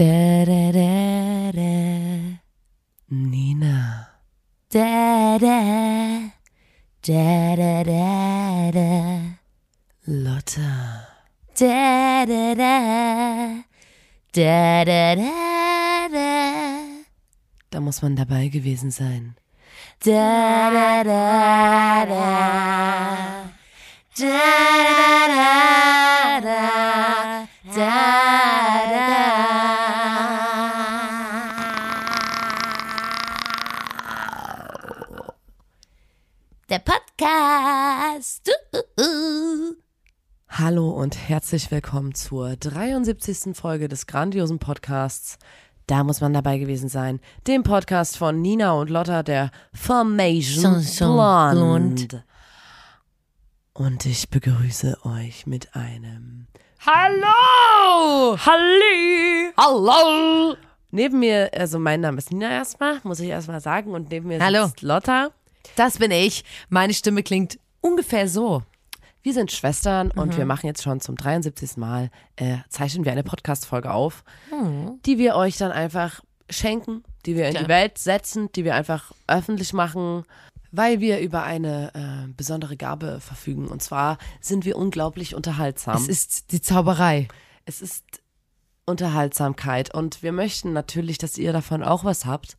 Da, 0.00 0.46
da, 0.46 0.72
da, 0.72 1.52
da. 1.52 2.40
Nina. 3.10 4.08
Da, 4.72 5.36
da. 5.38 5.60
Da, 7.02 7.56
da, 7.60 7.84
da, 7.84 8.70
da. 8.72 8.88
Lotta. 10.06 11.06
Da, 11.54 12.24
da, 12.24 12.54
da. 12.54 12.76
Da, 14.32 14.84
da, 14.84 15.14
da, 15.16 16.08
da. 16.08 16.30
Da 17.68 17.80
muss 17.80 18.00
man 18.00 18.16
dabei 18.16 18.48
gewesen 18.48 18.90
sein. 18.90 19.36
Da, 20.02 20.70
da, 20.70 21.04
da, 21.04 22.06
da. 22.06 23.52
Da, 24.16 24.48
da, 25.28 26.40
da, 26.40 26.40
da. 26.40 27.09
Podcast. 37.30 38.50
Uh, 38.74 38.78
uh, 38.78 39.02
uh. 39.02 39.74
Hallo 40.48 40.90
und 40.90 41.16
herzlich 41.28 41.70
willkommen 41.70 42.12
zur 42.14 42.56
73. 42.56 43.56
Folge 43.56 43.86
des 43.86 44.08
grandiosen 44.08 44.58
Podcasts. 44.58 45.38
Da 45.86 46.02
muss 46.02 46.20
man 46.20 46.32
dabei 46.32 46.58
gewesen 46.58 46.88
sein. 46.88 47.20
Dem 47.46 47.62
Podcast 47.62 48.16
von 48.16 48.42
Nina 48.42 48.72
und 48.72 48.90
Lotta, 48.90 49.22
der 49.22 49.52
Formation 49.72 50.84
Blonde. 50.98 52.06
blond. 52.06 52.24
Und 53.74 54.06
ich 54.06 54.28
begrüße 54.28 54.98
euch 55.04 55.46
mit 55.46 55.76
einem 55.76 56.48
Hallo! 56.84 58.36
Halli. 58.44 59.52
Hallo! 59.56 60.56
Neben 60.90 61.20
mir, 61.20 61.50
also 61.56 61.78
mein 61.78 62.00
Name 62.00 62.18
ist 62.18 62.32
Nina 62.32 62.50
erstmal, 62.50 62.98
muss 63.04 63.20
ich 63.20 63.28
erstmal 63.28 63.60
sagen. 63.60 63.92
Und 63.94 64.10
neben 64.10 64.26
mir 64.26 64.40
Hallo. 64.40 64.66
sitzt 64.66 64.82
Lotta. 64.82 65.30
Das 65.76 65.98
bin 65.98 66.10
ich. 66.10 66.44
Meine 66.68 66.94
Stimme 66.94 67.22
klingt 67.22 67.58
ungefähr 67.80 68.28
so. 68.28 68.62
Wir 69.22 69.34
sind 69.34 69.52
Schwestern 69.52 70.08
Mhm. 70.14 70.20
und 70.22 70.36
wir 70.38 70.46
machen 70.46 70.66
jetzt 70.66 70.82
schon 70.82 71.00
zum 71.00 71.16
73. 71.16 71.76
Mal, 71.76 72.10
äh, 72.36 72.58
zeichnen 72.68 73.04
wir 73.04 73.12
eine 73.12 73.22
Podcast-Folge 73.22 73.92
auf, 73.92 74.24
Hm. 74.50 74.98
die 75.04 75.18
wir 75.18 75.36
euch 75.36 75.58
dann 75.58 75.72
einfach 75.72 76.22
schenken, 76.48 77.04
die 77.26 77.36
wir 77.36 77.48
in 77.48 77.54
Ja. 77.54 77.62
die 77.62 77.68
Welt 77.68 77.98
setzen, 77.98 78.50
die 78.52 78.64
wir 78.64 78.74
einfach 78.74 79.12
öffentlich 79.26 79.72
machen, 79.74 80.24
weil 80.72 81.00
wir 81.00 81.20
über 81.20 81.42
eine 81.42 81.92
äh, 81.94 82.32
besondere 82.34 82.76
Gabe 82.76 83.20
verfügen. 83.20 83.68
Und 83.68 83.82
zwar 83.82 84.16
sind 84.40 84.64
wir 84.64 84.76
unglaublich 84.78 85.34
unterhaltsam. 85.34 85.96
Es 85.96 86.08
ist 86.08 86.52
die 86.52 86.60
Zauberei. 86.62 87.28
es 87.66 87.82
ist 87.82 88.04
Unterhaltsamkeit 88.86 89.94
und 89.94 90.22
wir 90.22 90.32
möchten 90.32 90.72
natürlich, 90.72 91.18
dass 91.18 91.38
ihr 91.38 91.52
davon 91.52 91.82
auch 91.82 92.04
was 92.04 92.24
habt. 92.26 92.56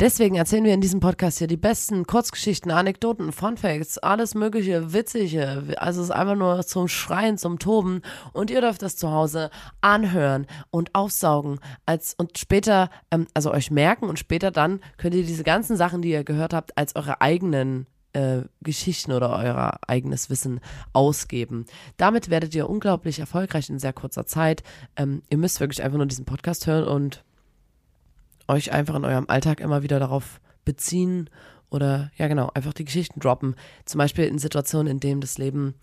Deswegen 0.00 0.34
erzählen 0.34 0.64
wir 0.64 0.74
in 0.74 0.80
diesem 0.80 0.98
Podcast 0.98 1.38
hier 1.38 1.46
die 1.46 1.56
besten 1.56 2.04
Kurzgeschichten, 2.04 2.72
Anekdoten, 2.72 3.30
Funfacts, 3.30 3.96
alles 3.98 4.34
mögliche, 4.34 4.92
witzige. 4.92 5.62
Also 5.76 6.00
es 6.00 6.08
ist 6.08 6.10
einfach 6.10 6.34
nur 6.34 6.66
zum 6.66 6.88
Schreien, 6.88 7.38
zum 7.38 7.60
Toben. 7.60 8.02
Und 8.32 8.50
ihr 8.50 8.60
dürft 8.60 8.82
das 8.82 8.96
zu 8.96 9.12
Hause 9.12 9.50
anhören 9.82 10.48
und 10.70 10.92
aufsaugen 10.96 11.60
als 11.86 12.14
und 12.14 12.38
später, 12.38 12.90
ähm, 13.12 13.28
also 13.34 13.52
euch 13.52 13.70
merken 13.70 14.08
und 14.08 14.18
später 14.18 14.50
dann 14.50 14.80
könnt 14.96 15.14
ihr 15.14 15.24
diese 15.24 15.44
ganzen 15.44 15.76
Sachen, 15.76 16.02
die 16.02 16.10
ihr 16.10 16.24
gehört 16.24 16.54
habt, 16.54 16.76
als 16.76 16.96
eure 16.96 17.20
eigenen 17.20 17.86
äh, 18.14 18.42
Geschichten 18.62 19.12
oder 19.12 19.30
euer 19.30 19.78
eigenes 19.86 20.28
Wissen 20.28 20.58
ausgeben. 20.92 21.66
Damit 21.98 22.30
werdet 22.30 22.52
ihr 22.56 22.68
unglaublich 22.68 23.20
erfolgreich 23.20 23.70
in 23.70 23.78
sehr 23.78 23.92
kurzer 23.92 24.26
Zeit. 24.26 24.64
Ähm, 24.96 25.22
ihr 25.30 25.38
müsst 25.38 25.60
wirklich 25.60 25.84
einfach 25.84 25.98
nur 25.98 26.06
diesen 26.06 26.24
Podcast 26.24 26.66
hören 26.66 26.84
und 26.84 27.22
euch 28.48 28.72
einfach 28.72 28.94
in 28.94 29.04
eurem 29.04 29.26
Alltag 29.28 29.60
immer 29.60 29.82
wieder 29.82 29.98
darauf 29.98 30.40
beziehen 30.64 31.30
oder 31.70 32.10
ja 32.16 32.28
genau, 32.28 32.50
einfach 32.54 32.72
die 32.72 32.84
Geschichten 32.84 33.20
droppen. 33.20 33.56
Zum 33.84 33.98
Beispiel 33.98 34.24
in 34.24 34.38
Situationen, 34.38 34.90
in 34.90 35.00
denen 35.00 35.20
das 35.20 35.38
Leben 35.38 35.74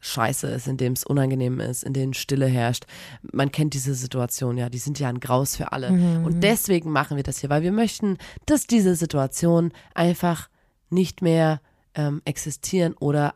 scheiße 0.00 0.46
ist, 0.48 0.68
in 0.68 0.76
dem 0.76 0.92
es 0.92 1.04
unangenehm 1.04 1.58
ist, 1.60 1.82
in 1.82 1.92
denen 1.92 2.14
Stille 2.14 2.46
herrscht. 2.46 2.84
Man 3.32 3.50
kennt 3.50 3.74
diese 3.74 3.94
Situation, 3.94 4.56
ja, 4.56 4.68
die 4.68 4.78
sind 4.78 4.98
ja 5.00 5.08
ein 5.08 5.20
Graus 5.20 5.56
für 5.56 5.72
alle. 5.72 5.88
Und 6.24 6.42
deswegen 6.44 6.90
machen 6.90 7.16
wir 7.16 7.24
das 7.24 7.38
hier, 7.40 7.50
weil 7.50 7.62
wir 7.62 7.72
möchten, 7.72 8.16
dass 8.46 8.66
diese 8.66 8.94
Situationen 8.94 9.72
einfach 9.94 10.48
nicht 10.88 11.20
mehr 11.20 11.60
ähm, 11.94 12.22
existieren 12.24 12.94
oder 12.94 13.34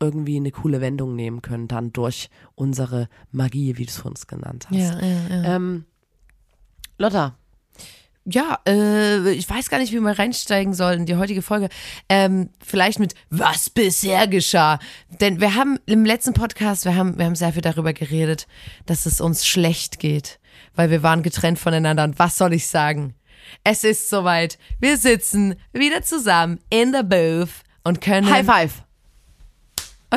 irgendwie 0.00 0.36
eine 0.36 0.50
coole 0.50 0.80
Wendung 0.80 1.14
nehmen 1.14 1.42
können, 1.42 1.68
dann 1.68 1.92
durch 1.92 2.28
unsere 2.54 3.08
Magie, 3.30 3.78
wie 3.78 3.84
du 3.84 3.90
es 3.90 4.00
uns 4.00 4.26
genannt 4.26 4.66
hast. 4.68 4.76
ja, 4.76 5.00
ja. 5.30 5.56
Ähm, 5.56 5.84
Lotta, 6.98 7.36
Ja, 8.26 8.58
äh, 8.66 9.32
ich 9.32 9.48
weiß 9.48 9.68
gar 9.68 9.78
nicht, 9.78 9.92
wie 9.92 10.00
wir 10.00 10.18
reinsteigen 10.18 10.72
sollen 10.72 11.04
die 11.04 11.16
heutige 11.16 11.42
Folge. 11.42 11.68
Ähm, 12.08 12.48
vielleicht 12.64 12.98
mit 12.98 13.14
was 13.28 13.68
bisher 13.68 14.26
geschah. 14.26 14.78
Denn 15.20 15.40
wir 15.40 15.54
haben 15.54 15.78
im 15.84 16.06
letzten 16.06 16.32
Podcast, 16.32 16.86
wir 16.86 16.96
haben, 16.96 17.18
wir 17.18 17.26
haben 17.26 17.34
sehr 17.34 17.52
viel 17.52 17.62
darüber 17.62 17.92
geredet, 17.92 18.46
dass 18.86 19.04
es 19.04 19.20
uns 19.20 19.46
schlecht 19.46 19.98
geht, 19.98 20.40
weil 20.74 20.90
wir 20.90 21.02
waren 21.02 21.22
getrennt 21.22 21.58
voneinander. 21.58 22.04
Und 22.04 22.18
was 22.18 22.38
soll 22.38 22.54
ich 22.54 22.66
sagen? 22.66 23.14
Es 23.62 23.84
ist 23.84 24.08
soweit. 24.08 24.58
Wir 24.80 24.96
sitzen 24.96 25.56
wieder 25.74 26.02
zusammen 26.02 26.60
in 26.70 26.94
the 26.94 27.02
booth 27.02 27.62
und 27.84 28.00
können 28.00 28.30
High 28.30 28.46
Five. 28.46 28.84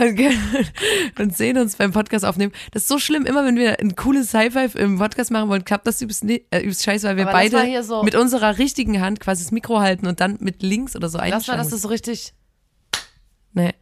Und, 0.04 1.20
und 1.20 1.38
sehen 1.38 1.58
uns 1.58 1.76
beim 1.76 1.92
Podcast 1.92 2.26
aufnehmen. 2.26 2.52
Das 2.72 2.84
ist 2.84 2.88
so 2.88 3.00
schlimm, 3.00 3.26
immer 3.26 3.46
wenn 3.46 3.56
wir 3.56 3.80
ein 3.80 3.96
cooles 3.96 4.34
High-Five 4.34 4.76
im 4.76 4.98
Podcast 5.00 5.32
machen 5.32 5.50
wollen, 5.50 5.66
klappt 5.66 5.88
das 5.88 6.02
übelst, 6.02 6.24
ne- 6.24 6.42
äh, 6.52 6.60
übelst 6.62 6.84
scheiße, 6.84 7.08
weil 7.08 7.18
wir 7.18 7.24
Aber 7.24 7.34
beide 7.34 7.84
so- 7.84 8.04
mit 8.04 8.16
unserer 8.16 8.58
richtigen 8.58 9.02
Hand 9.02 9.20
quasi 9.20 9.44
das 9.44 9.52
Mikro 9.52 9.80
halten 9.80 10.08
und 10.08 10.20
dann 10.20 10.38
mit 10.40 10.62
links 10.64 10.96
oder 10.96 11.10
so 11.10 11.18
Lass 11.18 11.28
mal, 11.30 11.36
einschlagen. 11.36 11.60
dass 11.60 11.70
das 11.70 11.82
so 11.82 11.88
richtig. 11.90 12.34
nee. 13.54 13.74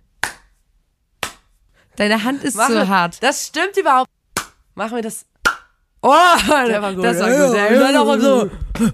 Deine 1.97 2.23
Hand 2.25 2.43
ist 2.43 2.55
Machen 2.57 2.73
zu 2.73 2.79
wir- 2.79 2.87
hart. 2.89 3.23
Das 3.23 3.47
stimmt 3.47 3.77
überhaupt. 3.77 4.09
Machen 4.75 4.95
wir 4.97 5.01
das. 5.01 5.25
Oh, 6.01 6.11
Der 6.67 6.81
war 6.81 6.93
gut. 6.93 7.05
Das 7.05 7.19
war 7.19 7.29
gut. 7.29 7.55
Der 7.55 7.79
war 7.81 7.93
doch 7.93 8.19
so. 8.21 8.51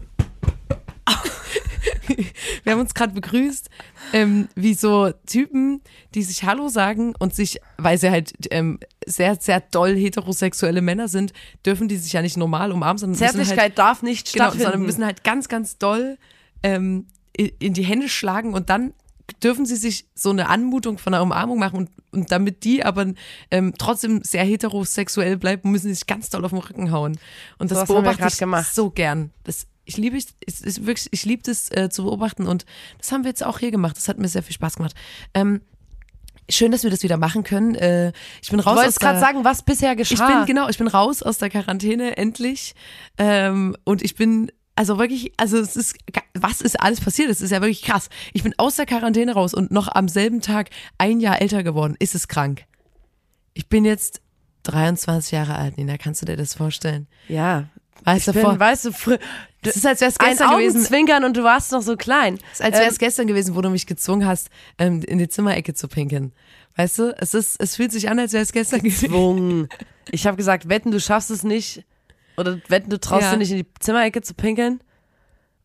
Wir 2.64 2.74
haben 2.74 2.80
uns 2.82 2.94
gerade 2.94 3.14
begrüßt, 3.14 3.70
ähm, 4.14 4.48
wie 4.56 4.74
so 4.74 5.12
Typen, 5.26 5.82
die 6.14 6.24
sich 6.24 6.44
Hallo 6.44 6.70
sagen 6.70 7.14
und 7.20 7.36
sich, 7.36 7.60
weil 7.78 7.98
sie 7.98 8.10
halt 8.10 8.34
ähm, 8.52 8.80
sehr, 9.06 9.36
sehr 9.36 9.60
doll 9.60 9.96
heterosexuelle 9.96 10.82
Männer 10.82 11.08
sind, 11.08 11.34
dürfen 11.66 11.88
die 11.88 11.98
sich 11.98 12.14
ja 12.14 12.22
nicht 12.22 12.38
normal 12.38 12.72
umarmen, 12.72 12.98
sondern 12.98 13.20
halt, 13.20 13.32
Zärtlichkeit 13.32 13.78
darf 13.78 14.04
nicht 14.04 14.32
genau, 14.34 14.46
stattfinden. 14.46 14.64
sondern 14.66 14.86
müssen 14.86 15.06
halt 15.06 15.24
ganz, 15.24 15.48
ganz 15.48 15.78
doll 15.78 16.18
ähm, 16.64 17.08
in, 17.34 17.74
die 17.74 17.84
Hände 17.84 18.10
schlagen 18.10 18.54
und 18.54 18.70
dann 18.70 18.94
dürfen 19.44 19.66
sie 19.66 19.78
sich 19.78 20.08
so 20.14 20.30
eine 20.30 20.50
Anmutung 20.50 20.98
von 20.98 21.14
einer 21.14 21.24
Umarmung 21.24 21.58
machen 21.58 21.78
und, 21.78 21.90
und 22.12 22.32
damit 22.32 22.64
die 22.64 22.84
aber 22.84 23.14
ähm, 23.50 23.74
trotzdem 23.78 24.22
sehr 24.24 24.44
heterosexuell 24.44 25.38
bleiben, 25.38 25.72
müssen 25.72 25.88
sie 25.88 25.94
sich 25.94 26.08
ganz 26.08 26.30
doll 26.30 26.44
auf 26.44 26.52
den 26.52 26.60
Rücken 26.60 26.92
hauen. 26.92 27.18
Und 27.58 27.72
das 27.72 27.80
wir 27.80 27.86
beobachte 27.86 28.28
ich 28.28 28.38
gemacht. 28.38 28.74
so 28.74 28.90
gern. 28.90 29.32
Das, 29.44 29.68
ich 29.92 29.98
liebe 29.98 30.18
es, 30.18 30.28
es 30.48 30.62
ist 30.62 30.86
wirklich, 30.86 31.10
ich 31.12 31.26
liebe 31.26 31.44
das 31.44 31.70
äh, 31.72 31.90
zu 31.90 32.04
beobachten 32.04 32.48
und 32.48 32.66
das 32.98 33.12
haben 33.12 33.24
wir 33.24 33.30
jetzt 33.30 33.44
auch 33.44 33.60
hier 33.60 33.72
gemacht. 33.72 33.98
Das 33.98 34.08
hat 34.08 34.18
mir 34.18 34.28
sehr 34.30 34.42
viel 34.42 34.54
Spaß 34.54 34.78
gemacht. 34.78 34.96
Ähm, 35.34 35.62
schön, 36.50 36.72
dass 36.72 36.84
wir 36.84 36.90
das 36.90 37.04
wieder 37.04 37.18
machen 37.18 37.44
können. 37.44 37.76
Äh, 37.76 38.14
ich 38.42 38.50
bin 38.50 38.60
du 38.60 38.66
raus 38.66 38.74
aus 38.74 38.78
wolltest 38.78 39.00
gerade 39.02 39.20
sagen, 39.20 39.44
was 39.44 39.64
bisher 39.64 39.98
geschah. 39.98 40.14
ich 40.14 40.36
bin 40.36 40.46
genau, 40.46 40.70
ich 40.70 40.78
bin 40.78 40.88
raus 40.88 41.22
aus 41.22 41.40
der 41.40 41.50
Quarantäne 41.50 42.16
endlich 42.16 42.74
ähm, 43.18 43.76
und 43.84 44.02
ich 44.02 44.16
bin 44.16 44.52
also 44.76 44.98
wirklich, 44.98 45.34
also 45.36 45.58
es 45.58 45.76
ist, 45.76 45.98
was 46.34 46.62
ist 46.62 46.80
alles 46.80 47.02
passiert? 47.02 47.30
Es 47.30 47.42
ist 47.42 47.52
ja 47.52 47.60
wirklich 47.60 47.82
krass. 47.82 48.10
Ich 48.32 48.44
bin 48.44 48.54
aus 48.58 48.78
der 48.78 48.86
Quarantäne 48.86 49.34
raus 49.34 49.54
und 49.54 49.72
noch 49.72 49.90
am 49.94 50.08
selben 50.08 50.40
Tag 50.40 50.70
ein 50.98 51.20
Jahr 51.20 51.42
älter 51.42 51.64
geworden. 51.64 51.96
Ist 52.00 52.16
es 52.16 52.30
krank? 52.30 52.64
Ich 53.54 53.68
bin 53.68 53.84
jetzt 53.84 54.22
23 54.64 55.34
Jahre 55.34 55.56
alt, 55.56 55.78
Nina. 55.78 55.98
Kannst 55.98 56.22
du 56.22 56.26
dir 56.26 56.38
das 56.38 56.54
vorstellen? 56.54 57.08
Ja. 57.28 57.68
Weißt 58.04 58.30
du, 58.30 58.34
vor, 58.34 58.60
weißt 58.60 58.86
du, 58.86 58.92
es 59.64 59.76
ist, 59.76 59.86
als 59.86 60.02
wäre 60.02 60.10
es 60.12 60.20
ein 60.20 60.30
gestern 60.30 60.52
gewesen. 60.52 60.76
Augenzwinkern 60.78 61.24
und 61.24 61.38
du 61.38 61.44
warst 61.44 61.72
noch 61.72 61.82
so 61.82 61.96
klein. 61.96 62.36
Es 62.52 62.60
ist, 62.60 62.62
als 62.66 62.74
wäre 62.76 62.86
es 62.88 62.94
Ähm, 62.94 62.98
gestern 63.00 63.28
gewesen, 63.28 63.56
wo 63.56 63.62
du 63.62 63.70
mich 63.70 63.86
gezwungen 63.86 64.26
hast, 64.26 64.50
ähm, 64.78 65.02
in 65.04 65.18
die 65.20 65.28
Zimmerecke 65.30 65.74
zu 65.74 65.88
pinkeln. 65.88 66.34
Weißt 66.78 67.00
du, 67.00 67.16
es 67.20 67.34
ist, 67.34 67.60
es 67.62 67.76
fühlt 67.76 67.92
sich 67.92 68.10
an, 68.10 68.18
als 68.20 68.34
wäre 68.34 68.44
es 68.44 68.52
gestern 68.54 68.82
gezwungen. 68.82 69.68
Ich 70.10 70.26
habe 70.26 70.38
gesagt, 70.38 70.70
wetten, 70.70 70.92
du 70.92 71.00
schaffst 71.00 71.30
es 71.32 71.44
nicht. 71.44 71.84
Oder 72.38 72.60
wetten, 72.70 72.90
du 72.90 73.00
traust 73.00 73.24
Ja. 73.24 73.32
dir 73.32 73.38
nicht 73.38 73.52
in 73.52 73.58
die 73.58 73.68
Zimmerecke 73.80 74.22
zu 74.22 74.34
pinkeln. 74.34 74.82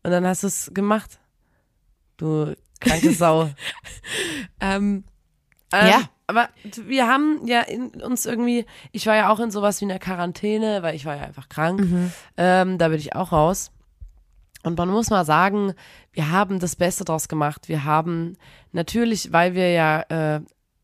Und 0.03 0.11
dann 0.11 0.25
hast 0.27 0.43
du 0.43 0.47
es 0.47 0.69
gemacht. 0.73 1.17
Du 2.17 2.55
kranke 2.79 3.11
Sau. 3.13 3.49
Ähm, 4.59 5.03
Ähm, 5.73 5.87
Ja. 5.87 6.09
Aber 6.29 6.49
wir 6.85 7.07
haben 7.07 7.47
ja 7.47 7.61
in 7.61 7.87
uns 8.01 8.25
irgendwie, 8.25 8.65
ich 8.91 9.05
war 9.07 9.15
ja 9.15 9.29
auch 9.29 9.39
in 9.39 9.49
sowas 9.49 9.79
wie 9.79 9.85
einer 9.85 9.97
Quarantäne, 9.97 10.83
weil 10.83 10.93
ich 10.93 11.05
war 11.05 11.15
ja 11.15 11.23
einfach 11.23 11.47
krank. 11.47 11.81
Ähm, 12.35 12.77
da 12.77 12.89
bin 12.89 12.97
ich 12.99 13.15
auch 13.15 13.31
raus. 13.31 13.71
Und 14.67 14.77
man 14.77 14.89
muss 14.89 15.09
mal 15.09 15.25
sagen, 15.25 15.73
wir 16.13 16.31
haben 16.31 16.59
das 16.59 16.75
Beste 16.75 17.05
draus 17.05 17.27
gemacht. 17.27 17.67
Wir 17.69 17.83
haben 17.83 18.37
natürlich, 18.71 19.31
weil 19.33 19.55
wir 19.55 19.71
ja 19.71 20.01
äh, 20.09 20.41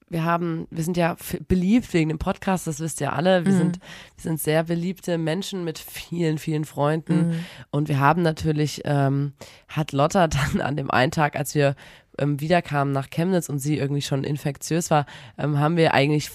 wir 0.10 0.26
haben, 0.26 0.68
wir 0.70 0.84
sind 0.84 0.96
ja 0.96 1.16
beliebt 1.48 1.92
wegen 1.92 2.10
dem 2.10 2.20
Podcast, 2.20 2.68
das 2.68 2.80
wisst 2.80 3.02
ihr 3.02 3.14
alle. 3.14 3.46
Wir, 3.48 3.54
Mhm. 3.54 3.58
sind, 3.58 3.80
wir 4.18 4.22
sind 4.22 4.40
sehr 4.40 4.64
beliebte 4.64 5.18
Menschen 5.18 5.64
mit 5.64 5.80
vielen, 5.80 6.38
vielen 6.38 6.66
Freunden. 6.66 7.30
Mhm. 7.30 7.46
Und 7.72 7.88
wir 7.90 8.00
haben 8.00 8.22
natürlich, 8.22 8.82
ähm, 8.86 9.34
hat 9.70 9.92
Lotta 9.92 10.28
dann 10.54 10.62
an 10.62 10.78
dem 10.78 10.92
einen 10.92 11.12
Tag, 11.12 11.36
als 11.36 11.56
wir 11.56 11.76
ähm, 12.20 12.40
wiederkamen 12.40 12.94
nach 12.94 13.10
Chemnitz 13.10 13.50
und 13.50 13.58
sie 13.58 13.76
irgendwie 13.80 14.04
schon 14.04 14.24
infektiös 14.24 14.92
war, 14.92 15.08
ähm, 15.40 15.58
haben 15.58 15.78
wir 15.78 15.96
eigentlich 15.96 16.30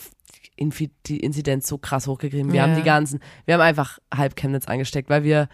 die 1.07 1.21
Inzidenz 1.21 1.69
so 1.69 1.79
krass 1.79 2.09
hochgegriffen. 2.09 2.51
Wir 2.51 2.57
Ja. 2.57 2.63
haben 2.67 2.75
die 2.75 2.83
ganzen, 2.83 3.21
wir 3.45 3.55
haben 3.55 3.61
einfach 3.61 4.01
halb 4.13 4.35
Chemnitz 4.35 4.67
angesteckt, 4.67 5.09
weil 5.09 5.23
wir 5.23 5.49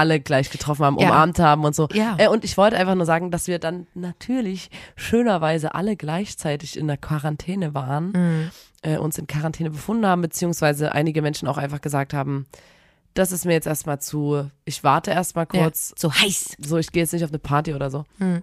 alle 0.00 0.18
gleich 0.20 0.50
getroffen 0.50 0.84
haben, 0.84 0.98
Ja. 0.98 1.08
umarmt 1.10 1.38
haben 1.38 1.64
und 1.64 1.74
so. 1.74 1.88
Ja. 1.92 2.14
Äh, 2.18 2.28
und 2.28 2.44
ich 2.44 2.56
wollte 2.56 2.76
einfach 2.76 2.94
nur 2.94 3.06
sagen, 3.06 3.30
dass 3.30 3.46
wir 3.46 3.58
dann 3.58 3.86
natürlich 3.94 4.70
schönerweise 4.96 5.74
alle 5.74 5.96
gleichzeitig 5.96 6.76
in 6.78 6.86
der 6.86 6.96
Quarantäne 6.96 7.74
waren, 7.74 8.12
Mhm. 8.12 8.50
äh, 8.82 8.96
uns 8.98 9.18
in 9.18 9.26
Quarantäne 9.26 9.70
befunden 9.70 10.06
haben, 10.06 10.22
beziehungsweise 10.22 10.92
einige 10.92 11.22
Menschen 11.22 11.48
auch 11.48 11.58
einfach 11.58 11.80
gesagt 11.80 12.12
haben, 12.14 12.46
das 13.14 13.32
ist 13.32 13.44
mir 13.44 13.52
jetzt 13.54 13.66
erstmal 13.66 14.00
zu, 14.00 14.48
ich 14.64 14.84
warte 14.84 15.10
erstmal 15.10 15.46
kurz, 15.46 15.90
Ja, 15.90 15.94
so 15.98 16.12
heiß. 16.12 16.56
so 16.58 16.78
ich 16.78 16.92
gehe 16.92 17.02
jetzt 17.02 17.12
nicht 17.12 17.24
auf 17.24 17.30
eine 17.30 17.38
Party 17.40 17.74
oder 17.74 17.90
so. 17.90 18.04
Mhm. 18.18 18.42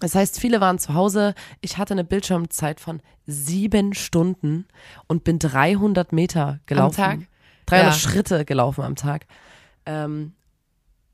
Das 0.00 0.14
heißt, 0.14 0.40
viele 0.40 0.60
waren 0.60 0.78
zu 0.78 0.94
Hause. 0.94 1.34
Ich 1.60 1.78
hatte 1.78 1.94
eine 1.94 2.04
Bildschirmzeit 2.04 2.80
von 2.80 3.00
sieben 3.26 3.94
Stunden 3.94 4.66
und 5.06 5.24
bin 5.24 5.38
300 5.38 6.12
Meter 6.12 6.60
gelaufen. 6.66 6.96
Tag? 6.96 7.18
300 7.66 7.92
Ja. 7.94 7.98
Schritte 7.98 8.44
gelaufen 8.44 8.82
am 8.84 8.96
Tag. 8.96 9.26
Ähm, 9.86 10.32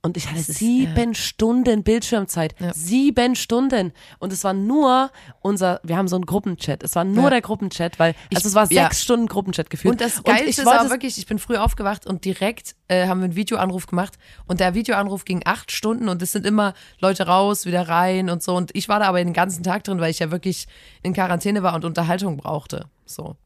und 0.02 0.16
ich 0.16 0.28
hatte 0.28 0.38
ist, 0.40 0.54
sieben 0.54 1.14
Stunden 1.14 1.82
Bildschirmzeit. 1.82 2.54
Ja. 2.58 2.72
Sieben 2.72 3.36
Stunden. 3.36 3.92
Und 4.18 4.32
es 4.32 4.44
war 4.44 4.54
nur 4.54 5.10
unser, 5.42 5.80
wir 5.82 5.96
haben 5.96 6.08
so 6.08 6.16
einen 6.16 6.24
Gruppenchat. 6.26 6.82
Es 6.82 6.94
war 6.96 7.04
nur 7.04 7.24
Ja. 7.24 7.30
der 7.30 7.40
Gruppenchat, 7.42 7.98
weil, 7.98 8.14
Ich- 8.30 8.36
also 8.38 8.48
es 8.48 8.54
war 8.54 8.66
sechs 8.66 9.02
Stunden 9.02 9.26
Gruppenchat 9.26 9.68
gefühlt. 9.68 9.92
Und 9.92 10.00
das 10.00 10.16
ich 10.18 10.24
Geilste 10.24 10.64
wollte 10.64 10.80
auch 10.80 10.84
es- 10.84 10.90
wirklich, 10.90 11.18
ich 11.18 11.26
bin 11.26 11.38
früh 11.38 11.56
aufgewacht 11.56 12.06
und 12.06 12.24
direkt 12.24 12.74
äh, 12.88 13.06
haben 13.06 13.20
wir 13.20 13.26
einen 13.26 13.36
Videoanruf 13.36 13.86
gemacht 13.86 14.14
und 14.46 14.58
der 14.58 14.74
Videoanruf 14.74 15.24
ging 15.24 15.42
acht 15.44 15.70
Stunden 15.70 16.08
und 16.08 16.20
es 16.22 16.32
sind 16.32 16.44
immer 16.46 16.74
Leute 17.00 17.26
raus, 17.26 17.66
wieder 17.66 17.88
rein 17.88 18.30
und 18.30 18.42
so 18.42 18.56
und 18.56 18.70
ich 18.74 18.88
war 18.88 18.98
da 19.00 19.06
aber 19.06 19.18
den 19.22 19.32
ganzen 19.32 19.62
Tag 19.62 19.84
drin, 19.84 20.00
weil 20.00 20.10
ich 20.10 20.18
ja 20.18 20.30
wirklich 20.30 20.66
in 21.02 21.12
Quarantäne 21.12 21.62
war 21.62 21.74
und 21.74 21.84
Unterhaltung 21.84 22.36
brauchte. 22.38 22.86
So. 23.06 23.36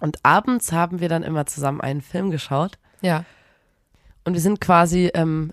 Und 0.00 0.24
abends 0.24 0.70
haben 0.72 1.00
wir 1.00 1.08
dann 1.08 1.22
immer 1.24 1.44
zusammen 1.46 1.80
einen 1.80 2.00
Film 2.02 2.30
geschaut. 2.30 2.78
Ja. 3.02 3.24
Und 4.24 4.34
wir 4.34 4.40
sind 4.40 4.60
quasi 4.60 5.10
ähm, 5.12 5.52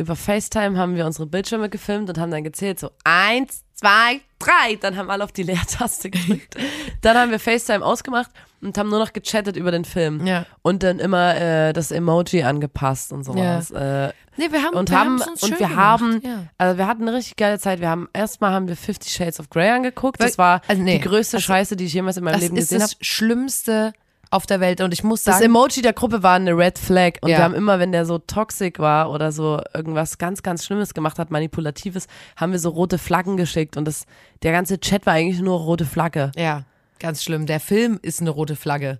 über 0.00 0.16
FaceTime 0.16 0.76
haben 0.78 0.96
wir 0.96 1.06
unsere 1.06 1.26
Bildschirme 1.26 1.68
gefilmt 1.68 2.08
und 2.08 2.18
haben 2.18 2.30
dann 2.30 2.42
gezählt, 2.44 2.80
so 2.80 2.90
eins, 3.04 3.64
zwei, 3.74 4.20
drei. 4.38 4.76
Dann 4.80 4.96
haben 4.96 5.10
alle 5.10 5.22
auf 5.24 5.32
die 5.32 5.42
Leertaste 5.42 6.10
gedrückt. 6.10 6.56
dann 7.02 7.16
haben 7.16 7.30
wir 7.30 7.38
FaceTime 7.38 7.84
ausgemacht 7.84 8.30
und 8.62 8.76
haben 8.78 8.88
nur 8.88 8.98
noch 8.98 9.12
gechattet 9.12 9.56
über 9.56 9.70
den 9.70 9.84
Film. 9.84 10.26
Ja. 10.26 10.46
Und 10.62 10.82
dann 10.82 10.98
immer 10.98 11.36
äh, 11.36 11.72
das 11.72 11.90
Emoji 11.90 12.42
angepasst 12.42 13.12
und 13.12 13.24
sowas. 13.24 13.70
Äh, 13.70 14.12
Nee, 14.36 14.50
wir 14.52 14.62
haben 14.62 14.74
und 14.74 14.88
wir 14.88 14.98
haben 14.98 15.20
und 15.20 15.42
wir 15.50 15.56
gemacht. 15.58 15.76
haben 15.76 16.20
ja. 16.24 16.44
also 16.56 16.78
wir 16.78 16.86
hatten 16.86 17.02
eine 17.02 17.14
richtig 17.14 17.36
geile 17.36 17.58
Zeit. 17.58 17.80
Wir 17.80 17.90
haben 17.90 18.08
erstmal 18.14 18.52
haben 18.52 18.68
wir 18.68 18.76
Fifty 18.76 19.10
Shades 19.10 19.38
of 19.38 19.50
Grey 19.50 19.68
angeguckt. 19.68 20.18
Weil- 20.18 20.28
Das 20.28 20.38
war 20.38 20.62
also 20.66 20.80
nee, 20.82 20.98
die 20.98 21.04
größte 21.06 21.36
also 21.36 21.44
Scheiße, 21.46 21.76
die 21.76 21.84
ich 21.84 21.92
jemals 21.92 22.16
in 22.16 22.24
meinem 22.24 22.34
Das 22.34 22.42
Leben 22.42 22.56
ist 22.56 22.70
gesehen 22.70 22.80
habe. 22.82 22.92
das 22.98 23.06
Schlimmste 23.06 23.92
auf 24.30 24.46
der 24.46 24.60
Welt 24.60 24.80
und 24.80 24.92
ich 24.94 25.02
muss 25.02 25.24
Das 25.24 25.36
sagen, 25.38 25.46
Emoji 25.46 25.82
der 25.82 25.92
Gruppe 25.92 26.22
war 26.22 26.34
eine 26.36 26.56
Red 26.56 26.78
Flag 26.78 27.14
und 27.20 27.30
Ja. 27.30 27.38
wir 27.38 27.44
haben 27.44 27.54
immer, 27.54 27.78
wenn 27.80 27.90
der 27.92 28.06
so 28.06 28.18
toxic 28.18 28.78
war 28.78 29.10
oder 29.10 29.32
so 29.32 29.60
irgendwas 29.74 30.18
ganz, 30.18 30.42
ganz 30.42 30.64
Schlimmes 30.64 30.94
gemacht 30.94 31.18
hat, 31.18 31.30
manipulatives, 31.30 32.06
haben 32.36 32.52
wir 32.52 32.58
so 32.60 32.70
rote 32.70 32.98
Flaggen 32.98 33.36
geschickt 33.36 33.76
und 33.76 33.86
das, 33.86 34.06
der 34.42 34.52
ganze 34.52 34.78
Chat 34.78 35.04
war 35.06 35.14
eigentlich 35.14 35.40
nur 35.40 35.58
rote 35.58 35.84
Flagge. 35.84 36.30
ja, 36.36 36.62
ganz 37.00 37.24
schlimm. 37.24 37.46
Der 37.46 37.60
Film 37.60 37.98
ist 38.02 38.20
eine 38.20 38.30
rote 38.30 38.54
Flagge. 38.56 38.98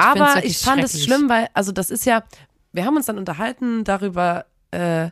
find's 0.00 0.20
Aber 0.30 0.44
ich 0.44 0.58
fand 0.58 0.84
es 0.84 1.02
schlimm, 1.02 1.28
weil, 1.28 1.48
also 1.54 1.72
das 1.72 1.90
ist 1.90 2.04
ja, 2.06 2.22
wir 2.72 2.84
haben 2.84 2.96
uns 2.96 3.06
dann 3.06 3.18
unterhalten 3.18 3.84
darüber, 3.84 4.44
äh, 4.70 5.08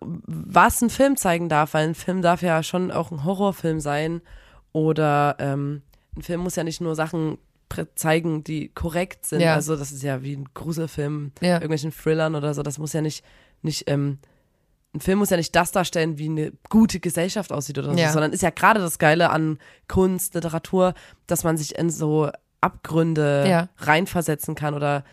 was 0.00 0.82
ein 0.82 0.90
Film 0.90 1.16
zeigen 1.16 1.48
darf, 1.48 1.74
weil 1.74 1.86
ein 1.88 1.94
Film 1.94 2.20
darf 2.20 2.42
ja 2.42 2.62
schon 2.62 2.90
auch 2.90 3.10
ein 3.12 3.24
Horrorfilm 3.24 3.80
sein 3.80 4.20
oder 4.72 5.36
ähm, 5.38 5.82
ein 6.16 6.22
Film 6.22 6.40
muss 6.40 6.56
ja 6.56 6.64
nicht 6.64 6.80
nur 6.80 6.94
Sachen 6.96 7.38
zeigen, 7.94 8.44
die 8.44 8.68
korrekt 8.68 9.26
sind. 9.26 9.40
Ja. 9.40 9.54
Also 9.54 9.76
das 9.76 9.92
ist 9.92 10.02
ja 10.02 10.22
wie 10.22 10.36
ein 10.36 10.48
Gruselfilm, 10.54 11.32
Ja. 11.40 11.54
irgendwelchen 11.54 11.92
Thrillern 11.92 12.34
oder 12.34 12.54
so. 12.54 12.62
Das 12.62 12.78
muss 12.78 12.92
ja 12.92 13.00
nicht, 13.02 13.24
nicht, 13.62 13.88
ähm, 13.90 14.18
ein 14.94 15.00
Film 15.00 15.18
muss 15.20 15.30
ja 15.30 15.36
nicht 15.38 15.54
das 15.56 15.72
darstellen, 15.72 16.18
wie 16.18 16.28
eine 16.28 16.52
gute 16.68 17.00
Gesellschaft 17.00 17.50
aussieht 17.52 17.78
oder 17.78 17.92
so, 17.92 17.98
Ja. 17.98 18.12
sondern 18.12 18.32
ist 18.32 18.42
ja 18.42 18.50
gerade 18.50 18.80
das 18.80 18.98
Geile 18.98 19.30
an 19.30 19.58
Kunst, 19.88 20.34
Literatur, 20.34 20.94
dass 21.26 21.44
man 21.44 21.56
sich 21.56 21.76
in 21.78 21.88
so 21.90 22.30
Abgründe 22.60 23.44
Ja. 23.48 23.68
reinversetzen 23.78 24.54
kann 24.54 24.74
oder 24.74 25.04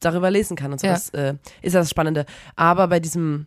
darüber 0.00 0.30
lesen 0.30 0.56
kann 0.56 0.72
und 0.72 0.80
so. 0.80 0.86
Das 0.86 1.10
äh, 1.10 1.34
ist 1.62 1.74
ja 1.74 1.80
das 1.80 1.90
Spannende. 1.90 2.26
Aber 2.56 2.88
bei 2.88 3.00
diesem 3.00 3.46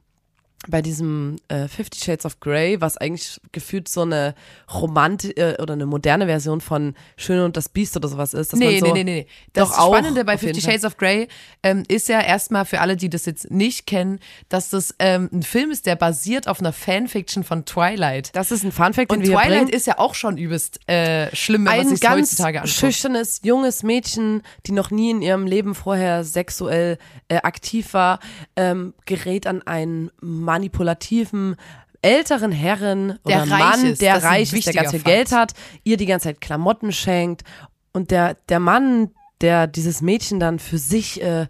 bei 0.67 0.81
diesem 0.81 1.37
äh, 1.47 1.69
Fifty 1.69 1.99
Shades 2.03 2.25
of 2.25 2.41
Grey, 2.41 2.81
was 2.81 2.97
eigentlich 2.97 3.39
gefühlt 3.53 3.87
so 3.87 4.01
eine 4.01 4.35
Romantik 4.73 5.37
äh, 5.39 5.55
oder 5.61 5.73
eine 5.73 5.85
moderne 5.85 6.25
Version 6.25 6.59
von 6.59 6.95
Schön 7.15 7.39
und 7.39 7.55
das 7.55 7.69
Biest 7.69 7.95
oder 7.95 8.09
sowas 8.09 8.33
ist. 8.33 8.51
Dass 8.51 8.59
Nee, 8.59 8.81
man 8.81 8.89
so, 8.89 8.93
nee, 8.93 9.03
nee, 9.05 9.21
nee. 9.21 9.27
Das 9.53 9.69
Spannende 9.73 10.25
bei 10.25 10.37
Fifty. 10.37 10.59
Shades 10.59 10.83
of 10.83 10.97
Grey 10.97 11.29
ähm, 11.63 11.83
ist 11.87 12.09
ja 12.09 12.19
erstmal 12.19 12.65
für 12.65 12.81
alle, 12.81 12.97
die 12.97 13.09
das 13.09 13.25
jetzt 13.25 13.49
nicht 13.49 13.87
kennen, 13.87 14.19
dass 14.49 14.69
das 14.69 14.93
ähm, 14.99 15.29
ein 15.31 15.43
Film 15.43 15.71
ist, 15.71 15.85
der 15.85 15.95
basiert 15.95 16.49
auf 16.49 16.59
einer 16.59 16.73
Fanfiction 16.73 17.45
von 17.45 17.63
Twilight. 17.65 18.35
Das 18.35 18.51
ist 18.51 18.63
ein 18.65 18.73
Funfact, 18.73 19.11
den 19.11 19.19
Und 19.19 19.25
Twilight 19.25 19.47
bringen. 19.47 19.69
ist 19.69 19.87
ja 19.87 19.97
auch 19.97 20.13
schon 20.13 20.37
übelst 20.37 20.81
äh, 20.89 21.33
schlimm, 21.33 21.65
wenn 21.65 21.71
man 21.71 21.79
ein 21.79 21.87
sich 21.89 22.01
ganz 22.01 22.31
heutzutage 22.31 22.59
anguckt. 22.59 22.75
schüchternes, 22.75 23.41
junges 23.43 23.83
Mädchen, 23.83 24.43
die 24.65 24.73
noch 24.73 24.91
nie 24.91 25.11
in 25.11 25.21
ihrem 25.21 25.47
Leben 25.47 25.73
vorher 25.73 26.25
sexuell 26.25 26.97
äh, 27.29 27.37
aktiv 27.37 27.93
war, 27.93 28.19
ähm, 28.57 28.93
gerät 29.05 29.47
an 29.47 29.61
einen 29.61 30.11
manipulativen 30.49 31.55
älteren 32.01 32.51
Herren 32.51 33.19
Der 33.27 33.43
oder 33.43 33.51
reich 33.51 33.59
Mann, 33.59 33.85
ist, 33.85 34.01
der 34.01 34.15
das 34.15 34.23
reich 34.23 34.53
ist, 34.53 34.65
der 34.65 34.73
ganz 34.73 34.91
viel 34.91 34.99
Fakt. 34.99 35.13
Geld 35.13 35.31
hat, 35.31 35.53
ihr 35.83 35.97
die 35.97 36.05
ganze 36.05 36.29
Zeit 36.29 36.41
Klamotten 36.41 36.91
schenkt 36.91 37.43
und 37.91 38.09
der, 38.09 38.35
der 38.47 38.59
Mann, 38.59 39.11
der 39.41 39.67
dieses 39.67 40.01
Mädchen 40.01 40.39
dann 40.39 40.59
für 40.59 40.77
sich 40.77 41.21
äh, 41.21 41.47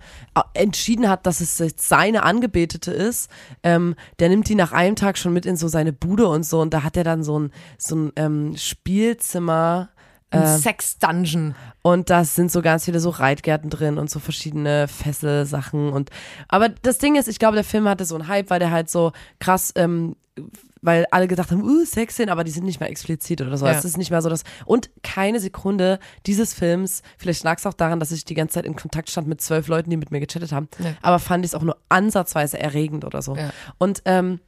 entschieden 0.54 1.08
hat, 1.08 1.26
dass 1.26 1.40
es 1.40 1.64
seine 1.78 2.24
Angebetete 2.24 2.92
ist, 2.92 3.30
ähm, 3.64 3.96
der 4.20 4.30
nimmt 4.30 4.50
die 4.50 4.56
nach 4.56 4.72
einem 4.74 4.96
Tag 4.96 5.18
schon 5.18 5.34
mit 5.34 5.46
in 5.46 5.56
so 5.56 5.68
seine 5.68 5.94
Bude 5.94 6.28
und 6.28 6.44
so 6.44 6.60
und 6.60 6.74
da 6.74 6.84
hat 6.84 6.98
er 6.98 7.04
dann 7.04 7.24
so 7.24 7.40
ein, 7.40 7.52
so 7.78 7.96
ein 7.96 8.12
ähm, 8.16 8.58
Spielzimmer, 8.58 9.90
Ein 10.32 10.60
Sex-Dungeon. 10.60 11.56
und 11.82 12.10
das 12.10 12.36
sind 12.36 12.52
so 12.52 12.62
ganz 12.62 12.86
viele 12.86 13.00
so 13.00 13.10
Reitgärten 13.10 13.70
drin 13.70 13.98
und 13.98 14.10
so 14.10 14.20
verschiedene 14.20 14.88
Fesselsachen 14.88 15.90
und 15.92 16.10
aber 16.48 16.70
das 16.70 16.98
Ding 17.00 17.16
ist, 17.16 17.28
ich 17.28 17.40
glaube, 17.40 17.56
der 17.56 17.64
Film 17.64 17.88
hatte 17.88 18.06
so 18.06 18.16
einen 18.16 18.28
Hype, 18.28 18.50
weil 18.50 18.60
der 18.60 18.72
halt 18.72 18.90
so 18.90 19.12
krass, 19.40 19.72
ähm, 19.76 20.16
weil 20.82 21.06
alle 21.12 21.28
gedacht 21.28 21.52
haben, 21.52 21.64
uh, 21.64 21.84
Sexszenen, 21.84 22.30
aber 22.30 22.46
die 22.46 22.52
sind 22.52 22.64
nicht 22.64 22.80
mehr 22.80 22.90
explizit 22.90 23.42
oder 23.42 23.58
so. 23.58 23.66
Ja. 23.66 23.74
Es 23.74 23.84
ist 23.84 23.98
nicht 23.98 24.12
mehr 24.12 24.22
so 24.22 24.30
das 24.30 24.44
und 24.66 24.90
keine 25.04 25.40
Sekunde 25.42 26.00
dieses 26.26 26.54
Films, 26.54 27.02
vielleicht 27.18 27.44
lag 27.44 27.58
es 27.58 27.66
auch 27.66 27.74
daran, 27.74 28.00
dass 28.00 28.12
ich 28.12 28.24
die 28.24 28.36
ganze 28.36 28.54
Zeit 28.54 28.66
in 28.66 28.76
Kontakt 28.76 29.10
stand 29.10 29.28
mit 29.28 29.42
zwölf 29.42 29.68
Leuten, 29.68 29.90
die 29.90 29.98
mit 29.98 30.12
mir 30.12 30.20
gechattet 30.22 30.52
haben, 30.54 30.70
Ja. 30.80 30.94
aber 31.02 31.20
fand 31.20 31.44
ich 31.44 31.52
es 31.52 31.56
auch 31.56 31.64
nur 31.64 31.76
ansatzweise 31.90 32.60
erregend 32.60 33.04
oder 33.04 33.22
so. 33.22 33.36
Ja. 33.36 33.50
Und 33.78 34.02
ähm, 34.06 34.40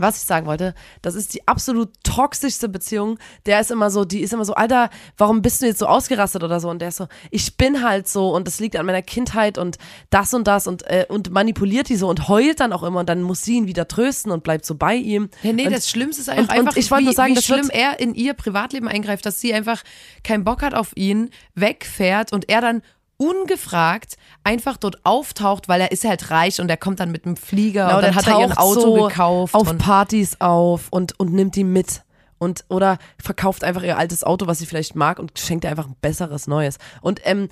was 0.00 0.18
ich 0.18 0.24
sagen 0.24 0.46
wollte, 0.46 0.74
das 1.02 1.14
ist 1.14 1.34
die 1.34 1.46
absolut 1.46 1.90
toxischste 2.02 2.68
Beziehung. 2.68 3.18
Der 3.46 3.60
ist 3.60 3.70
immer 3.70 3.90
so, 3.90 4.04
die 4.04 4.20
ist 4.20 4.32
immer 4.32 4.44
so, 4.44 4.54
Alter, 4.54 4.90
warum 5.16 5.42
bist 5.42 5.62
du 5.62 5.66
jetzt 5.66 5.78
so 5.78 5.86
ausgerastet 5.86 6.42
oder 6.42 6.60
so? 6.60 6.70
Und 6.70 6.80
der 6.80 6.88
ist 6.88 6.96
so, 6.96 7.08
ich 7.30 7.56
bin 7.56 7.82
halt 7.82 8.08
so 8.08 8.34
und 8.34 8.46
das 8.46 8.60
liegt 8.60 8.76
an 8.76 8.86
meiner 8.86 9.02
Kindheit 9.02 9.58
und 9.58 9.78
das 10.10 10.34
und 10.34 10.46
das 10.46 10.66
und, 10.66 10.82
äh, 10.84 11.06
und 11.08 11.30
manipuliert 11.30 11.88
die 11.88 11.96
so 11.96 12.08
und 12.08 12.28
heult 12.28 12.60
dann 12.60 12.72
auch 12.72 12.82
immer 12.82 13.00
und 13.00 13.08
dann 13.08 13.22
muss 13.22 13.42
sie 13.42 13.56
ihn 13.56 13.66
wieder 13.66 13.88
trösten 13.88 14.32
und 14.32 14.42
bleibt 14.42 14.64
so 14.64 14.74
bei 14.74 14.94
ihm. 14.94 15.30
Ja, 15.42 15.52
nee, 15.52 15.66
und, 15.66 15.72
das 15.72 15.88
Schlimmste 15.88 16.22
ist 16.22 16.28
einfach, 16.28 16.56
und- 16.56 16.68
und 16.68 16.76
ich 16.76 16.90
wollte 16.90 17.04
nur 17.04 17.14
sagen, 17.14 17.32
wie 17.32 17.36
das 17.36 17.44
schlimm 17.44 17.70
er 17.70 18.00
in 18.00 18.14
ihr 18.14 18.34
Privatleben 18.34 18.88
eingreift, 18.88 19.26
dass 19.26 19.40
sie 19.40 19.52
einfach 19.54 19.82
keinen 20.24 20.44
Bock 20.44 20.62
hat 20.62 20.74
auf 20.74 20.96
ihn, 20.96 21.30
wegfährt 21.54 22.32
und 22.32 22.48
er 22.48 22.60
dann 22.60 22.82
ungefragt 23.18 24.16
einfach 24.44 24.76
dort 24.78 25.04
auftaucht, 25.04 25.68
weil 25.68 25.80
er 25.80 25.92
ist 25.92 26.04
halt 26.04 26.30
reich 26.30 26.60
und 26.60 26.70
er 26.70 26.76
kommt 26.76 27.00
dann 27.00 27.10
mit 27.10 27.26
einem 27.26 27.36
Flieger 27.36 27.86
Genau, 27.86 27.96
und 27.96 28.02
dann 28.04 28.14
hat 28.14 28.26
er 28.26 28.38
ihr 28.38 28.46
ein 28.46 28.56
Auto 28.56 28.80
so 28.80 29.08
gekauft. 29.08 29.54
auf 29.54 29.76
Partys 29.78 30.40
auf 30.40 30.86
und, 30.90 31.18
und 31.20 31.32
nimmt 31.32 31.54
die 31.56 31.64
mit. 31.64 32.02
Und, 32.38 32.64
oder 32.68 32.98
verkauft 33.20 33.64
einfach 33.64 33.82
ihr 33.82 33.98
altes 33.98 34.22
Auto, 34.22 34.46
was 34.46 34.60
sie 34.60 34.66
vielleicht 34.66 34.94
mag 34.94 35.18
und 35.18 35.36
schenkt 35.38 35.64
ihr 35.64 35.70
einfach 35.70 35.86
ein 35.88 35.96
besseres 36.00 36.46
Neues. 36.46 36.78
Und 37.00 37.20
ähm, 37.24 37.48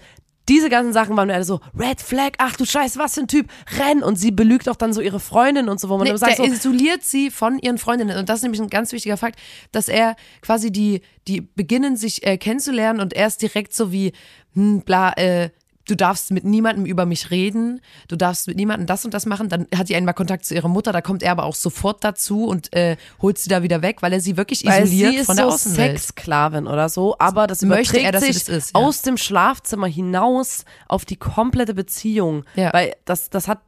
diese 0.48 0.70
ganzen 0.70 0.92
Sachen 0.92 1.16
waren 1.16 1.28
mir 1.28 1.34
alle 1.34 1.44
so, 1.44 1.60
Red 1.76 2.00
Flag, 2.00 2.32
ach 2.38 2.56
du 2.56 2.64
Scheiße, 2.64 2.98
was 2.98 3.14
für 3.14 3.22
ein 3.22 3.28
Typ, 3.28 3.48
renn. 3.78 4.02
Und 4.02 4.16
sie 4.16 4.30
belügt 4.30 4.68
auch 4.68 4.76
dann 4.76 4.92
so 4.92 5.00
ihre 5.00 5.20
Freundin 5.20 5.68
und 5.68 5.80
so, 5.80 5.88
wo 5.88 5.98
man 5.98 6.06
Nee, 6.06 6.16
sagt, 6.16 6.38
der 6.38 6.46
so, 6.46 6.52
isoliert 6.52 7.02
sie 7.02 7.30
von 7.30 7.58
ihren 7.58 7.78
Freundinnen. 7.78 8.16
Und 8.16 8.28
das 8.28 8.36
ist 8.36 8.42
nämlich 8.42 8.60
ein 8.60 8.70
ganz 8.70 8.92
wichtiger 8.92 9.16
Fakt, 9.16 9.38
dass 9.72 9.88
er 9.88 10.16
quasi 10.42 10.70
die, 10.70 11.02
die 11.26 11.40
beginnen 11.40 11.96
sich 11.96 12.24
äh, 12.26 12.38
kennenzulernen 12.38 13.00
und 13.00 13.12
er 13.12 13.26
ist 13.26 13.42
direkt 13.42 13.74
so 13.74 13.92
wie, 13.92 14.12
hm, 14.54 14.82
bla, 14.82 15.12
äh, 15.12 15.50
du 15.86 15.94
darfst 15.96 16.30
mit 16.32 16.44
niemandem 16.44 16.84
über 16.84 17.06
mich 17.06 17.30
reden, 17.30 17.80
du 18.08 18.16
darfst 18.16 18.46
mit 18.48 18.56
niemandem 18.56 18.86
das 18.86 19.04
und 19.04 19.14
das 19.14 19.24
machen. 19.24 19.48
Dann 19.48 19.66
hat 19.74 19.86
sie 19.86 19.96
einmal 19.96 20.14
Kontakt 20.14 20.44
zu 20.44 20.54
ihrer 20.54 20.68
Mutter, 20.68 20.92
da 20.92 21.00
kommt 21.00 21.22
er 21.22 21.32
aber 21.32 21.44
auch 21.44 21.54
sofort 21.54 22.02
dazu 22.04 22.46
und 22.46 22.72
äh, 22.74 22.96
holt 23.22 23.38
sie 23.38 23.48
da 23.48 23.62
wieder 23.62 23.82
weg, 23.82 24.02
weil 24.02 24.12
er 24.12 24.20
sie 24.20 24.36
wirklich 24.36 24.64
Weil 24.66 24.84
isoliert 24.84 25.12
sie 25.12 25.16
ist 25.20 25.26
von 25.26 25.36
der 25.36 25.46
so 25.46 25.52
Außenwelt. 25.52 25.98
Sexsklavin 25.98 26.66
oder 26.66 26.88
so, 26.88 27.16
aber 27.18 27.46
das 27.46 27.62
Möchte 27.62 27.98
er, 28.00 28.12
dass 28.12 28.24
sie 28.24 28.32
sich 28.32 28.44
das 28.44 28.56
ist, 28.56 28.74
ja. 28.74 28.80
aus 28.80 29.02
dem 29.02 29.16
Schlafzimmer 29.16 29.86
hinaus 29.86 30.64
auf 30.88 31.04
die 31.04 31.16
komplette 31.16 31.74
Beziehung. 31.74 32.44
Ja. 32.54 32.72
Weil 32.72 32.94
das, 33.04 33.30
das 33.30 33.48
hat, 33.48 33.60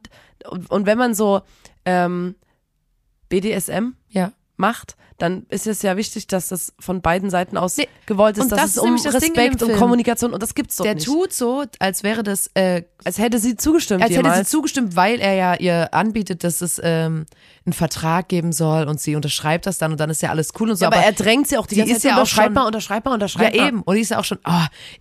und, 0.49 0.69
und 0.69 0.85
wenn 0.85 0.97
man 0.97 1.13
so 1.13 1.41
ähm, 1.85 2.35
BDSM 3.29 3.93
Ja. 4.09 4.31
macht, 4.57 4.95
dann 5.19 5.45
ist 5.49 5.67
es 5.67 5.81
ja 5.81 5.95
wichtig, 5.97 6.27
dass 6.27 6.47
das 6.49 6.73
von 6.79 7.01
beiden 7.01 7.29
Seiten 7.29 7.57
aus 7.57 7.77
Nee, 7.77 7.87
gewollt 8.05 8.37
ist, 8.37 8.43
und 8.43 8.51
dass 8.51 8.59
das 8.61 8.69
es 8.71 8.75
ist 8.77 8.81
um 8.83 8.95
das 9.03 9.13
Respekt 9.13 9.61
und. 9.63 9.73
Kommunikation 9.77 10.33
und 10.33 10.41
das 10.41 10.55
gibt's 10.55 10.77
doch 10.77 10.83
Der 10.85 10.95
nicht. 10.95 11.05
tut 11.05 11.33
so, 11.33 11.63
als 11.79 12.03
wäre 12.03 12.23
das, 12.23 12.49
äh, 12.55 12.83
als 13.05 13.17
hätte 13.19 13.39
sie 13.39 13.55
zugestimmt 13.55 14.01
als 14.01 14.11
hätte 14.11 14.21
sie 14.23 14.29
jemals. 14.29 14.49
zugestimmt, 14.49 14.95
weil 14.95 15.19
er 15.19 15.33
ja 15.33 15.55
ihr 15.55 15.93
anbietet, 15.93 16.43
dass 16.43 16.61
es 16.61 16.81
ähm, 16.83 17.25
einen 17.65 17.73
Vertrag 17.73 18.27
geben 18.29 18.51
soll 18.51 18.87
und 18.87 18.99
sie 18.99 19.15
unterschreibt 19.15 19.65
das 19.65 19.77
dann 19.77 19.91
und 19.91 19.99
dann 19.99 20.09
ist 20.09 20.21
ja 20.21 20.29
alles 20.29 20.49
cool 20.59 20.69
und 20.71 20.75
so. 20.77 20.83
ja, 20.83 20.87
aber, 20.87 20.97
er 20.97 21.11
drängt 21.11 21.47
sie 21.47 21.57
auch 21.57 21.67
die 21.67 21.75
die 21.75 21.81
ganze 21.81 21.95
ist 21.95 22.01
Zeit, 22.01 22.11
ja 22.11 22.21
auch 22.21 22.25
schon- 22.25 22.53
mal, 22.53 22.65
unterschreib 22.65 23.05
mal, 23.05 23.19
ja 23.21 23.51
eben. 23.67 23.81
Und 23.83 23.95
die 23.95 24.01
ist 24.01 24.09
ja 24.11 24.19
auch 24.19 24.23
schon, 24.25 24.39
oh, 24.45 24.51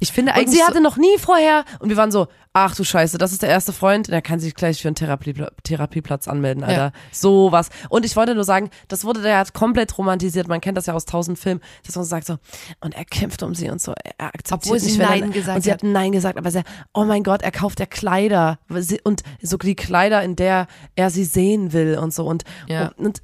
ich 0.00 0.12
finde 0.12 0.32
Und 0.32 0.38
eigentlich. 0.38 0.50
sie 0.54 0.58
so, 0.58 0.66
hatte 0.66 0.80
noch 0.80 0.96
nie 0.96 1.16
vorher, 1.18 1.64
und 1.80 1.88
wir 1.88 1.96
waren 1.96 2.10
so, 2.12 2.28
ach 2.52 2.74
du 2.74 2.84
Scheiße, 2.84 3.18
das 3.18 3.32
ist 3.32 3.42
der 3.42 3.50
erste 3.50 3.72
Freund, 3.72 4.08
der 4.08 4.20
kann 4.22 4.40
sich 4.40 4.54
gleich 4.54 4.82
für 4.82 4.88
einen 4.88 4.94
Therapiepla 4.96 5.50
Therapieplatz 5.62 6.26
anmelden, 6.28 6.64
Alter. 6.64 6.76
Ja. 6.86 6.92
Sowas. 7.12 7.68
Und 7.88 8.04
ich 8.04 8.16
wollte 8.16 8.34
nur 8.34 8.44
sagen, 8.44 8.70
das 8.88 9.04
wurde 9.04 9.22
da 9.22 9.28
ja 9.28 9.44
komplett 9.52 9.96
romantisiert, 10.08 10.48
man 10.48 10.60
kennt 10.60 10.76
das 10.78 10.86
ja 10.86 10.94
aus 10.94 11.04
tausend 11.04 11.38
Filmen, 11.38 11.60
dass 11.86 11.94
man 11.96 12.04
sagt 12.04 12.26
so, 12.26 12.38
und 12.80 12.94
er 12.94 13.04
kämpft 13.04 13.42
um 13.42 13.54
sie 13.54 13.68
und 13.70 13.80
so, 13.80 13.92
er 14.18 14.26
akzeptiert 14.26 14.52
Obwohl 14.64 14.78
sie 14.80 14.90
nicht, 14.98 15.00
Nein 15.00 15.22
er, 15.24 15.28
gesagt 15.28 15.56
Und 15.56 15.62
sie 15.62 15.72
hat. 15.72 15.82
Nein 15.82 16.12
gesagt, 16.12 16.38
aber 16.38 16.50
sie, 16.50 16.62
oh 16.94 17.04
mein 17.04 17.22
Gott, 17.22 17.42
er 17.42 17.50
kauft 17.50 17.80
ja 17.80 17.86
Kleider 17.86 18.58
und 19.04 19.22
so 19.42 19.56
die 19.58 19.74
Kleider, 19.76 20.22
in 20.22 20.36
der 20.36 20.66
er 20.96 21.10
sie 21.10 21.24
sehen 21.24 21.72
will 21.72 21.98
und 21.98 22.12
so 22.14 22.24
und, 22.26 22.44
Ja. 22.68 22.88
und, 22.96 22.98
und 23.06 23.22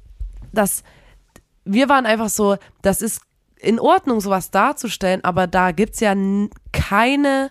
das, 0.53 0.83
wir 1.65 1.89
waren 1.89 2.05
einfach 2.05 2.29
so, 2.29 2.57
das 2.81 3.01
ist 3.01 3.21
in 3.59 3.79
Ordnung, 3.79 4.21
sowas 4.21 4.51
darzustellen, 4.51 5.23
aber 5.23 5.47
da 5.47 5.71
gibt's 5.71 5.99
ja 5.99 6.11
n- 6.11 6.49
keine 6.71 7.49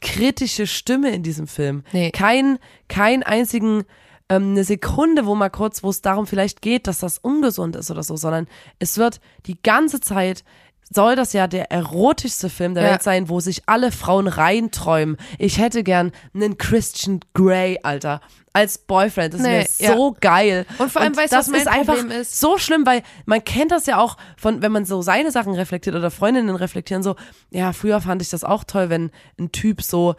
kritische 0.00 0.66
Stimme 0.66 1.10
in 1.10 1.22
diesem 1.22 1.46
Film. 1.46 1.82
Nee. 1.92 2.10
Kein, 2.10 2.58
kein 2.88 3.22
einzigen, 3.22 3.84
ähm, 4.28 4.50
eine 4.52 4.64
Sekunde, 4.64 5.26
wo 5.26 5.34
mal 5.34 5.50
kurz, 5.50 5.82
wo 5.82 5.90
es 5.90 6.00
darum 6.02 6.26
vielleicht 6.26 6.62
geht, 6.62 6.86
dass 6.86 6.98
das 6.98 7.18
ungesund 7.18 7.76
ist 7.76 7.90
oder 7.90 8.02
so, 8.02 8.16
sondern 8.16 8.46
es 8.78 8.96
wird 8.98 9.20
die 9.46 9.60
ganze 9.62 10.00
Zeit 10.00 10.44
soll 10.90 11.16
das 11.16 11.32
ja 11.32 11.46
der 11.46 11.72
erotischste 11.72 12.50
Film 12.50 12.74
der 12.74 12.84
Ja. 12.84 12.90
Welt 12.92 13.02
sein, 13.02 13.28
wo 13.30 13.40
sich 13.40 13.62
alle 13.66 13.90
Frauen 13.90 14.26
reinträumen. 14.28 15.16
Ich 15.38 15.58
hätte 15.58 15.82
gern 15.82 16.12
einen 16.34 16.58
Christian 16.58 17.20
Grey, 17.32 17.78
Alter, 17.82 18.20
als 18.52 18.76
Boyfriend. 18.78 19.32
Das 19.34 19.40
Nee, 19.40 19.66
wäre 19.78 19.96
so 19.96 20.14
geil. 20.20 20.66
Und 20.78 20.92
vor 20.92 21.00
allem, 21.00 21.16
weißt 21.16 21.32
du, 21.32 21.36
das 21.36 21.46
was 21.46 21.52
mein 21.52 21.60
ist 21.62 21.68
einfach 21.68 21.94
Problem 21.96 22.20
ist? 22.20 22.38
so 22.38 22.58
schlimm, 22.58 22.84
weil 22.84 23.02
man 23.24 23.42
kennt 23.42 23.72
das 23.72 23.86
ja 23.86 23.98
auch 23.98 24.18
von, 24.36 24.60
wenn 24.60 24.72
man 24.72 24.84
so 24.84 25.00
seine 25.00 25.30
Sachen 25.32 25.54
reflektiert 25.54 25.96
oder 25.96 26.10
Freundinnen 26.10 26.54
reflektieren, 26.54 27.02
so, 27.02 27.16
ja, 27.50 27.72
früher 27.72 28.00
fand 28.02 28.20
ich 28.20 28.28
das 28.28 28.44
auch 28.44 28.62
toll, 28.64 28.90
wenn 28.90 29.10
ein 29.40 29.52
Typ 29.52 29.80
so 29.82 30.16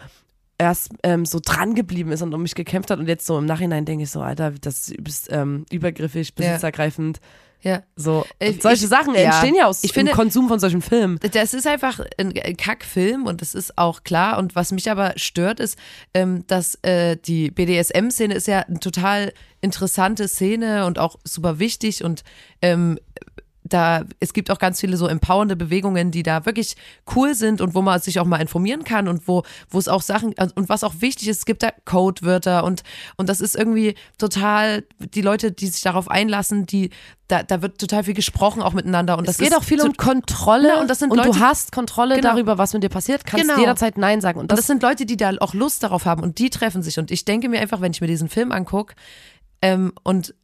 erst 0.57 0.89
ähm, 1.03 1.25
so 1.25 1.39
dran 1.43 1.75
geblieben 1.75 2.11
ist 2.11 2.21
und 2.21 2.33
um 2.33 2.41
mich 2.41 2.55
gekämpft 2.55 2.89
hat 2.91 2.99
und 2.99 3.07
jetzt 3.07 3.25
so 3.25 3.37
im 3.37 3.45
Nachhinein 3.45 3.85
denke 3.85 4.03
ich 4.03 4.11
so, 4.11 4.21
Alter, 4.21 4.51
das 4.51 4.89
ist 4.89 5.31
ähm, 5.31 5.65
übergriffig, 5.71 6.33
besitzergreifend. 6.35 7.19
ja. 7.61 7.83
So, 7.95 8.25
Ich- 8.39 8.55
und 8.55 8.61
solche 8.61 8.83
ich- 8.85 8.89
Sachen 8.89 9.15
ja. 9.15 9.21
entstehen 9.21 9.55
ja 9.55 9.65
aus 9.65 9.83
Ich 9.83 9.91
dem 9.91 9.95
finde- 10.01 10.11
Konsum 10.13 10.47
von 10.47 10.59
solchen 10.59 10.81
Filmen. 10.81 11.19
Das 11.33 11.53
ist 11.53 11.65
einfach 11.67 11.99
ein 12.17 12.33
Kackfilm 12.57 13.25
und 13.25 13.41
das 13.41 13.53
ist 13.55 13.77
auch 13.77 14.03
klar. 14.03 14.37
Und 14.37 14.55
was 14.55 14.71
mich 14.71 14.89
aber 14.89 15.13
stört, 15.17 15.59
ist, 15.59 15.77
ähm, 16.13 16.45
dass 16.47 16.75
äh, 16.83 17.17
die 17.17 17.51
BDSM-Szene 17.51 18.33
ist 18.35 18.47
ja 18.47 18.59
eine 18.61 18.79
total 18.79 19.33
interessante 19.61 20.27
Szene 20.27 20.85
und 20.85 20.99
auch 20.99 21.17
super 21.23 21.57
wichtig 21.59 22.03
und 22.03 22.23
ähm, 22.61 22.99
da, 23.67 24.03
es 24.19 24.33
gibt 24.33 24.51
auch 24.51 24.59
ganz 24.59 24.79
viele 24.79 24.95
so 24.95 25.07
empowernde 25.07 25.55
Bewegungen, 25.55 26.11
die 26.11 26.21
da 26.21 26.45
wirklich 26.45 26.75
cool 27.15 27.33
sind 27.33 27.61
und 27.61 27.73
wo 27.73 27.81
man 27.81 27.99
sich 27.99 28.19
auch 28.19 28.25
mal 28.25 28.37
informieren 28.39 28.83
kann 28.83 29.07
und 29.07 29.27
wo, 29.27 29.41
wo 29.69 29.79
es 29.79 29.87
auch 29.87 30.03
Sachen, 30.03 30.35
und 30.55 30.69
was 30.69 30.83
auch 30.83 30.93
wichtig 30.99 31.27
ist, 31.27 31.39
es 31.39 31.45
gibt 31.45 31.63
da 31.63 31.71
Codewörter 31.85 32.63
und, 32.63 32.83
und 33.17 33.27
das 33.27 33.41
ist 33.41 33.55
irgendwie 33.55 33.95
total, 34.19 34.83
die 34.99 35.21
Leute, 35.21 35.51
die 35.51 35.67
sich 35.67 35.81
darauf 35.81 36.09
einlassen, 36.11 36.67
die, 36.67 36.91
da, 37.27 37.41
da 37.41 37.63
wird 37.63 37.79
total 37.79 38.03
viel 38.03 38.13
gesprochen 38.13 38.61
auch 38.61 38.73
miteinander 38.73 39.17
und 39.17 39.27
Es 39.27 39.37
das 39.37 39.43
geht 39.47 39.57
auch 39.57 39.63
viel 39.63 39.81
um 39.81 39.93
Kontrolle 39.97 40.73
Na, 40.75 40.81
und 40.81 40.87
das 40.87 40.99
sind 40.99 41.11
du 41.11 41.15
Leute- 41.15 41.39
hast 41.39 41.71
Kontrolle 41.71 42.17
Genau. 42.17 42.29
darüber, 42.33 42.59
was 42.59 42.71
mit 42.73 42.83
dir 42.83 42.89
passiert, 42.89 43.25
kannst 43.25 43.47
Genau. 43.47 43.59
jederzeit 43.59 43.97
Nein 43.97 44.21
sagen. 44.21 44.37
Und 44.37 44.43
Und 44.43 44.51
das, 44.51 44.59
das 44.59 44.67
sind 44.67 44.83
Leute, 44.83 45.07
die 45.07 45.17
da 45.17 45.31
auch 45.39 45.55
Lust 45.55 45.81
darauf 45.81 46.05
haben 46.05 46.21
und 46.21 46.37
die 46.37 46.51
treffen 46.51 46.83
sich. 46.83 46.99
Und 46.99 47.09
ich 47.09 47.25
denke 47.25 47.49
mir 47.49 47.59
einfach, 47.61 47.81
wenn 47.81 47.91
ich 47.91 47.99
mir 48.01 48.07
diesen 48.07 48.29
Film 48.29 48.51
angucke, 48.51 48.93
ähm, 49.63 49.91
und 50.03 50.35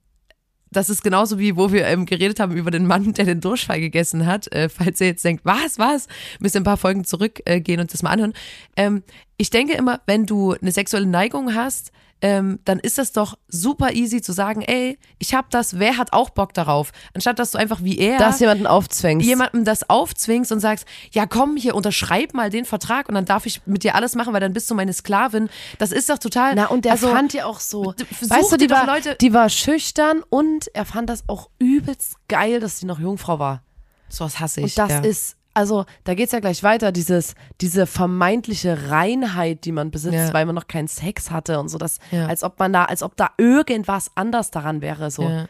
das 0.72 0.90
ist 0.90 1.04
genauso 1.04 1.38
wie, 1.38 1.58
wo 1.58 1.72
wir 1.72 1.86
ähm, 1.86 2.06
geredet 2.06 2.40
haben 2.40 2.56
über 2.56 2.72
den 2.72 2.88
Mann, 2.88 3.14
der 3.14 3.26
den 3.26 3.42
Durchfall 3.42 3.82
gegessen 3.82 4.26
hat. 4.26 4.52
Äh, 4.54 4.70
falls 4.70 5.02
ihr 5.02 5.08
jetzt 5.08 5.24
denkt, 5.26 5.46
was, 5.46 5.78
was, 5.78 6.08
müsst 6.40 6.56
ihr 6.56 6.62
ein 6.62 6.66
paar 6.66 6.78
Folgen 6.78 7.04
zurückgehen 7.04 7.80
äh, 7.80 7.82
und 7.82 7.94
das 7.94 8.04
mal 8.04 8.12
anhören. 8.12 8.34
Ähm, 8.78 9.04
ich 9.38 9.50
denke 9.50 9.74
immer, 9.74 10.02
wenn 10.06 10.26
du 10.26 10.54
eine 10.54 10.72
sexuelle 10.72 11.08
Neigung 11.08 11.54
hast, 11.54 11.92
ähm, 12.22 12.60
dann 12.66 12.80
ist 12.80 12.98
das 12.98 13.12
doch 13.12 13.38
super 13.48 13.94
easy 13.94 14.22
zu 14.22 14.32
sagen, 14.32 14.62
ey, 14.62 14.98
ich 15.18 15.34
hab 15.34 15.50
das, 15.50 15.80
wer 15.80 15.98
hat 15.98 16.14
auch 16.14 16.30
Bock 16.30 16.54
darauf? 16.54 16.92
Anstatt 17.14 17.40
dass 17.40 17.52
du 17.52 17.58
einfach 17.58 17.84
wie 17.84 17.98
er 17.98 18.18
dass 18.18 18.40
jemanden 18.40 18.68
aufzwängst. 18.68 19.26
jemandem 19.26 19.66
das 19.66 19.90
aufzwingst 19.90 20.52
und 20.52 20.60
sagst, 20.60 20.86
ja 21.12 21.26
komm 21.26 21.58
hier, 21.58 21.76
unterschreib 21.76 22.34
mal 22.34 22.50
den 22.50 22.66
Vertrag 22.66 23.10
und 23.10 23.16
dann 23.16 23.26
darf 23.26 23.46
ich 23.46 23.62
mit 23.66 23.84
dir 23.84 23.96
alles 23.96 24.16
machen, 24.16 24.34
weil 24.34 24.42
dann 24.42 24.54
bist 24.54 24.70
du 24.70 24.76
meine 24.76 24.94
Sklavin. 24.94 25.50
Das 25.80 25.92
ist 25.92 26.10
doch 26.10 26.20
total. 26.20 26.56
Na, 26.56 26.68
und 26.68 26.86
der 26.86 26.94
also, 26.94 27.10
fand 27.10 27.34
ja 27.34 27.46
auch 27.46 27.60
so. 27.60 27.94
Weißt 28.22 28.52
du, 28.52 28.58
die 28.58 28.70
war, 28.70 28.86
Leute- 28.86 29.16
die 29.20 29.34
war 29.34 29.50
schüchtern 29.50 30.24
und 30.30 30.68
er 30.74 30.86
fand 30.86 31.10
das 31.10 31.24
auch 31.28 31.50
übelst 31.60 32.16
geil, 32.28 32.60
dass 32.60 32.80
sie 32.80 32.86
noch 32.86 33.00
Jungfrau 33.00 33.40
war. 33.40 33.64
Sowas 34.10 34.40
hasse 34.40 34.62
ich. 34.62 34.78
Und 34.78 34.78
das 34.78 34.92
ja. 34.92 35.00
ist, 35.00 35.38
also 35.54 35.86
da 36.04 36.14
geht's 36.14 36.32
ja 36.32 36.40
gleich 36.40 36.64
weiter, 36.64 36.92
dieses, 36.92 37.36
diese 37.60 37.86
vermeintliche 37.86 38.90
Reinheit, 38.90 39.66
die 39.66 39.72
man 39.72 39.92
besitzt, 39.92 40.14
Ja. 40.16 40.34
weil 40.34 40.46
man 40.46 40.56
noch 40.56 40.68
keinen 40.68 40.88
Sex 40.88 41.32
hatte 41.32 41.60
und 41.60 41.70
so, 41.70 41.78
das, 41.78 42.00
Ja. 42.12 42.28
als 42.28 42.44
ob 42.44 42.58
man 42.60 42.72
da, 42.74 42.86
als 42.86 43.04
ob 43.04 43.16
da 43.18 43.32
irgendwas 43.38 44.12
anders 44.16 44.52
daran 44.52 44.82
wäre. 44.82 45.12
So. 45.12 45.24
Ja. 45.24 45.46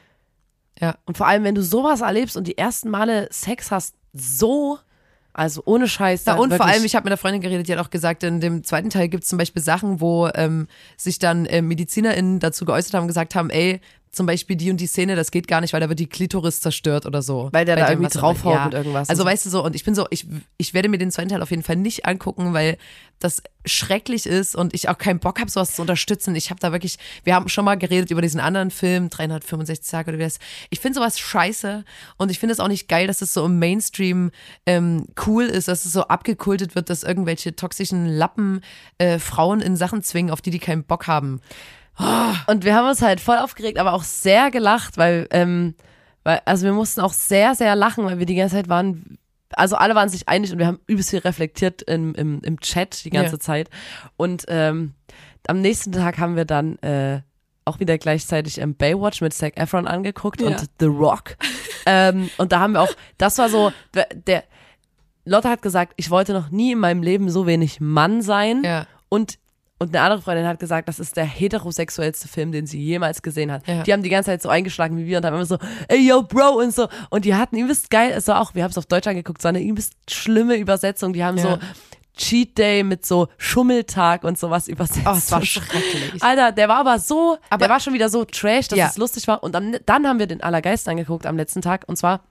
ja. 0.80 0.96
Und 1.06 1.18
vor 1.18 1.28
allem, 1.28 1.44
wenn 1.44 1.56
du 1.56 1.62
sowas 1.64 2.02
erlebst 2.02 2.36
und 2.38 2.48
die 2.48 2.58
ersten 2.58 2.90
Male 2.90 3.28
Sex 3.32 3.72
hast, 3.72 3.96
so, 4.14 4.80
also 5.34 5.62
ohne 5.66 5.88
Scheiß. 5.88 6.26
Ja, 6.26 6.36
und 6.36 6.54
vor 6.54 6.66
allem, 6.66 6.84
ich 6.84 6.96
habe 6.96 7.06
mit 7.06 7.12
einer 7.12 7.18
Freundin 7.18 7.42
geredet, 7.42 7.68
die 7.68 7.72
hat 7.74 7.80
auch 7.80 7.90
gesagt, 7.90 8.24
in 8.24 8.42
dem 8.42 8.64
zweiten 8.66 8.90
Teil 8.90 9.08
gibt 9.08 9.24
es 9.24 9.30
zum 9.30 9.38
Beispiel 9.38 9.62
Sachen, 9.62 10.02
wo 10.02 10.28
ähm, 10.36 10.68
sich 10.98 11.20
dann 11.20 11.46
äh, 11.46 11.62
MedizinerInnen 11.62 12.40
dazu 12.40 12.66
geäußert 12.66 12.94
haben 12.96 13.04
und 13.04 13.08
gesagt 13.08 13.36
haben, 13.36 13.50
ey, 13.50 13.80
zum 14.12 14.26
Beispiel 14.26 14.58
die 14.58 14.70
und 14.70 14.78
die 14.78 14.88
Szene, 14.88 15.16
das 15.16 15.32
geht 15.32 15.48
gar 15.48 15.62
nicht, 15.62 15.72
weil 15.72 15.80
da 15.80 15.88
wird 15.88 16.00
die 16.00 16.08
Klitoris 16.08 16.60
zerstört 16.60 17.06
oder 17.06 17.22
so. 17.22 17.50
Weil 17.54 17.64
der 17.64 17.78
da 17.78 17.90
irgendwie 17.90 18.10
draufhaut 18.10 18.66
mit 18.66 18.74
irgendwas. 18.74 19.10
Also 19.10 19.22
Und 19.22 19.28
so. 19.28 19.32
weißt 19.32 19.46
du 19.46 19.50
so, 19.50 19.64
und 19.64 19.74
ich 19.74 19.86
bin 19.86 19.96
so, 19.96 20.06
ich, 20.10 20.26
ich 20.58 20.74
werde 20.74 20.90
mir 20.90 20.98
den 20.98 21.12
zweiten 21.12 21.30
Teil 21.30 21.42
auf 21.42 21.50
jeden 21.50 21.64
Fall 21.64 21.78
nicht 21.78 22.06
angucken, 22.06 22.54
weil 22.54 22.78
das 23.20 23.42
schrecklich 23.66 24.26
ist 24.26 24.56
und 24.56 24.74
ich 24.74 24.90
auch 24.90 24.98
keinen 24.98 25.20
Bock 25.20 25.40
habe, 25.40 25.50
sowas 25.50 25.76
zu 25.76 25.82
unterstützen. 25.82 26.36
Ich 26.36 26.50
habe 26.50 26.60
da 26.60 26.72
wirklich, 26.72 26.98
wir 27.24 27.36
haben 27.36 27.48
schon 27.48 27.64
mal 27.64 27.78
geredet 27.78 28.12
über 28.12 28.22
diesen 28.22 28.40
anderen 28.42 28.72
Film, 28.72 29.10
365 29.10 29.90
Tage 29.90 30.12
oder 30.12 30.20
wie 30.20 30.24
das. 30.24 30.40
Ich 30.72 30.80
finde 30.80 31.00
sowas 31.00 31.18
scheiße 31.18 31.86
und 32.18 32.32
ich 32.32 32.40
finde 32.40 32.54
es 32.54 32.60
auch 32.60 32.68
nicht 32.68 32.90
geil, 32.90 33.08
dass 33.08 33.22
es 33.22 33.34
so 33.34 33.46
im 33.46 33.60
Mainstream 33.60 34.32
ähm, 34.66 35.06
cool 35.26 35.44
ist, 35.44 35.68
dass 35.68 35.86
es 35.86 35.94
so 35.94 36.02
abgekultet 36.04 36.76
wird, 36.76 36.90
dass 36.90 37.04
irgendwelche 37.04 37.56
toxischen 37.56 38.08
Lappen 38.08 38.62
äh, 38.98 39.20
Frauen 39.20 39.62
in 39.62 39.78
Sachen 39.78 40.04
zwingen, 40.04 40.32
auf 40.32 40.42
die 40.42 40.52
die 40.52 40.60
keinen 40.60 40.84
Bock 40.84 41.08
haben. 41.08 41.40
Und 42.48 42.64
wir 42.66 42.76
haben 42.76 42.88
uns 42.88 43.02
halt 43.02 43.20
voll 43.22 43.38
aufgeregt, 43.38 43.78
aber 43.78 43.94
auch 43.94 44.04
sehr 44.04 44.52
gelacht, 44.52 44.98
weil, 44.98 45.28
ähm, 45.32 45.76
weil, 46.24 46.42
also 46.46 46.66
wir 46.66 46.74
mussten 46.74 47.02
auch 47.02 47.14
sehr, 47.14 47.56
sehr 47.56 47.76
lachen, 47.76 48.06
weil 48.06 48.20
wir 48.20 48.26
die 48.26 48.36
ganze 48.36 48.56
Zeit 48.56 48.70
waren, 48.70 49.18
also 49.54 49.76
alle 49.76 49.96
waren 49.96 50.10
sich 50.10 50.28
einig 50.30 50.52
und 50.52 50.60
wir 50.60 50.68
haben 50.68 50.80
übelst 50.88 51.10
viel 51.12 51.20
reflektiert 51.20 51.82
im, 51.84 52.16
im, 52.16 52.42
im 52.44 52.60
Chat 52.60 53.04
die 53.06 53.10
ganze 53.10 53.34
Ja. 53.36 53.40
Zeit. 53.40 53.70
Und 54.18 54.46
ähm, 54.48 54.94
am 55.48 55.60
nächsten 55.62 55.92
Tag 55.92 56.18
haben 56.18 56.36
wir 56.36 56.46
dann 56.46 56.78
äh, 56.80 57.22
auch 57.66 57.80
wieder 57.80 57.98
gleichzeitig 57.98 58.60
ähm, 58.60 58.76
Baywatch 58.76 59.22
mit 59.22 59.34
Zac 59.34 59.58
Efron 59.58 59.88
angeguckt 59.88 60.42
Ja. 60.42 60.48
und 60.48 60.70
The 60.80 60.86
Rock. 60.86 61.36
ähm, 61.86 62.30
und 62.38 62.52
da 62.52 62.60
haben 62.60 62.74
wir 62.74 62.82
auch, 62.82 62.94
das 63.18 63.38
war 63.38 63.50
so, 63.50 63.72
der, 63.94 64.08
der 64.28 64.44
Lotte 65.26 65.50
hat 65.50 65.62
gesagt, 65.62 65.94
ich 65.98 66.10
wollte 66.10 66.34
noch 66.34 66.50
nie 66.50 66.72
in 66.72 66.80
meinem 66.80 67.04
Leben 67.04 67.30
so 67.30 67.46
wenig 67.46 67.80
Mann 67.80 68.22
sein. 68.22 68.64
Ja. 68.64 68.88
Und, 69.10 69.38
und 69.82 69.96
eine 69.96 70.02
andere 70.06 70.22
Freundin 70.22 70.48
hat 70.48 70.60
gesagt, 70.60 70.88
das 70.88 71.00
ist 71.00 71.18
der 71.18 71.26
heterosexuellste 71.26 72.28
Film, 72.28 72.52
den 72.52 72.66
sie 72.68 72.80
jemals 72.82 73.22
gesehen 73.22 73.52
hat. 73.52 73.68
Ja. 73.68 73.84
Die 73.84 73.92
haben 73.94 74.04
die 74.04 74.10
ganze 74.10 74.30
Zeit 74.32 74.42
so 74.42 74.50
eingeschlagen 74.50 74.98
wie 74.98 75.06
wir 75.06 75.18
und 75.18 75.26
haben 75.26 75.34
immer 75.36 75.46
so, 75.46 75.58
ey 75.88 76.00
yo, 76.08 76.24
Bro 76.24 76.60
und 76.62 76.74
so. 76.74 76.88
Und 77.10 77.26
die 77.26 77.36
hatten 77.36 77.58
übelst 77.58 77.90
geil, 77.90 78.14
es 78.16 78.28
war 78.28 78.40
auch, 78.40 78.56
wir 78.56 78.64
haben 78.64 78.72
es 78.72 78.78
auf 78.78 78.86
Deutsch 78.86 79.08
angeguckt, 79.08 79.42
so 79.42 79.48
eine 79.50 79.62
übelst 79.62 79.94
schlimme 80.10 80.56
Übersetzung. 80.56 81.14
Die 81.14 81.24
haben 81.24 81.38
Ja. 81.38 81.44
so 81.44 81.58
Cheat 82.18 82.58
Day 82.58 82.84
mit 82.84 83.06
so 83.06 83.28
Schummeltag 83.38 84.24
und 84.24 84.38
sowas 84.38 84.68
übersetzt. 84.68 85.06
Oh, 85.08 85.12
es 85.12 85.32
war 85.32 85.44
schrecklich. 85.44 86.22
Alter, 86.22 86.52
der 86.52 86.68
war 86.70 86.78
aber 86.78 87.00
so, 87.00 87.38
Aber- 87.50 87.60
der 87.60 87.70
war 87.70 87.80
schon 87.80 87.94
wieder 87.94 88.10
so 88.10 88.26
trash, 88.26 88.68
dass 88.68 88.78
Ja. 88.78 88.88
es 88.88 88.98
lustig 88.98 89.28
war. 89.28 89.42
Und 89.44 89.56
am, 89.56 89.76
dann 89.86 90.06
haben 90.08 90.20
wir 90.20 90.28
den 90.28 90.44
Allergeist 90.44 90.88
angeguckt 90.90 91.26
am 91.26 91.38
letzten 91.38 91.62
Tag. 91.62 91.86
Und 91.88 91.96
zwar 91.98 92.22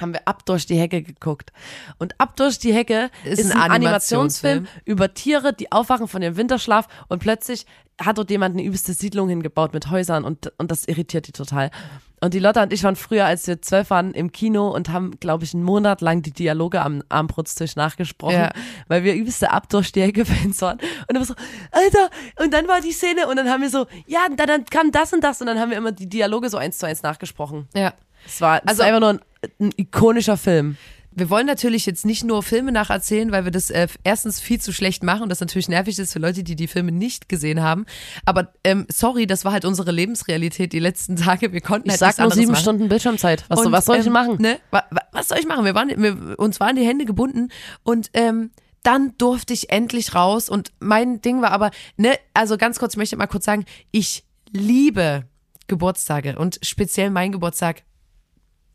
haben 0.00 0.12
wir 0.12 0.26
ab 0.26 0.44
durch 0.46 0.66
die 0.66 0.76
Hecke 0.78 1.02
geguckt. 1.02 1.52
Und 1.98 2.18
ab 2.20 2.36
durch 2.36 2.58
die 2.58 2.72
Hecke 2.74 3.10
ist, 3.24 3.38
Ist 3.40 3.52
ein, 3.52 3.60
ein 3.60 3.70
Animationsfilm 3.70 4.58
Animationsfilm. 4.58 4.66
über 4.84 5.14
Tiere, 5.14 5.52
die 5.52 5.70
aufwachen 5.72 6.08
von 6.08 6.20
ihrem 6.22 6.36
Winterschlaf 6.36 6.88
und 7.08 7.20
plötzlich 7.20 7.66
hat 8.00 8.18
dort 8.18 8.28
jemand 8.30 8.54
eine 8.56 8.64
übelste 8.64 8.92
Siedlung 8.92 9.28
hingebaut 9.28 9.72
mit 9.72 9.88
Häusern 9.90 10.24
und, 10.24 10.52
und 10.58 10.70
das 10.70 10.84
irritiert 10.86 11.28
die 11.28 11.32
total. 11.32 11.70
Und 12.20 12.32
die 12.34 12.38
Lotta 12.40 12.62
und 12.62 12.72
ich 12.72 12.82
waren 12.82 12.96
früher, 12.96 13.26
als 13.26 13.46
wir 13.46 13.60
zwölf 13.62 13.90
waren, 13.90 14.12
im 14.14 14.32
Kino 14.32 14.68
und 14.68 14.88
haben, 14.88 15.12
glaube 15.20 15.44
ich, 15.44 15.52
einen 15.54 15.62
Monat 15.62 16.00
lang 16.00 16.22
die 16.22 16.32
Dialoge 16.32 16.80
am 16.80 17.02
Armbrutztisch 17.10 17.76
nachgesprochen, 17.76 18.34
Ja. 18.38 18.50
weil 18.88 19.04
wir 19.04 19.14
übelste 19.14 19.50
ab 19.52 19.68
durch 19.68 19.92
die 19.92 20.00
Hecke 20.02 20.24
Fans 20.24 20.60
waren. 20.62 20.78
Und 20.78 21.10
dann 21.10 21.18
war 21.18 21.26
so, 21.26 21.34
Alter, 21.70 22.10
und 22.42 22.52
dann 22.54 22.66
war 22.66 22.80
die 22.80 22.92
Szene 22.92 23.28
und 23.28 23.36
dann 23.36 23.48
haben 23.50 23.60
wir 23.62 23.68
so, 23.70 23.86
ja, 24.06 24.20
dann, 24.34 24.46
dann 24.48 24.64
kam 24.64 24.90
das 24.90 25.12
und 25.12 25.22
das 25.22 25.40
und 25.40 25.46
dann 25.46 25.60
haben 25.60 25.70
wir 25.70 25.76
immer 25.78 25.92
die 25.92 26.08
Dialoge 26.08 26.48
so 26.48 26.56
eins 26.56 26.78
zu 26.78 26.86
eins 26.86 27.02
nachgesprochen. 27.02 27.68
Ja. 27.74 27.92
Es 28.26 28.40
war, 28.40 28.56
es 28.62 28.68
Also- 28.68 28.80
war 28.80 28.86
einfach 28.88 29.00
nur 29.00 29.10
ein, 29.10 29.20
ein 29.60 29.70
ikonischer 29.76 30.36
Film. 30.36 30.76
Wir 31.16 31.30
wollen 31.30 31.46
natürlich 31.46 31.86
jetzt 31.86 32.04
nicht 32.04 32.24
nur 32.24 32.42
Filme 32.42 32.72
nacherzählen, 32.72 33.30
weil 33.30 33.44
wir 33.44 33.52
das 33.52 33.70
äh, 33.70 33.86
erstens 34.02 34.40
viel 34.40 34.60
zu 34.60 34.72
schlecht 34.72 35.04
machen 35.04 35.22
und 35.22 35.28
das 35.28 35.38
natürlich 35.38 35.68
nervig 35.68 35.96
ist 36.00 36.12
für 36.12 36.18
Leute, 36.18 36.42
die 36.42 36.56
die 36.56 36.66
Filme 36.66 36.90
nicht 36.90 37.28
gesehen 37.28 37.62
haben. 37.62 37.86
Aber 38.24 38.52
ähm, 38.64 38.84
sorry, 38.90 39.28
das 39.28 39.44
war 39.44 39.52
halt 39.52 39.64
unsere 39.64 39.92
Lebensrealität 39.92 40.72
die 40.72 40.80
letzten 40.80 41.14
Tage. 41.24 41.52
Wir 41.52 41.60
konnten 41.60 41.88
Ich 41.88 42.00
halt 42.02 42.16
sag 42.16 42.18
nur 42.18 42.32
sieben 42.32 42.50
machen. 42.50 42.60
Stunden 42.62 42.88
Bildschirmzeit. 42.88 43.44
Was, 43.48 43.60
Und, 43.64 43.70
was 43.70 43.84
soll 43.84 43.98
ich 43.98 44.06
ähm, 44.06 44.12
machen? 44.12 44.38
Ne? 44.42 44.58
Wa- 44.72 44.82
wa- 44.90 45.02
Was 45.12 45.28
soll 45.28 45.38
ich 45.38 45.46
machen? 45.46 45.64
Wir 45.64 45.76
waren, 45.76 45.90
wir, 45.96 46.36
uns 46.38 46.58
waren 46.58 46.74
die 46.74 46.84
Hände 46.84 47.04
gebunden 47.04 47.50
und 47.84 48.10
ähm, 48.14 48.50
dann 48.82 49.14
durfte 49.16 49.52
ich 49.52 49.70
endlich 49.70 50.16
raus 50.16 50.48
und 50.48 50.72
mein 50.80 51.22
Ding 51.22 51.40
war 51.42 51.52
aber, 51.52 51.70
ne, 51.96 52.16
also 52.34 52.58
ganz 52.58 52.80
kurz, 52.80 52.94
ich 52.94 52.98
möchte 52.98 53.16
mal 53.16 53.28
kurz 53.28 53.44
sagen, 53.44 53.66
ich 53.92 54.24
liebe 54.50 55.26
Geburtstage 55.68 56.36
und 56.38 56.58
speziell 56.62 57.10
mein 57.10 57.30
Geburtstag. 57.30 57.84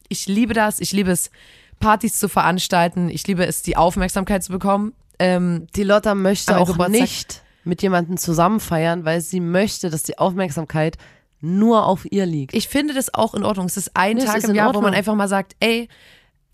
Ich 0.10 0.28
liebe 0.28 0.54
das, 0.54 0.80
ich 0.80 0.92
liebe 0.92 1.12
es, 1.12 1.32
Partys 1.80 2.20
zu 2.20 2.28
veranstalten, 2.28 3.10
ich 3.10 3.26
liebe 3.28 3.46
es, 3.46 3.62
die 3.62 3.78
Aufmerksamkeit 3.78 4.44
zu 4.44 4.52
bekommen. 4.52 4.94
Ähm, 5.18 5.68
Die 5.76 5.84
Lotta 5.84 6.14
möchte 6.16 6.54
Aber 6.54 6.62
auch 6.64 6.68
Geburtstag- 6.68 6.90
nicht 7.02 7.42
mit 7.64 7.82
jemandem 7.82 8.18
zusammen 8.18 8.60
feiern, 8.60 9.06
weil 9.06 9.22
sie 9.22 9.40
möchte, 9.40 9.90
dass 9.90 10.04
die 10.04 10.18
Aufmerksamkeit 10.18 10.98
nur 11.42 11.86
auf 11.86 12.06
ihr 12.12 12.26
liegt. 12.26 12.54
ich 12.54 12.68
finde 12.68 12.94
das 12.94 13.14
auch 13.14 13.34
in 13.34 13.44
Ordnung. 13.46 13.68
Es 13.68 13.78
ist 13.78 13.92
ein 13.96 14.18
Nee, 14.18 14.26
Tag 14.26 14.38
ist 14.38 14.50
im 14.50 14.56
Jahr, 14.56 14.68
wo 14.70 14.74
man 14.74 14.86
Ordnung. 14.86 14.94
einfach 14.98 15.16
mal 15.16 15.28
sagt, 15.30 15.56
ey, 15.62 15.88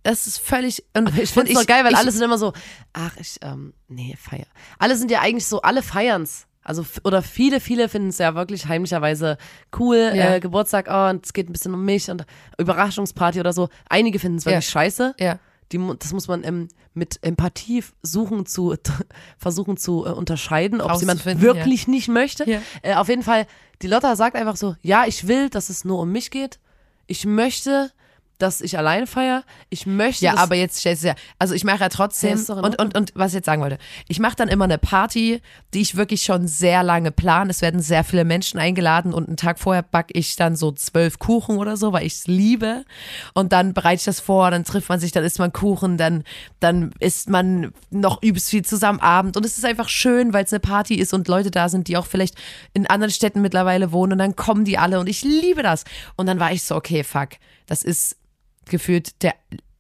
das 0.04 0.28
ist 0.28 0.38
völlig. 0.38 0.84
Und, 0.96 1.18
ich 1.18 1.32
finde 1.32 1.52
es 1.54 1.58
so 1.60 1.66
geil, 1.66 1.84
weil 1.84 1.94
ich, 1.94 1.98
alle 1.98 2.12
sind 2.12 2.22
immer 2.22 2.38
so, 2.38 2.54
ach, 2.94 3.16
ich, 3.18 3.38
ähm, 3.42 3.74
nee, 3.88 4.16
feier. 4.22 4.46
Alle 4.78 4.96
sind 4.96 5.10
ja 5.10 5.22
eigentlich 5.22 5.48
so, 5.48 5.62
alle 5.62 5.82
feiern's. 5.82 6.46
Also, 6.66 6.84
oder 7.04 7.22
viele, 7.22 7.60
viele 7.62 7.88
finden 7.88 8.10
es 8.10 8.18
ja 8.18 8.36
wirklich 8.36 8.66
heimlicherweise 8.68 9.38
cool, 9.80 10.12
Ja. 10.14 10.34
äh, 10.36 10.40
Geburtstag, 10.40 10.88
oh, 10.90 11.10
und 11.12 11.26
es 11.26 11.32
geht 11.32 11.48
ein 11.48 11.54
bisschen 11.54 11.74
um 11.74 11.86
mich 11.86 12.10
und 12.12 12.26
Überraschungsparty 12.58 13.40
oder 13.40 13.54
so. 13.54 13.70
Einige 13.88 14.20
finden 14.20 14.40
es 14.40 14.46
wirklich 14.46 14.66
Ja. 14.66 14.72
scheiße. 14.72 15.16
Ja. 15.20 15.40
Die, 15.72 15.80
das 16.00 16.12
muss 16.14 16.28
man 16.28 16.44
ähm, 16.44 16.68
mit 16.94 17.20
Empathie 17.24 17.84
suchen 18.02 18.46
zu, 18.46 18.76
versuchen 19.38 19.78
zu 19.78 20.06
äh, 20.06 20.10
unterscheiden, 20.10 20.82
ob 20.82 21.00
jemand 21.00 21.24
wirklich 21.26 21.88
nicht 21.88 22.08
möchte. 22.08 22.50
Ja. 22.50 22.62
Äh, 22.82 22.96
auf 22.96 23.10
jeden 23.10 23.24
Fall, 23.24 23.48
die 23.82 23.88
Lotta 23.88 24.16
sagt 24.16 24.36
einfach 24.36 24.56
so, 24.58 24.76
ja, 24.82 25.06
ich 25.08 25.28
will, 25.28 25.50
dass 25.50 25.70
es 25.70 25.86
nur 25.86 26.00
um 26.00 26.12
mich 26.12 26.32
geht. 26.32 26.60
Ich 27.08 27.26
möchte, 27.26 27.92
dass 28.38 28.62
ich 28.62 28.78
alleine 28.78 29.08
feiere. 29.08 29.44
Ich 29.70 29.86
möchte, 29.86 30.26
Ja, 30.26 30.38
aber 30.38 30.56
jetzt 30.56 30.80
stellst 30.80 31.04
du 31.04 31.08
ja, 31.10 31.16
also 31.40 31.54
ich 31.54 31.64
mache 31.64 31.80
ja 31.80 31.90
trotzdem, 31.90 32.44
Ja, 32.48 32.54
und, 32.56 32.80
und, 32.80 32.98
und 32.98 33.12
was 33.16 33.32
ich 33.32 33.36
jetzt 33.36 33.46
sagen 33.46 33.62
wollte, 33.62 33.78
ich 34.08 34.20
mache 34.20 34.36
dann 34.36 34.50
immer 34.50 34.66
eine 34.66 34.78
Party, 34.78 35.42
die 35.74 35.82
ich 35.82 35.96
wirklich 35.96 36.24
schon 36.24 36.48
sehr 36.48 36.84
lange 36.84 37.12
plan. 37.12 37.50
Es 37.50 37.62
werden 37.62 37.80
sehr 37.80 38.04
viele 38.04 38.26
Menschen 38.26 38.60
eingeladen 38.60 39.14
und 39.14 39.28
einen 39.28 39.38
Tag 39.38 39.60
vorher 39.60 39.84
backe 39.84 40.14
ich 40.18 40.36
dann 40.36 40.56
so 40.56 40.72
zwölf 40.72 41.20
Kuchen 41.20 41.58
oder 41.58 41.78
so, 41.78 41.94
weil 41.94 42.06
ich 42.06 42.14
es 42.14 42.28
liebe. 42.28 42.86
Und 43.34 43.54
dann 43.54 43.74
bereite 43.74 44.00
ich 44.00 44.06
das 44.06 44.20
vor, 44.20 44.52
dann 44.52 44.64
trifft 44.64 44.90
man 44.90 45.00
sich, 45.00 45.12
dann 45.12 45.24
isst 45.24 45.40
man 45.40 45.54
Kuchen, 45.54 45.98
dann, 45.98 46.24
dann 46.60 46.92
isst 47.00 47.30
man 47.30 47.74
noch 47.90 48.22
übelst 48.22 48.50
viel 48.50 48.66
zusammen 48.66 49.00
Abend. 49.00 49.38
Und 49.38 49.46
es 49.46 49.58
ist 49.58 49.66
einfach 49.66 49.90
schön, 49.90 50.34
weil 50.34 50.44
es 50.44 50.54
eine 50.54 50.60
Party 50.60 50.96
ist 50.96 51.14
und 51.14 51.28
Leute 51.28 51.52
da 51.52 51.70
sind, 51.70 51.88
die 51.88 51.98
auch 51.98 52.06
vielleicht 52.06 52.36
in 52.74 52.88
anderen 52.88 53.12
Städten 53.12 53.42
mittlerweile 53.42 53.92
wohnen 53.92 54.14
und 54.14 54.20
dann 54.20 54.36
kommen 54.36 54.66
die 54.66 54.78
alle 54.78 55.00
und 55.00 55.08
ich 55.08 55.24
liebe 55.24 55.64
das. 55.64 55.84
Und 56.16 56.28
dann 56.28 56.40
war 56.40 56.52
ich 56.52 56.64
so, 56.64 56.76
okay, 56.76 57.04
fuck, 57.04 57.30
das 57.68 57.84
ist 57.84 58.18
gefühlt 58.66 59.22
der 59.24 59.34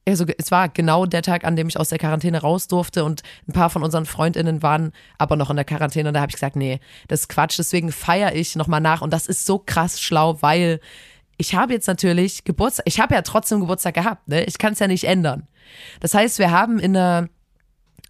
also 0.07 0.25
es 0.37 0.51
war 0.51 0.69
genau 0.69 1.07
der 1.07 1.23
Tag, 1.23 1.45
an 1.45 1.55
dem 1.55 1.67
ich 1.67 1.79
aus 1.79 1.89
der 1.89 1.97
Quarantäne 1.97 2.39
raus 2.39 2.67
durfte 2.67 3.03
und 3.03 3.23
ein 3.47 3.53
paar 3.53 3.71
von 3.71 3.81
unseren 3.81 4.05
Freundinnen 4.05 4.61
waren 4.61 4.91
aber 5.17 5.35
noch 5.35 5.49
in 5.49 5.55
der 5.55 5.65
Quarantäne 5.65 6.09
und 6.09 6.13
da 6.13 6.21
habe 6.21 6.29
ich 6.29 6.35
gesagt, 6.35 6.55
nee, 6.55 6.79
das 7.07 7.21
ist 7.21 7.29
Quatsch, 7.29 7.57
deswegen 7.57 7.91
feiere 7.91 8.35
ich 8.35 8.55
nochmal 8.55 8.81
nach 8.81 9.01
und 9.01 9.11
das 9.11 9.25
ist 9.25 9.47
so 9.47 9.57
krass 9.57 9.99
schlau, 9.99 10.41
weil 10.41 10.79
ich 11.37 11.55
habe 11.55 11.73
jetzt 11.73 11.87
natürlich 11.87 12.43
Geburtstag, 12.43 12.85
ich 12.87 12.99
habe 12.99 13.15
ja 13.15 13.21
trotzdem 13.23 13.59
Geburtstag 13.61 13.95
gehabt, 13.95 14.27
ne? 14.27 14.43
Ich 14.45 14.57
kann 14.57 14.73
es 14.73 14.79
ja 14.79 14.87
nicht 14.87 15.05
ändern. 15.05 15.47
Das 15.99 16.13
heißt, 16.13 16.39
wir 16.39 16.51
haben 16.51 16.79
in 16.79 16.95
einer 16.95 17.29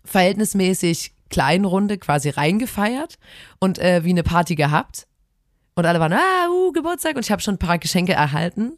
verhältnismäßig 0.04 1.14
kleinen 1.30 1.66
Runde 1.66 1.98
quasi 1.98 2.30
reingefeiert 2.30 3.18
und 3.60 3.80
äh, 3.80 4.04
wie 4.04 4.12
eine 4.12 4.24
Party 4.24 4.56
gehabt. 4.56 5.08
Und 5.76 5.86
alle 5.86 6.00
waren, 6.00 6.14
ah, 6.14 6.50
uh, 6.50 6.72
Geburtstag. 6.72 7.16
Und 7.16 7.26
ich 7.26 7.32
habe 7.32 7.42
schon 7.42 7.56
ein 7.56 7.60
paar 7.60 7.80
Geschenke 7.80 8.14
erhalten. 8.14 8.78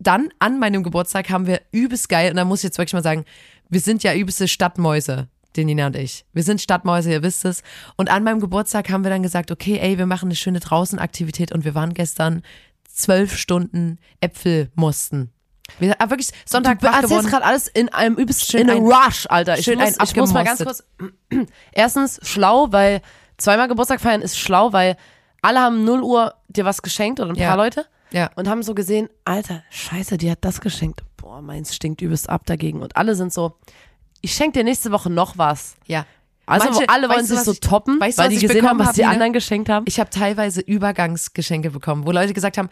Dann 0.00 0.28
an 0.38 0.58
meinem 0.58 0.82
Geburtstag 0.82 1.30
haben 1.30 1.46
wir 1.46 1.60
übelst 1.72 2.08
geil, 2.08 2.30
und 2.30 2.36
da 2.36 2.44
muss 2.44 2.60
ich 2.60 2.64
jetzt 2.64 2.78
wirklich 2.78 2.94
mal 2.94 3.02
sagen, 3.02 3.24
wir 3.68 3.80
sind 3.80 4.02
ja 4.02 4.14
übelste 4.14 4.48
Stadtmäuse, 4.48 5.28
den 5.56 5.66
Nina 5.66 5.86
und 5.86 5.96
ich. 5.96 6.24
Wir 6.32 6.42
sind 6.42 6.60
Stadtmäuse, 6.60 7.10
ihr 7.12 7.22
wisst 7.22 7.44
es. 7.44 7.62
Und 7.96 8.10
an 8.10 8.24
meinem 8.24 8.40
Geburtstag 8.40 8.90
haben 8.90 9.04
wir 9.04 9.10
dann 9.10 9.22
gesagt, 9.22 9.50
okay, 9.50 9.78
ey, 9.78 9.96
wir 9.98 10.06
machen 10.06 10.26
eine 10.26 10.36
schöne 10.36 10.60
Draußenaktivität 10.60 11.52
und 11.52 11.64
wir 11.64 11.74
waren 11.74 11.94
gestern 11.94 12.42
zwölf 12.92 13.36
Stunden 13.38 13.98
Äpfel 14.20 14.70
mussten. 14.74 15.30
Wir 15.78 15.96
haben 15.98 16.10
wirklich 16.10 16.30
Sonntag 16.44 16.80
Du 16.80 16.86
wach 16.86 17.00
geworden. 17.00 17.26
gerade 17.26 17.44
alles 17.44 17.68
in 17.68 17.88
einem 17.88 18.16
übelst 18.16 18.50
Schön 18.50 18.62
in 18.62 18.70
ein- 18.70 18.78
Rush, 18.82 19.26
Alter. 19.30 19.58
Ich 19.58 19.64
schön 19.64 19.78
muss, 19.78 19.98
ein 19.98 20.06
ich 20.06 20.14
muss 20.16 20.32
mal 20.32 20.44
ganz 20.44 20.62
kurz. 20.62 20.84
Erstens 21.72 22.20
schlau, 22.22 22.68
weil 22.70 23.00
zweimal 23.38 23.68
Geburtstag 23.68 24.00
feiern 24.00 24.22
ist 24.22 24.38
schlau, 24.38 24.72
weil 24.72 24.96
alle 25.42 25.60
haben 25.60 25.84
0 25.84 26.02
Uhr 26.02 26.34
dir 26.48 26.64
was 26.64 26.82
geschenkt 26.82 27.18
oder 27.20 27.30
ein 27.30 27.36
Ja. 27.36 27.48
paar 27.48 27.56
Leute 27.56 27.86
Ja. 28.14 28.30
und 28.36 28.48
haben 28.48 28.62
so 28.62 28.74
gesehen, 28.74 29.08
Alter, 29.24 29.62
scheiße, 29.70 30.16
die 30.18 30.30
hat 30.30 30.38
das 30.42 30.60
geschenkt. 30.60 31.02
Boah, 31.16 31.42
meins 31.42 31.74
stinkt 31.74 32.00
übelst 32.00 32.28
ab 32.30 32.46
dagegen. 32.46 32.80
Und 32.82 32.96
alle 32.96 33.14
sind 33.16 33.32
so, 33.32 33.56
ich 34.20 34.32
schenke 34.34 34.58
dir 34.60 34.64
nächste 34.64 34.92
Woche 34.92 35.10
noch 35.10 35.36
was. 35.36 35.74
Ja. 35.86 36.06
Also 36.46 36.66
Manche- 36.70 36.88
alle 36.88 37.08
wollen 37.08 37.24
sich 37.24 37.40
so 37.40 37.52
ich- 37.52 37.60
toppen, 37.60 37.98
weißt 38.00 38.18
weil 38.18 38.28
die 38.28 38.38
gesehen 38.38 38.68
haben, 38.68 38.78
was 38.78 38.88
hab, 38.88 38.94
die 38.94 39.04
anderen 39.04 39.32
geschenkt 39.32 39.68
haben. 39.68 39.84
Ich 39.88 39.98
habe 39.98 40.10
teilweise 40.10 40.60
Übergangsgeschenke 40.60 41.70
bekommen, 41.70 42.06
wo 42.06 42.12
Leute 42.12 42.34
gesagt 42.34 42.58
haben, 42.58 42.68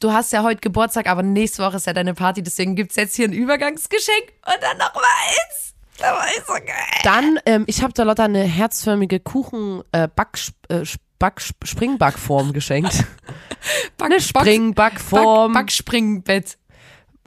du 0.00 0.12
hast 0.12 0.32
ja 0.32 0.42
heute 0.42 0.60
Geburtstag, 0.60 1.08
aber 1.08 1.22
nächste 1.22 1.62
Woche 1.62 1.76
ist 1.78 1.86
ja 1.86 1.94
deine 1.94 2.12
Party, 2.14 2.42
deswegen 2.42 2.76
gibt's 2.76 2.96
jetzt 2.96 3.16
hier 3.16 3.26
ein 3.26 3.32
Übergangsgeschenk 3.32 4.32
und 4.46 4.62
dann 4.62 4.76
noch 4.78 4.94
mal 4.94 5.02
eins. 5.30 5.74
Das 5.98 6.10
war 6.12 6.26
so 6.46 6.52
geil. 6.64 7.00
Dann, 7.04 7.38
ähm, 7.46 7.64
ich 7.66 7.82
habe 7.82 8.02
Lotta 8.04 8.24
eine 8.26 8.42
herzförmige 8.42 9.18
Kuchen 9.18 9.82
äh, 9.92 10.08
Back, 10.14 10.38
äh, 10.68 10.82
Back, 11.18 11.40
Springbackform 11.40 12.52
geschenkt. 12.52 13.04
Back, 13.96 14.10
eine 14.10 14.20
Springbackform 14.20 15.52
Back, 15.52 15.62
Backspringbett. 15.62 16.58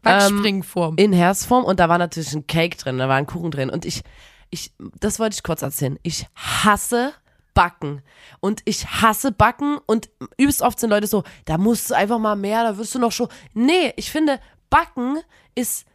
Backspringform. 0.01 0.95
in 0.97 1.13
Herzform 1.13 1.65
und 1.65 1.79
da 1.79 1.89
war 1.89 1.97
natürlich 1.97 2.33
ein 2.33 2.47
Cake 2.47 2.77
drin, 2.77 2.97
da 2.97 3.09
war 3.09 3.17
ein 3.17 3.25
Kuchen 3.25 3.51
drin 3.51 3.69
und 3.69 3.85
ich, 3.85 4.01
ich, 4.49 4.71
das 4.99 5.19
wollte 5.19 5.35
ich 5.35 5.43
kurz 5.43 5.61
erzählen. 5.61 5.99
Ich 6.03 6.25
hasse 6.35 7.13
Backen 7.53 8.01
und 8.39 8.61
ich 8.65 8.85
hasse 8.87 9.31
Backen 9.31 9.77
und 9.85 10.09
übelst 10.37 10.61
oft 10.61 10.79
sind 10.79 10.89
Leute 10.89 11.07
so, 11.07 11.23
da 11.45 11.57
musst 11.57 11.89
du 11.89 11.95
einfach 11.95 12.19
mal 12.19 12.35
mehr, 12.35 12.63
da 12.63 12.77
wirst 12.77 12.95
du 12.95 12.99
noch 12.99 13.11
schon. 13.11 13.27
Nee, 13.53 13.93
ich 13.97 14.11
finde 14.11 14.39
Backen 14.69 15.19
ist 15.55 15.85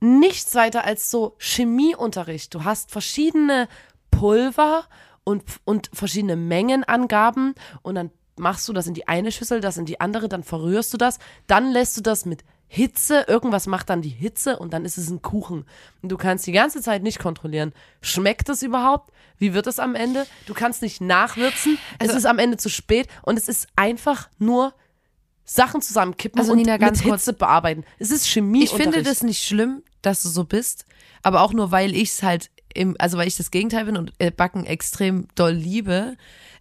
nichts 0.00 0.54
weiter 0.54 0.84
als 0.84 1.10
so 1.10 1.36
Chemieunterricht. 1.38 2.54
Du 2.54 2.64
hast 2.64 2.90
verschiedene 2.90 3.68
Pulver 4.10 4.84
und, 5.24 5.42
und 5.64 5.90
verschiedene 5.92 6.36
Mengenangaben 6.36 7.54
und 7.82 7.94
dann 7.94 8.10
machst 8.36 8.66
du 8.68 8.72
das 8.72 8.86
in 8.86 8.94
die 8.94 9.08
eine 9.08 9.30
Schüssel, 9.30 9.60
das 9.60 9.76
in 9.76 9.84
die 9.84 10.00
andere, 10.00 10.28
dann 10.28 10.42
verrührst 10.42 10.92
du 10.92 10.96
das, 10.98 11.18
dann 11.46 11.70
lässt 11.70 11.96
du 11.96 12.00
das 12.00 12.24
mit 12.24 12.44
Hitze, 12.66 13.26
irgendwas 13.28 13.66
macht 13.66 13.90
dann 13.90 14.00
die 14.00 14.08
Hitze 14.08 14.58
und 14.58 14.72
dann 14.72 14.86
ist 14.86 14.96
es 14.96 15.10
ein 15.10 15.20
Kuchen. 15.20 15.66
Und 16.00 16.08
du 16.10 16.16
kannst 16.16 16.46
die 16.46 16.52
ganze 16.52 16.80
Zeit 16.80 17.02
nicht 17.02 17.18
kontrollieren, 17.18 17.74
schmeckt 18.00 18.48
es 18.48 18.62
überhaupt? 18.62 19.12
Wie 19.36 19.52
wird 19.52 19.66
es 19.66 19.78
am 19.78 19.94
Ende? 19.94 20.26
Du 20.46 20.54
kannst 20.54 20.80
nicht 20.80 21.02
nachwürzen, 21.02 21.76
Also- 21.98 22.12
es 22.12 22.18
ist 22.20 22.24
am 22.24 22.38
Ende 22.38 22.56
zu 22.56 22.70
spät 22.70 23.08
und 23.22 23.38
es 23.38 23.46
ist 23.48 23.68
einfach 23.76 24.30
nur 24.38 24.72
Sachen 25.44 25.82
zusammenkippen 25.82 26.40
Also 26.40 26.52
und 26.52 26.58
Nina, 26.58 26.76
ganz 26.76 27.00
mit 27.00 27.08
kurz. 27.08 27.22
Hitze 27.22 27.32
bearbeiten. 27.32 27.84
Es 27.98 28.10
ist 28.10 28.28
Chemie. 28.28 28.64
Ich 28.64 28.70
finde 28.70 29.02
das 29.02 29.22
nicht 29.22 29.44
schlimm, 29.44 29.82
dass 30.02 30.22
du 30.22 30.28
so 30.28 30.44
bist, 30.44 30.84
aber 31.22 31.42
auch 31.42 31.52
nur, 31.52 31.70
weil 31.70 31.94
ich 31.94 32.10
es 32.10 32.22
halt, 32.22 32.50
im, 32.74 32.96
also 32.98 33.18
weil 33.18 33.28
ich 33.28 33.36
das 33.36 33.50
Gegenteil 33.50 33.84
bin 33.84 33.96
und 33.96 34.12
äh, 34.18 34.30
Backen 34.30 34.64
extrem 34.64 35.28
doll 35.34 35.52
liebe. 35.52 36.16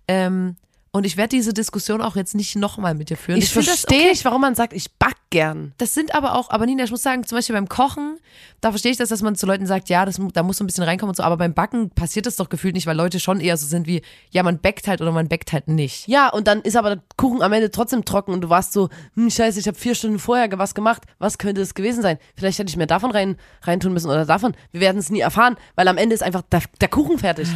Ähm, 0.07 0.57
Und 0.93 1.05
ich 1.05 1.15
werde 1.15 1.29
diese 1.29 1.53
Diskussion 1.53 2.01
auch 2.01 2.17
jetzt 2.17 2.35
nicht 2.35 2.57
nochmal 2.57 2.95
mit 2.95 3.09
dir 3.09 3.15
führen. 3.15 3.37
Ich, 3.37 3.53
das 3.53 3.65
verstehe 3.65 3.99
okay. 3.99 4.09
nicht, 4.09 4.25
warum 4.25 4.41
man 4.41 4.55
sagt, 4.55 4.73
ich 4.73 4.91
back 4.91 5.15
gern. 5.29 5.71
Das 5.77 5.93
sind 5.93 6.13
aber 6.13 6.35
auch, 6.35 6.49
aber 6.49 6.65
Nina, 6.65 6.83
ich 6.83 6.91
muss 6.91 7.01
sagen, 7.01 7.25
zum 7.25 7.37
Beispiel 7.37 7.55
beim 7.55 7.69
Kochen, 7.69 8.19
da 8.59 8.71
verstehe 8.71 8.91
ich 8.91 8.97
das, 8.97 9.07
dass 9.07 9.21
man 9.21 9.37
zu 9.37 9.45
Leuten 9.45 9.65
sagt, 9.65 9.87
ja, 9.87 10.03
das, 10.03 10.19
da 10.33 10.43
muss 10.43 10.57
so 10.57 10.65
ein 10.65 10.67
bisschen 10.67 10.83
reinkommen 10.83 11.11
und 11.11 11.15
so, 11.15 11.23
aber 11.23 11.37
beim 11.37 11.53
Backen 11.53 11.91
passiert 11.91 12.25
das 12.25 12.35
doch 12.35 12.49
gefühlt 12.49 12.75
nicht, 12.75 12.87
weil 12.87 12.97
Leute 12.97 13.21
schon 13.21 13.39
eher 13.39 13.55
so 13.55 13.67
sind 13.67 13.87
wie, 13.87 14.01
ja, 14.31 14.43
man 14.43 14.59
backt 14.59 14.89
halt 14.89 14.99
oder 14.99 15.13
man 15.13 15.29
backt 15.29 15.53
halt 15.53 15.69
nicht. 15.69 16.09
Ja, 16.09 16.27
und 16.27 16.47
dann 16.47 16.61
ist 16.61 16.75
aber 16.75 16.95
der 16.95 17.03
Kuchen 17.15 17.41
am 17.41 17.53
Ende 17.53 17.71
trotzdem 17.71 18.03
trocken 18.03 18.33
und 18.33 18.41
du 18.41 18.49
warst 18.49 18.73
so, 18.73 18.89
hm, 19.15 19.29
scheiße, 19.29 19.61
ich 19.61 19.67
habe 19.67 19.77
vier 19.77 19.95
Stunden 19.95 20.19
vorher 20.19 20.49
was 20.59 20.75
gemacht. 20.75 21.03
Was 21.19 21.37
könnte 21.37 21.61
es 21.61 21.73
gewesen 21.73 22.01
sein? 22.01 22.17
Vielleicht 22.35 22.59
hätte 22.59 22.69
ich 22.69 22.75
mehr 22.75 22.87
davon 22.87 23.11
rein 23.11 23.37
reintun 23.61 23.93
müssen 23.93 24.09
oder 24.09 24.25
davon. 24.25 24.53
Wir 24.73 24.81
werden 24.81 24.97
es 24.97 25.09
nie 25.09 25.21
erfahren, 25.21 25.55
weil 25.75 25.87
am 25.87 25.97
Ende 25.97 26.15
ist 26.15 26.21
einfach 26.21 26.41
der, 26.51 26.63
der 26.81 26.89
Kuchen 26.89 27.17
fertig. 27.17 27.47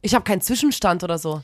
Ich 0.00 0.14
habe 0.14 0.24
keinen 0.24 0.40
Zwischenstand 0.40 1.04
oder 1.04 1.18
so. 1.18 1.42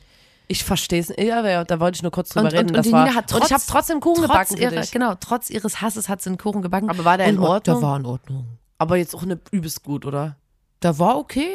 Ich 0.53 0.63
verstehe 0.63 0.99
es. 1.01 1.11
Ja, 1.17 1.39
aber 1.39 1.65
da 1.65 1.79
wollte 1.79 1.95
ich 1.97 2.03
nur 2.03 2.11
kurz 2.11 2.29
drüber 2.29 2.45
Und- 2.45 2.53
reden. 2.53 2.61
und- 2.65 2.69
und 2.69 2.77
das 2.77 2.85
die 2.85 2.91
war, 2.93 3.03
Nina 3.05 3.15
hat 3.15 3.31
und 3.33 3.37
ich 3.39 3.43
trotz- 3.49 3.51
habe 3.51 3.63
trotzdem 3.67 3.99
Kuchen 3.99 4.23
Trotz 4.25 4.49
gebacken 4.49 4.79
dich. 4.81 4.91
genau, 4.91 5.15
trotz 5.19 5.49
ihres 5.49 5.81
Hasses 5.81 6.09
hat 6.09 6.21
sie 6.21 6.29
einen 6.29 6.37
Kuchen 6.37 6.61
gebacken. 6.61 6.89
Aber 6.89 7.03
war 7.05 7.17
der 7.17 7.27
in 7.27 7.39
Ordnung? 7.39 7.79
Der 7.79 7.81
war 7.87 7.97
in 7.97 8.05
Ordnung. 8.05 8.47
Aber 8.77 8.97
jetzt 8.97 9.15
auch 9.15 9.23
nicht 9.23 9.39
übelst 9.51 9.83
gut, 9.83 10.05
oder? 10.05 10.35
Der 10.81 10.99
war 10.99 11.17
okay. 11.17 11.47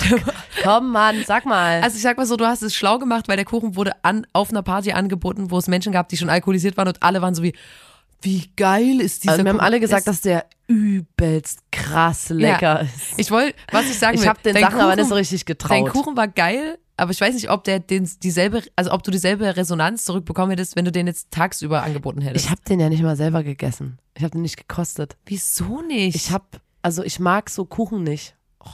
Komm, 0.62 0.92
Mann, 0.92 1.24
sag 1.26 1.44
mal. 1.46 1.82
Also 1.82 1.96
ich 1.96 2.02
sag 2.02 2.16
mal 2.16 2.26
so, 2.26 2.36
du 2.36 2.46
hast 2.46 2.62
es 2.62 2.74
schlau 2.74 2.98
gemacht, 2.98 3.28
weil 3.28 3.36
der 3.36 3.44
Kuchen 3.44 3.74
wurde 3.76 3.92
an, 4.04 4.26
auf 4.32 4.50
einer 4.50 4.62
Party 4.62 4.92
angeboten, 4.92 5.50
wo 5.50 5.58
es 5.58 5.66
Menschen 5.66 5.92
gab, 5.92 6.08
die 6.08 6.16
schon 6.16 6.30
alkoholisiert 6.30 6.76
waren 6.76 6.88
und 6.88 7.02
alle 7.02 7.20
waren 7.20 7.34
so 7.34 7.42
wie, 7.42 7.54
wie 8.22 8.50
geil 8.56 9.00
ist 9.00 9.24
dieser 9.24 9.32
also, 9.32 9.44
wir 9.44 9.50
haben 9.50 9.56
Kuchen? 9.58 9.66
alle 9.66 9.80
gesagt, 9.80 10.00
Es- 10.00 10.04
dass 10.06 10.20
der 10.20 10.46
übelst 10.68 11.60
krass 11.72 12.28
lecker 12.30 12.82
ist. 12.82 13.18
Ich 13.18 13.30
wollte, 13.30 13.54
was 13.72 13.86
ich 13.86 13.98
sagen 13.98 14.16
will. 14.16 14.22
Ich 14.24 14.28
habe 14.28 14.40
den 14.42 14.54
dein 14.54 14.62
Sachen 14.62 14.80
aber 14.80 14.90
Kuchen- 14.90 14.98
nicht 15.00 15.08
so 15.08 15.14
richtig 15.14 15.44
Dein 15.44 15.46
getraut. 15.46 15.90
Kuchen 15.90 16.16
war 16.16 16.28
geil, 16.28 16.78
aber 16.98 17.12
ich 17.12 17.20
weiß 17.20 17.34
nicht, 17.34 17.50
ob 17.50 17.64
der 17.64 17.78
den, 17.78 18.08
dieselbe, 18.22 18.62
also 18.76 18.92
ob 18.92 19.02
du 19.02 19.10
dieselbe 19.10 19.56
Resonanz 19.56 20.04
zurückbekommen 20.04 20.50
hättest, 20.50 20.76
wenn 20.76 20.84
du 20.84 20.92
den 20.92 21.06
jetzt 21.06 21.30
tagsüber 21.30 21.82
angeboten 21.82 22.20
hättest. 22.20 22.44
Ich 22.44 22.50
habe 22.50 22.60
den 22.68 22.80
ja 22.80 22.88
nicht 22.88 23.02
mal 23.02 23.16
selber 23.16 23.42
gegessen. 23.42 23.98
Ich 24.14 24.22
habe 24.24 24.32
den 24.32 24.42
nicht 24.42 24.56
gekostet. 24.56 25.16
Wieso 25.26 25.80
nicht? 25.82 26.16
Ich 26.16 26.32
habe, 26.32 26.44
also 26.82 27.02
ich 27.04 27.20
mag 27.20 27.50
so 27.50 27.64
Kuchen 27.64 28.02
nicht. 28.02 28.34
Oh, 28.60 28.68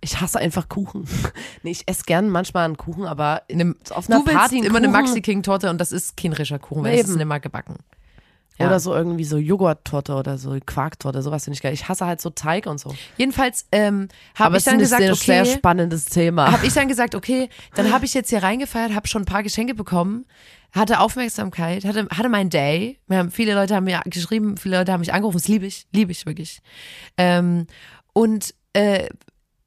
Ich 0.00 0.20
hasse 0.20 0.38
einfach 0.38 0.68
Kuchen. 0.68 1.06
Nee, 1.62 1.72
ich 1.72 1.86
esse 1.88 2.04
gern 2.04 2.30
manchmal 2.30 2.64
einen 2.64 2.76
Kuchen, 2.76 3.06
aber 3.06 3.42
in 3.48 3.60
einem, 3.60 3.76
auf 3.90 4.08
einer 4.08 4.20
du 4.20 4.26
willst 4.26 4.38
Party 4.38 4.56
einen 4.56 4.64
immer 4.66 4.78
eine 4.78 4.88
Kuchen 4.88 5.02
Maxi 5.02 5.20
King 5.20 5.42
Torte 5.42 5.68
und 5.68 5.78
das 5.78 5.92
ist 5.92 6.16
kein 6.16 6.32
rischer 6.32 6.58
Kuchen, 6.58 6.84
weil 6.84 6.98
es 6.98 7.08
ist 7.08 7.24
mal 7.24 7.38
gebacken. 7.38 7.76
Ja. 8.58 8.66
Oder 8.66 8.80
so 8.80 8.94
irgendwie 8.94 9.24
so 9.24 9.36
Joghurttorte 9.36 10.14
oder 10.14 10.38
so 10.38 10.56
Quarktorte, 10.64 11.20
sowas 11.22 11.44
finde 11.44 11.56
ich 11.56 11.62
geil. 11.62 11.74
Ich 11.74 11.88
hasse 11.88 12.06
halt 12.06 12.20
so 12.20 12.30
Teig 12.30 12.66
und 12.66 12.80
so. 12.80 12.94
Jedenfalls 13.18 13.66
ähm, 13.70 14.08
habe 14.34 14.56
ich 14.56 14.64
dann 14.64 14.80
ist 14.80 14.92
ein 14.92 14.98
gesagt, 15.00 15.20
sehr 15.20 15.42
okay, 15.42 15.56
spannendes 15.56 16.06
Thema. 16.06 16.50
habe 16.52 16.66
ich 16.66 16.72
dann 16.72 16.88
gesagt, 16.88 17.14
okay, 17.14 17.50
dann 17.74 17.92
habe 17.92 18.06
ich 18.06 18.14
jetzt 18.14 18.30
hier 18.30 18.42
reingefeiert, 18.42 18.94
habe 18.94 19.08
schon 19.08 19.22
ein 19.22 19.26
paar 19.26 19.42
Geschenke 19.42 19.74
bekommen, 19.74 20.24
hatte 20.72 21.00
Aufmerksamkeit, 21.00 21.84
hatte, 21.84 22.08
hatte 22.10 22.28
meinen 22.28 22.50
Day. 22.50 22.98
Wir 23.06 23.18
haben, 23.18 23.30
viele 23.30 23.54
Leute 23.54 23.74
haben 23.74 23.84
mir 23.84 24.00
geschrieben, 24.06 24.56
viele 24.56 24.78
Leute 24.78 24.92
haben 24.92 25.00
mich 25.00 25.12
angerufen, 25.12 25.36
das 25.36 25.48
liebe 25.48 25.66
ich, 25.66 25.86
liebe 25.92 26.12
ich 26.12 26.24
wirklich. 26.24 26.60
Ähm, 27.18 27.66
und 28.14 28.54
äh, 28.72 29.08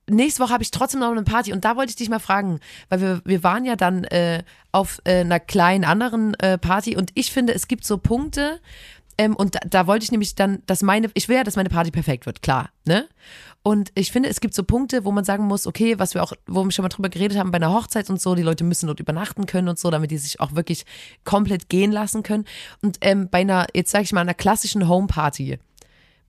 nächste 0.10 0.43
Woche 0.43 0.54
habe 0.54 0.63
ich 0.63 0.72
trotzdem 0.72 1.00
noch 1.00 1.12
eine 1.12 1.24
Party 1.24 1.54
und 1.54 1.65
da 1.65 1.76
wollte 1.76 1.91
ich 1.91 1.95
dich 1.95 2.10
mal 2.10 2.19
fragen, 2.19 2.60
weil 2.89 3.02
wir, 3.02 3.22
wir 3.26 3.43
waren 3.43 3.65
ja 3.65 3.76
dann 3.76 4.04
äh, 4.06 4.43
auf 4.72 5.00
äh, 5.04 5.22
einer 5.22 5.39
kleinen 5.39 5.86
anderen 5.86 6.34
äh, 6.36 6.58
Party 6.58 6.95
und 6.95 7.12
ich 7.15 7.32
finde, 7.32 7.54
es 7.54 7.67
gibt 7.67 7.86
so 7.86 7.98
Punkte, 7.98 8.60
ähm, 9.19 9.36
und 9.36 9.56
da, 9.56 9.60
da 9.69 9.86
wollte 9.86 10.06
ich 10.06 10.12
nämlich 10.12 10.36
dann, 10.36 10.63
dass 10.65 10.82
meine, 10.82 11.10
ich 11.13 11.28
will 11.28 11.36
ja, 11.36 11.43
dass 11.43 11.58
meine 11.58 11.67
Party 11.67 11.91
perfekt 11.91 12.26
wird, 12.26 12.41
klar, 12.41 12.69
ne? 12.86 13.06
Und 13.63 13.91
ich 13.95 14.13
finde, 14.13 14.30
es 14.30 14.39
gibt 14.39 14.54
so 14.54 14.63
Punkte, 14.63 15.04
wo 15.04 15.12
man 15.12 15.26
sagen 15.26 15.43
muss, 15.45 15.67
okay, 15.67 16.00
was 16.00 16.13
wir 16.13 16.24
auch, 16.24 16.32
wo 16.48 16.63
wir 16.63 16.72
schon 16.72 16.84
mal 16.84 16.89
drüber 16.89 17.10
geredet 17.10 17.38
haben 17.38 17.52
bei 17.52 17.58
einer 17.58 17.74
Hochzeit 17.74 18.10
und 18.10 18.22
so, 18.22 18.34
die 18.34 18.43
Leute 18.43 18.63
müssen 18.63 18.88
dort 18.88 19.02
übernachten 19.02 19.45
können 19.45 19.67
und 19.67 19.78
so, 19.78 19.91
damit 19.91 20.12
die 20.12 20.17
sich 20.17 20.39
auch 20.39 20.56
wirklich 20.56 20.86
komplett 21.26 21.67
gehen 21.67 21.91
lassen 21.91 22.24
können. 22.24 22.45
Und 22.82 23.00
ähm, 23.02 23.28
bei 23.30 23.39
einer, 23.39 23.67
jetzt 23.74 23.91
sage 23.91 24.06
ich 24.06 24.13
mal, 24.13 24.22
einer 24.22 24.34
klassischen 24.34 24.88
Homeparty, 24.88 25.60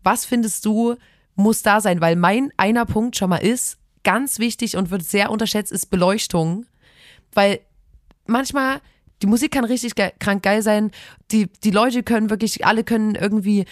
was 0.02 0.24
findest 0.24 0.64
du, 0.66 0.96
muss 1.34 1.62
da 1.62 1.80
sein? 1.80 2.00
Weil 2.00 2.16
mein 2.16 2.50
einer 2.56 2.86
Punkt 2.86 3.16
schon 3.16 3.30
mal 3.30 3.36
ist, 3.38 3.78
ganz 4.04 4.38
wichtig 4.38 4.76
und 4.76 4.90
wird 4.90 5.02
sehr 5.04 5.30
unterschätzt, 5.30 5.72
ist 5.72 5.86
Beleuchtung. 5.90 6.66
Weil 7.32 7.60
manchmal, 8.26 8.80
die 9.22 9.26
Musik 9.26 9.52
kann 9.52 9.64
richtig 9.64 9.94
ge 9.94 10.10
krank 10.18 10.42
geil 10.42 10.62
sein, 10.62 10.90
die, 11.30 11.46
die 11.64 11.70
Leute 11.70 12.02
können 12.02 12.30
wirklich, 12.30 12.64
alle 12.66 12.84
können 12.84 13.14
irgendwie 13.14 13.66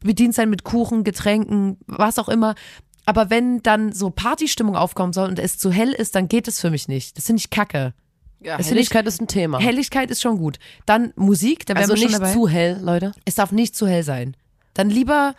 bedient 0.00 0.34
sein 0.34 0.48
mit 0.50 0.64
Kuchen, 0.64 1.04
Getränken, 1.04 1.76
was 1.86 2.18
auch 2.18 2.28
immer. 2.28 2.54
Aber 3.04 3.30
wenn 3.30 3.62
dann 3.62 3.92
so 3.92 4.10
Partystimmung 4.10 4.74
aufkommen 4.74 5.12
soll 5.12 5.28
und 5.28 5.38
es 5.38 5.58
zu 5.58 5.70
hell 5.70 5.92
ist, 5.92 6.14
dann 6.16 6.26
geht 6.28 6.48
es 6.48 6.60
für 6.60 6.70
mich 6.70 6.88
nicht. 6.88 7.16
Das 7.16 7.26
finde 7.26 7.38
ich 7.40 7.50
kacke. 7.50 7.94
Ja, 8.40 8.56
Das 8.56 8.66
finde 8.66 8.80
ich- 8.82 8.88
Helligkeit 8.90 9.06
ist 9.06 9.20
ein 9.20 9.28
Thema. 9.28 9.60
Helligkeit 9.60 10.10
ist 10.10 10.20
schon 10.22 10.38
gut. 10.38 10.58
Dann 10.86 11.12
Musik, 11.16 11.66
da 11.66 11.74
wären 11.74 11.82
also 11.84 11.94
wir 11.94 11.98
schon 12.02 12.08
nicht 12.10 12.20
dabei. 12.20 12.32
zu 12.32 12.48
hell, 12.48 12.80
Leute. 12.82 13.12
Es 13.24 13.36
darf 13.36 13.52
nicht 13.52 13.76
zu 13.76 13.86
hell 13.86 14.02
sein. 14.02 14.36
Dann 14.74 14.90
lieber 14.90 15.34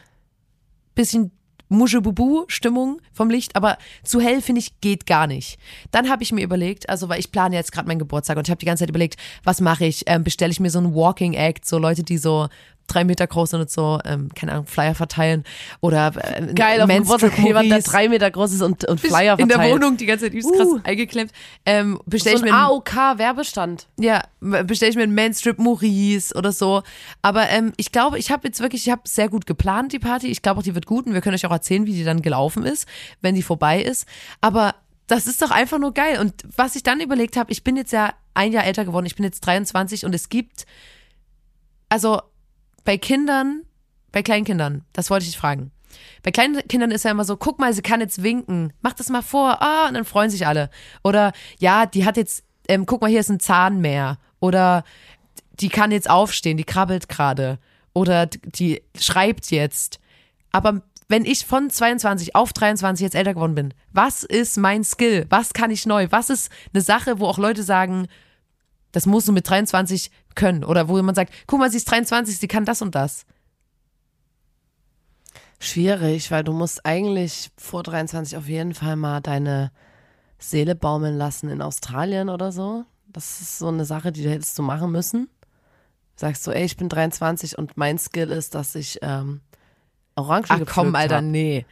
bisschen 0.96 1.32
Muschebubu-Stimmung 1.70 3.02
vom 3.14 3.30
Licht, 3.30 3.56
aber 3.56 3.78
zu 4.04 4.20
hell 4.22 4.42
finde 4.42 4.60
ich 4.60 4.80
geht 4.82 5.06
gar 5.06 5.28
nicht. 5.28 5.60
Dann 5.92 6.10
habe 6.10 6.24
ich 6.24 6.32
mir 6.32 6.44
überlegt, 6.44 6.90
also 6.90 7.10
weil 7.10 7.20
ich 7.20 7.32
plane 7.32 7.56
jetzt 7.56 7.72
gerade 7.72 7.88
meinen 7.88 8.00
Geburtstag 8.00 8.38
und 8.38 8.48
ich 8.48 8.52
habe 8.52 8.60
die 8.60 8.66
ganze 8.66 8.84
Zeit 8.84 8.90
überlegt, 8.90 9.18
was 9.44 9.62
mache 9.62 9.86
ich? 9.86 10.04
Ähm, 10.08 10.24
Bestelle 10.24 10.52
ich 10.52 10.60
mir 10.60 10.70
so 10.70 10.80
einen 10.80 10.94
Walking 10.94 11.34
Act, 11.34 11.66
so 11.66 11.78
Leute, 11.78 12.04
die 12.04 12.18
so 12.18 12.48
drei 12.88 13.04
Meter 13.04 13.28
groß 13.28 13.54
und 13.56 13.70
so, 13.70 14.00
ähm, 14.06 14.30
keine 14.34 14.54
Ahnung, 14.54 14.66
Flyer 14.66 14.96
verteilen 14.96 15.44
oder 15.82 16.14
äh, 16.16 16.54
Geil, 16.54 16.82
auf 16.82 16.88
dem 16.90 17.04
Geburtstag 17.04 17.38
jemand, 17.40 17.70
der 17.70 17.82
drei 17.82 18.10
Meter 18.10 18.32
groß 18.32 18.54
ist 18.54 18.62
und, 18.62 18.86
und 18.88 19.00
Flyer 19.00 19.38
in 19.38 19.48
verteilt. 19.50 19.70
der 19.70 19.76
Wohnung 19.76 19.98
die 19.98 20.06
ganze 20.06 20.26
Zeit 20.26 20.34
übelst 20.34 20.54
krass 20.56 20.68
Uh. 20.68 20.80
eingeklemmt. 20.84 21.32
Ähm, 21.66 22.00
bestelle 22.06 22.38
So 22.38 22.46
ich 22.46 22.52
ein 22.52 22.56
mir 22.56 22.62
einen 22.66 22.72
AOK-Werbestand. 22.72 23.88
ja, 24.00 24.24
bestelle 24.40 24.90
ich 24.90 24.96
mir 24.96 25.04
einen 25.04 25.16
Manstrip 25.16 25.60
Maurice 25.60 26.34
oder 26.36 26.52
so. 26.52 26.82
Aber 27.22 27.50
ähm, 27.50 27.74
ich 27.78 27.92
glaube, 27.92 28.18
ich 28.20 28.32
habe 28.32 28.48
jetzt 28.48 28.60
wirklich, 28.62 28.86
ich 28.88 28.92
habe 28.92 29.02
sehr 29.06 29.30
gut 29.30 29.46
geplant, 29.46 29.94
die 29.94 30.00
Party. 30.00 30.28
Ich 30.28 30.42
glaube 30.42 30.60
auch, 30.60 30.64
die 30.64 30.76
wird 30.76 30.86
gut 30.86 31.06
und 31.06 31.14
wir 31.14 31.22
können 31.22 31.36
euch 31.36 31.46
auch 31.46 31.52
erzählen, 31.52 31.86
wie 31.86 31.94
die 31.94 32.04
dann 32.04 32.22
gelaufen 32.22 32.64
ist, 32.66 32.88
wenn 33.22 33.36
die 33.36 33.44
vorbei 33.44 33.82
ist. 33.82 34.06
Aber 34.42 34.76
das 35.08 35.26
ist 35.28 35.42
doch 35.42 35.52
einfach 35.52 35.80
nur 35.80 35.94
geil. 35.94 36.20
Und 36.20 36.34
was 36.56 36.76
ich 36.76 36.84
dann 36.84 37.00
überlegt 37.00 37.38
habe, 37.38 37.52
ich 37.52 37.64
bin 37.64 37.76
jetzt 37.78 37.92
ja 37.94 38.14
ein 38.34 38.52
Jahr 38.52 38.66
älter 38.66 38.86
geworden, 38.86 39.06
ich 39.06 39.16
bin 39.16 39.24
jetzt 39.26 39.40
23 39.42 40.06
und 40.06 40.14
es 40.14 40.30
gibt, 40.30 40.66
also 41.90 42.22
bei 42.88 42.98
Kindern, 42.98 43.64
bei 44.14 44.24
Kleinkindern, 44.24 44.86
das 44.94 45.10
wollte 45.10 45.26
ich 45.26 45.32
dich 45.32 45.38
fragen. 45.38 45.72
Bei 46.24 46.32
kleinen 46.32 46.66
Kindern 46.70 46.92
ist 46.92 47.04
ja 47.04 47.12
immer 47.12 47.26
so, 47.26 47.36
guck 47.36 47.60
mal, 47.60 47.74
sie 47.74 47.82
kann 47.82 48.00
jetzt 48.00 48.24
winken, 48.24 48.72
mach 48.80 48.94
das 48.94 49.10
mal 49.10 49.22
vor, 49.22 49.62
ah, 49.62 49.90
und 49.90 49.96
dann 49.96 50.06
freuen 50.06 50.30
sich 50.30 50.48
alle. 50.48 50.70
Oder 51.04 51.34
ja, 51.60 51.86
die 51.86 52.06
hat 52.06 52.16
jetzt, 52.16 52.46
ähm, 52.70 52.86
guck 52.86 53.02
mal, 53.02 53.10
hier 53.10 53.20
ist 53.20 53.30
ein 53.30 53.42
Zahn 53.42 53.82
mehr. 53.82 54.20
Oder 54.40 54.86
die 55.60 55.68
kann 55.68 55.92
jetzt 55.92 56.10
aufstehen, 56.10 56.56
die 56.56 56.64
krabbelt 56.64 57.10
gerade. 57.10 57.60
Oder 57.92 58.26
die 58.26 58.82
schreibt 58.98 59.52
jetzt. 59.52 60.00
Aber 60.54 60.82
wenn 61.10 61.26
ich 61.26 61.46
von 61.46 61.70
22 61.70 62.38
auf 62.38 62.54
23 62.54 63.04
jetzt 63.04 63.16
älter 63.16 63.34
geworden 63.34 63.56
bin, 63.56 63.74
was 63.92 64.24
ist 64.24 64.56
mein 64.56 64.86
Skill? 64.86 65.26
Was 65.28 65.52
kann 65.52 65.72
ich 65.72 65.86
neu? 65.86 66.08
Was 66.12 66.30
ist 66.30 66.50
eine 66.74 66.82
Sache, 66.82 67.20
wo 67.20 67.26
auch 67.26 67.38
Leute 67.38 67.64
sagen, 67.64 68.08
das 68.98 69.06
musst 69.06 69.28
du 69.28 69.32
mit 69.32 69.48
23 69.48 70.10
können? 70.34 70.64
Oder 70.64 70.88
wo 70.88 71.00
man 71.04 71.14
sagt, 71.14 71.32
guck 71.46 71.60
mal, 71.60 71.70
sie 71.70 71.78
ist 71.78 71.92
23, 71.92 72.36
sie 72.40 72.48
kann 72.48 72.66
das 72.66 72.82
und 72.82 72.96
das. 72.96 73.28
Schwierig, 75.60 76.32
weil 76.32 76.44
du 76.44 76.52
musst 76.52 76.84
eigentlich 76.84 77.52
vor 77.58 77.84
23 77.84 78.36
auf 78.38 78.48
jeden 78.48 78.74
Fall 78.74 78.96
mal 78.96 79.22
deine 79.22 79.72
Seele 80.40 80.74
baumeln 80.74 81.16
lassen 81.16 81.48
in 81.48 81.62
Australien 81.62 82.30
oder 82.30 82.52
so. 82.52 82.86
Das 83.06 83.40
ist 83.40 83.60
so 83.60 83.68
eine 83.68 83.86
Sache, 83.86 84.12
die 84.12 84.24
du 84.24 84.32
hättest 84.32 84.58
du 84.58 84.64
machen 84.64 84.92
müssen. 84.92 85.30
Sagst 86.16 86.48
du, 86.48 86.52
ey, 86.52 86.66
ich 86.66 86.76
bin 86.76 86.90
23 86.90 87.56
und 87.56 87.78
mein 87.78 88.00
Skill 88.00 88.32
ist, 88.32 88.56
dass 88.56 88.74
ich 88.74 88.98
ähm, 89.04 89.42
Orangen 90.16 90.46
Ach 90.50 90.62
komm, 90.66 90.96
Alter, 90.96 91.18
hab. 91.18 91.24
nee. 91.24 91.68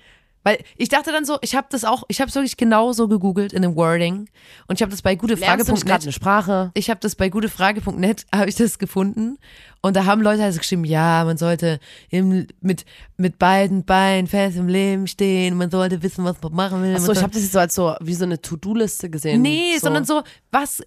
Weil 0.45 0.59
ich 0.77 0.89
dachte 0.89 1.11
dann 1.11 1.25
so, 1.25 1.39
ich 1.41 1.55
habe 1.55 1.65
das 1.71 1.83
auch, 1.85 2.03
ich 2.07 2.21
habe 2.21 2.29
es 2.29 2.35
wirklich 2.35 2.55
genauso 2.55 3.07
gegoogelt 3.07 3.51
in 3.51 3.63
dem 3.63 3.75
Wording 3.75 4.29
und 4.67 4.75
ich 4.75 4.83
habe 4.83 4.91
das 4.91 5.01
bei 5.01 5.15
gutefrage.net 5.15 6.03
eine 6.03 6.11
Sprache? 6.11 6.69
ich 6.75 6.91
habe 6.91 6.99
das 6.99 7.15
bei 7.15 7.29
gutefrage.net 7.29 8.27
habe 8.33 8.47
ich 8.47 8.53
das 8.53 8.77
gefunden 8.77 9.39
und 9.81 9.95
da 9.95 10.05
haben 10.05 10.21
Leute 10.21 10.43
also 10.43 10.59
geschrieben, 10.59 10.85
ja, 10.85 11.23
man 11.25 11.37
sollte 11.37 11.79
im, 12.11 12.45
mit 12.61 12.85
mit 13.17 13.39
beiden 13.39 13.85
Beinen 13.85 14.27
fest 14.27 14.55
im 14.57 14.67
Leben 14.67 15.07
stehen, 15.07 15.57
man 15.57 15.71
sollte 15.71 16.03
wissen, 16.03 16.23
was 16.23 16.35
man 16.43 16.53
machen 16.53 16.83
will. 16.83 16.95
Achso, 16.95 17.11
ich 17.11 17.23
habe 17.23 17.33
das 17.33 17.41
jetzt 17.41 17.53
so 17.53 17.59
als 17.59 17.73
so 17.73 17.95
wie 17.99 18.13
so 18.13 18.25
eine 18.25 18.39
To-Do-Liste 18.39 19.09
gesehen. 19.09 19.41
nee, 19.41 19.73
so. 19.73 19.87
sondern 19.87 20.05
so 20.05 20.21
was 20.51 20.83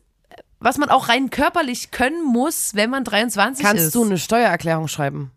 was 0.60 0.78
man 0.78 0.88
auch 0.88 1.08
rein 1.08 1.30
körperlich 1.30 1.90
können 1.90 2.24
muss, 2.24 2.76
wenn 2.76 2.90
man 2.90 3.02
23 3.02 3.64
Kannst 3.64 3.86
ist. 3.86 3.94
du 3.96 4.04
eine 4.04 4.18
Steuererklärung 4.18 4.86
schreiben? 4.86 5.32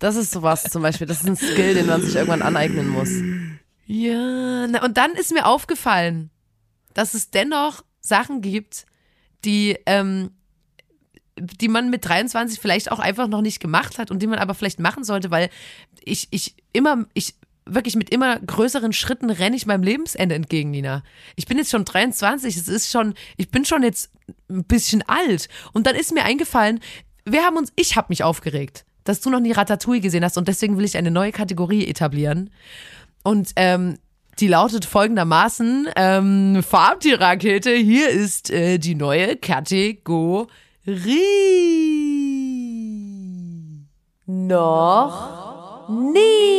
Das 0.00 0.16
ist 0.16 0.32
sowas 0.32 0.64
zum 0.64 0.80
Beispiel. 0.80 1.06
Das 1.06 1.18
ist 1.20 1.26
ein 1.26 1.36
Skill, 1.36 1.74
den 1.74 1.86
man 1.86 2.00
sich 2.00 2.14
irgendwann 2.14 2.40
aneignen 2.40 2.88
muss. 2.88 3.10
Ja, 3.86 4.66
na, 4.66 4.82
und 4.82 4.96
dann 4.96 5.12
ist 5.12 5.30
mir 5.30 5.46
aufgefallen, 5.46 6.30
dass 6.94 7.12
es 7.12 7.30
dennoch 7.30 7.84
Sachen 8.00 8.40
gibt, 8.40 8.86
die, 9.44 9.78
ähm, 9.84 10.30
die 11.38 11.68
man 11.68 11.90
mit 11.90 12.06
23 12.06 12.58
vielleicht 12.58 12.90
auch 12.90 12.98
einfach 12.98 13.28
noch 13.28 13.42
nicht 13.42 13.60
gemacht 13.60 13.98
hat 13.98 14.10
und 14.10 14.20
die 14.20 14.26
man 14.26 14.38
aber 14.38 14.54
vielleicht 14.54 14.80
machen 14.80 15.04
sollte, 15.04 15.30
weil 15.30 15.50
ich, 16.02 16.28
ich 16.30 16.54
immer, 16.72 17.04
ich 17.12 17.34
wirklich 17.66 17.94
mit 17.94 18.10
immer 18.10 18.38
größeren 18.40 18.92
Schritten 18.92 19.30
renne 19.30 19.56
ich 19.56 19.66
meinem 19.66 19.82
Lebensende 19.82 20.34
entgegen, 20.34 20.70
Nina. 20.70 21.02
Ich 21.36 21.46
bin 21.46 21.58
jetzt 21.58 21.70
schon 21.70 21.84
23, 21.84 22.56
es 22.56 22.68
ist 22.68 22.90
schon, 22.90 23.14
ich 23.36 23.50
bin 23.50 23.64
schon 23.64 23.82
jetzt 23.82 24.10
ein 24.48 24.64
bisschen 24.64 25.02
alt. 25.02 25.48
Und 25.72 25.86
dann 25.86 25.94
ist 25.94 26.12
mir 26.12 26.24
eingefallen, 26.24 26.80
wir 27.24 27.42
haben 27.42 27.56
uns, 27.56 27.72
ich 27.76 27.96
habe 27.96 28.06
mich 28.10 28.24
aufgeregt, 28.24 28.84
dass 29.04 29.20
du 29.20 29.30
noch 29.30 29.40
nie 29.40 29.52
Ratatouille 29.52 30.00
gesehen 30.00 30.24
hast 30.24 30.38
und 30.38 30.48
deswegen 30.48 30.76
will 30.76 30.84
ich 30.84 30.96
eine 30.96 31.10
neue 31.10 31.32
Kategorie 31.32 31.86
etablieren. 31.86 32.50
Und 33.22 33.52
ähm, 33.56 33.98
die 34.38 34.48
lautet 34.48 34.84
folgendermaßen: 34.84 35.88
ähm, 35.96 36.62
Farbtierrakete, 36.62 37.74
hier 37.74 38.08
ist 38.08 38.50
äh, 38.50 38.78
die 38.78 38.94
neue 38.94 39.36
Kategorie. 39.36 40.46
Noch 44.26 45.88
nie. 45.88 46.50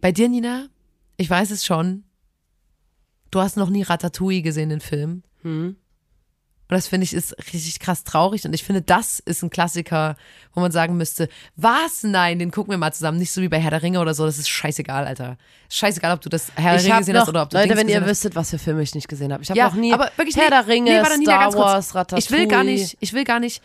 Bei 0.00 0.12
dir, 0.12 0.28
Nina, 0.28 0.68
ich 1.16 1.28
weiß 1.28 1.50
es 1.50 1.64
schon. 1.64 2.04
Du 3.30 3.40
hast 3.40 3.56
noch 3.56 3.68
nie 3.68 3.82
Ratatouille 3.82 4.42
gesehen, 4.42 4.68
den 4.70 4.80
Film. 4.80 5.22
Hm. 5.42 5.76
Und 6.70 6.74
das 6.74 6.86
finde 6.86 7.04
ich 7.04 7.14
ist 7.14 7.34
richtig 7.52 7.80
krass 7.80 8.04
traurig. 8.04 8.44
Und 8.44 8.52
ich 8.52 8.62
finde, 8.62 8.82
das 8.82 9.20
ist 9.20 9.42
ein 9.42 9.48
Klassiker, 9.48 10.16
wo 10.52 10.60
man 10.60 10.70
sagen 10.70 10.98
müsste, 10.98 11.28
was? 11.56 12.02
Nein, 12.02 12.38
den 12.38 12.50
gucken 12.50 12.72
wir 12.72 12.78
mal 12.78 12.92
zusammen. 12.92 13.18
Nicht 13.18 13.32
so 13.32 13.40
wie 13.40 13.48
bei 13.48 13.58
Herr 13.58 13.70
der 13.70 13.82
Ringe 13.82 14.00
oder 14.00 14.12
so. 14.12 14.26
Das 14.26 14.38
ist 14.38 14.50
scheißegal, 14.50 15.06
Alter. 15.06 15.38
Scheißegal, 15.70 16.12
ob 16.12 16.20
du 16.20 16.28
das 16.28 16.52
Herr 16.56 16.76
der 16.76 16.84
Ringe 16.84 16.98
gesehen 16.98 17.14
noch, 17.14 17.22
hast 17.22 17.28
oder 17.30 17.42
ob 17.42 17.50
du 17.50 17.56
Leute, 17.56 17.68
Dings 17.68 17.80
wenn 17.80 17.88
ihr 17.88 18.00
hast. 18.02 18.08
wüsstet, 18.08 18.34
was 18.36 18.50
für 18.50 18.58
Filme 18.58 18.82
ich 18.82 18.94
nicht 18.94 19.08
gesehen 19.08 19.32
habe. 19.32 19.42
Ich 19.42 19.48
habe 19.48 19.58
Ja, 19.58 19.68
noch 19.68 19.74
nie 19.76 19.92
aber 19.94 20.10
wirklich 20.16 20.36
Herr 20.36 20.44
nee, 20.44 20.50
der 20.50 20.66
Ringe, 20.66 21.02
Nina, 21.18 21.50
Star. 21.50 21.54
Wars, 21.54 21.94
Ratatouille. 21.94 22.18
Ich 22.22 22.30
will 22.30 22.46
gar 22.46 22.64
nicht, 22.64 22.96
ich 23.00 23.12
will 23.14 23.24
gar 23.24 23.40
nicht 23.40 23.62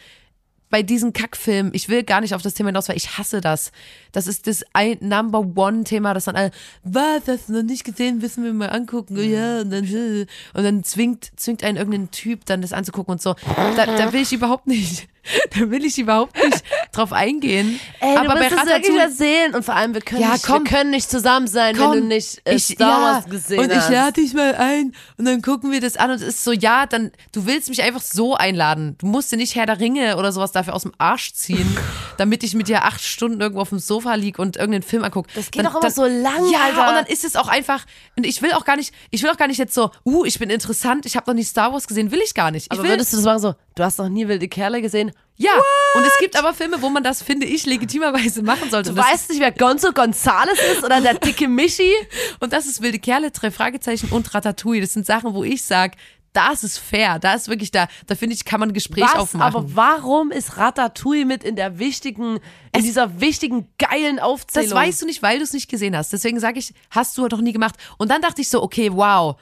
bei 0.74 0.82
diesen 0.82 1.14
Kackfilmen, 1.14 1.72
ich 1.76 1.88
will 1.88 2.02
gar 2.02 2.20
nicht 2.20 2.34
auf 2.34 2.42
das 2.42 2.56
Thema 2.56 2.70
hinaus, 2.70 2.90
weil 2.90 2.98
ich 2.98 3.20
hasse 3.20 3.42
das. 3.42 3.72
Das 4.12 4.26
ist 4.26 4.48
das 4.48 4.66
ein 4.74 4.98
Number 5.02 5.42
One 5.56 5.84
Thema, 5.84 6.16
das 6.16 6.26
dann 6.26 6.36
alle, 6.36 6.50
was, 6.84 7.28
hast 7.28 7.50
du 7.50 7.54
noch 7.54 7.62
nicht 7.62 7.84
gesehen, 7.84 8.18
müssen 8.18 8.44
wir 8.44 8.54
mal 8.54 8.72
angucken, 8.72 9.16
ja, 9.18 9.62
und 9.62 9.70
dann, 9.70 9.86
und 10.56 10.64
dann 10.64 10.84
zwingt, 10.84 11.32
zwingt 11.36 11.64
einen 11.64 11.78
irgendein 11.78 12.10
Typ 12.10 12.46
dann 12.46 12.64
das 12.64 12.74
anzugucken 12.74 13.12
und 13.12 13.22
so. 13.22 13.36
Da, 13.78 13.86
da 13.86 14.14
will 14.14 14.24
ich 14.24 14.34
überhaupt 14.34 14.66
nicht, 14.66 15.08
da 15.60 15.70
will 15.72 15.86
ich 15.86 15.98
überhaupt 15.98 16.36
nicht 16.44 16.64
drauf 16.92 17.14
eingehen. 17.14 17.80
Ey, 18.00 18.18
Aber 18.18 18.36
bei 18.36 18.48
Ratatouille, 18.48 19.00
erzählen. 19.02 19.56
Und 19.56 19.64
vor 19.64 19.76
allem, 19.76 19.94
wir 19.94 20.02
können, 20.02 20.22
Ja, 20.22 20.34
nicht, 20.34 20.46
komm. 20.46 20.64
wir 20.66 20.72
können 20.72 20.90
nicht 20.92 21.10
zusammen 21.10 21.48
sein, 21.48 21.78
wenn 21.78 21.84
Komm, 21.84 21.94
du 22.02 22.04
nicht 22.06 22.42
äh, 22.46 22.56
ich, 22.56 22.66
Star 22.66 22.90
ja, 22.90 23.02
Wars 23.16 23.26
gesehen 23.26 23.60
und 23.60 23.72
ich 23.72 23.78
hast. 23.78 23.90
lade 23.90 24.22
dich 24.22 24.34
mal 24.34 24.56
ein 24.56 24.94
und 25.18 25.26
dann 25.26 25.42
gucken 25.42 25.72
wir 25.72 25.82
das 25.82 25.98
an 25.98 26.10
und 26.12 26.18
es 26.18 26.22
ist 26.24 26.44
so, 26.44 26.52
ja, 26.52 26.86
dann, 26.86 27.12
du 27.32 27.46
willst 27.46 27.70
mich 27.70 27.82
einfach 27.84 28.02
so 28.02 28.36
einladen. 28.36 28.96
Du 29.00 29.06
musst 29.08 29.32
dir 29.32 29.38
nicht 29.38 29.56
Herr 29.56 29.66
der 29.66 29.80
Ringe 29.80 30.18
oder 30.18 30.32
sowas 30.32 30.52
dafür 30.52 30.74
aus 30.76 30.84
dem 30.84 30.94
Arsch 30.98 31.34
ziehen, 31.34 31.78
damit 32.18 32.44
ich 32.44 32.54
mit 32.56 32.68
dir 32.68 32.84
acht 32.84 33.02
Stunden 33.02 33.40
irgendwo 33.42 33.62
auf 33.62 33.70
dem 33.70 33.80
Sofa 33.80 34.16
lieg 34.16 34.40
und 34.40 34.58
irgendeinen 34.58 34.84
Film 34.84 35.04
angucke. 35.04 35.30
Das 35.36 35.52
geht 35.52 35.66
doch 35.66 35.76
immer 35.80 35.92
so 35.92 36.06
lang, 36.06 36.50
Ja, 36.52 36.60
Alter. 36.66 36.90
und 36.90 36.96
dann 36.96 37.06
ist 37.06 37.24
es 37.24 37.36
auch 37.36 37.48
einfach, 37.48 37.86
und 38.16 38.26
ich 38.26 38.42
will 38.42 38.52
auch 38.54 38.66
gar 38.66 38.76
nicht, 38.76 38.94
ich 39.12 39.24
will 39.24 39.30
auch 39.30 39.38
gar 39.38 39.48
nicht 39.48 39.58
jetzt 39.58 39.74
so, 39.74 39.92
uh, 40.06 40.26
ich 40.26 40.38
bin 40.40 40.50
interessant, 40.50 41.06
ich 41.06 41.16
habe 41.16 41.30
noch 41.32 41.36
nie 41.36 41.44
Star 41.44 41.72
Wars 41.74 41.88
gesehen, 41.88 42.12
will 42.12 42.22
ich 42.24 42.34
gar 42.34 42.52
nicht. 42.52 42.66
Ich 42.66 42.72
aber 42.72 42.84
will, 42.84 42.92
würdest 42.92 43.14
du 43.14 43.18
das 43.18 43.26
machen 43.26 43.40
so, 43.40 43.56
du 43.76 43.84
hast 43.84 43.98
noch 44.00 44.10
nie 44.10 44.28
wilde 44.28 44.48
Kerle 44.48 44.82
gesehen? 44.82 45.12
ja, 45.36 45.52
und 45.96 46.06
es 46.06 46.18
gibt 46.20 46.38
aber 46.38 46.54
Filme, 46.54 46.82
wo 46.82 46.90
man 46.90 47.04
das, 47.04 47.24
finde 47.24 47.48
ich, 47.48 47.66
legitimerweise 47.66 48.44
machen 48.44 48.70
sollte. 48.70 48.92
Du 48.92 48.98
weißt 48.98 49.30
nicht, 49.30 49.42
wer 49.42 49.52
Gonzo 49.52 49.92
Gonzales 49.92 50.60
ist 50.72 50.84
oder 50.84 51.02
der 51.02 51.16
dicke 51.16 51.48
Michi? 51.48 51.92
Und 52.40 52.54
das 52.54 52.68
ist 52.68 52.82
wilde 52.82 53.00
Kerle, 53.00 53.32
drei 53.32 53.50
Fragezeichen 53.50 54.10
und 54.10 54.34
Ratatouille. 54.34 54.82
Das 54.82 54.94
sind 54.94 55.06
Sachen, 55.06 55.34
wo 55.34 55.44
ich 55.44 55.64
sage, 55.64 55.98
das 56.34 56.64
ist 56.64 56.80
fair, 56.80 57.20
da 57.20 57.36
ist 57.36 57.48
wirklich 57.48 57.72
da, 57.72 57.88
da 58.08 58.16
finde 58.16 58.36
ich, 58.36 58.44
kann 58.44 58.60
man 58.60 58.70
ein 58.70 58.74
Gespräch 58.74 59.04
Was? 59.04 59.16
aufmachen. 59.16 59.56
Aber 59.56 59.76
warum 59.76 60.32
ist 60.32 60.58
Ratatouille 60.58 61.26
mit 61.26 61.44
in 61.44 61.56
der 61.56 61.80
wichtigen, 61.80 62.40
in 62.76 62.84
dieser 62.84 63.22
wichtigen, 63.22 63.68
geilen 63.78 64.20
Aufzählung? 64.20 64.70
das 64.70 64.78
weißt 64.78 65.02
du 65.04 65.06
nicht, 65.06 65.22
weil 65.22 65.38
du 65.38 65.44
es 65.44 65.54
nicht 65.54 65.70
gesehen 65.70 65.96
hast. 65.96 66.12
Deswegen 66.12 66.40
sage 66.40 66.60
ich, 66.60 66.74
hast 66.90 67.18
du 67.18 67.28
doch 67.28 67.42
nie 67.42 67.54
gemacht. 67.54 67.76
Und 67.98 68.10
dann 68.10 68.22
dachte 68.22 68.42
ich 68.42 68.50
so, 68.50 68.62
okay, 68.62 68.90
wow. 68.92 69.36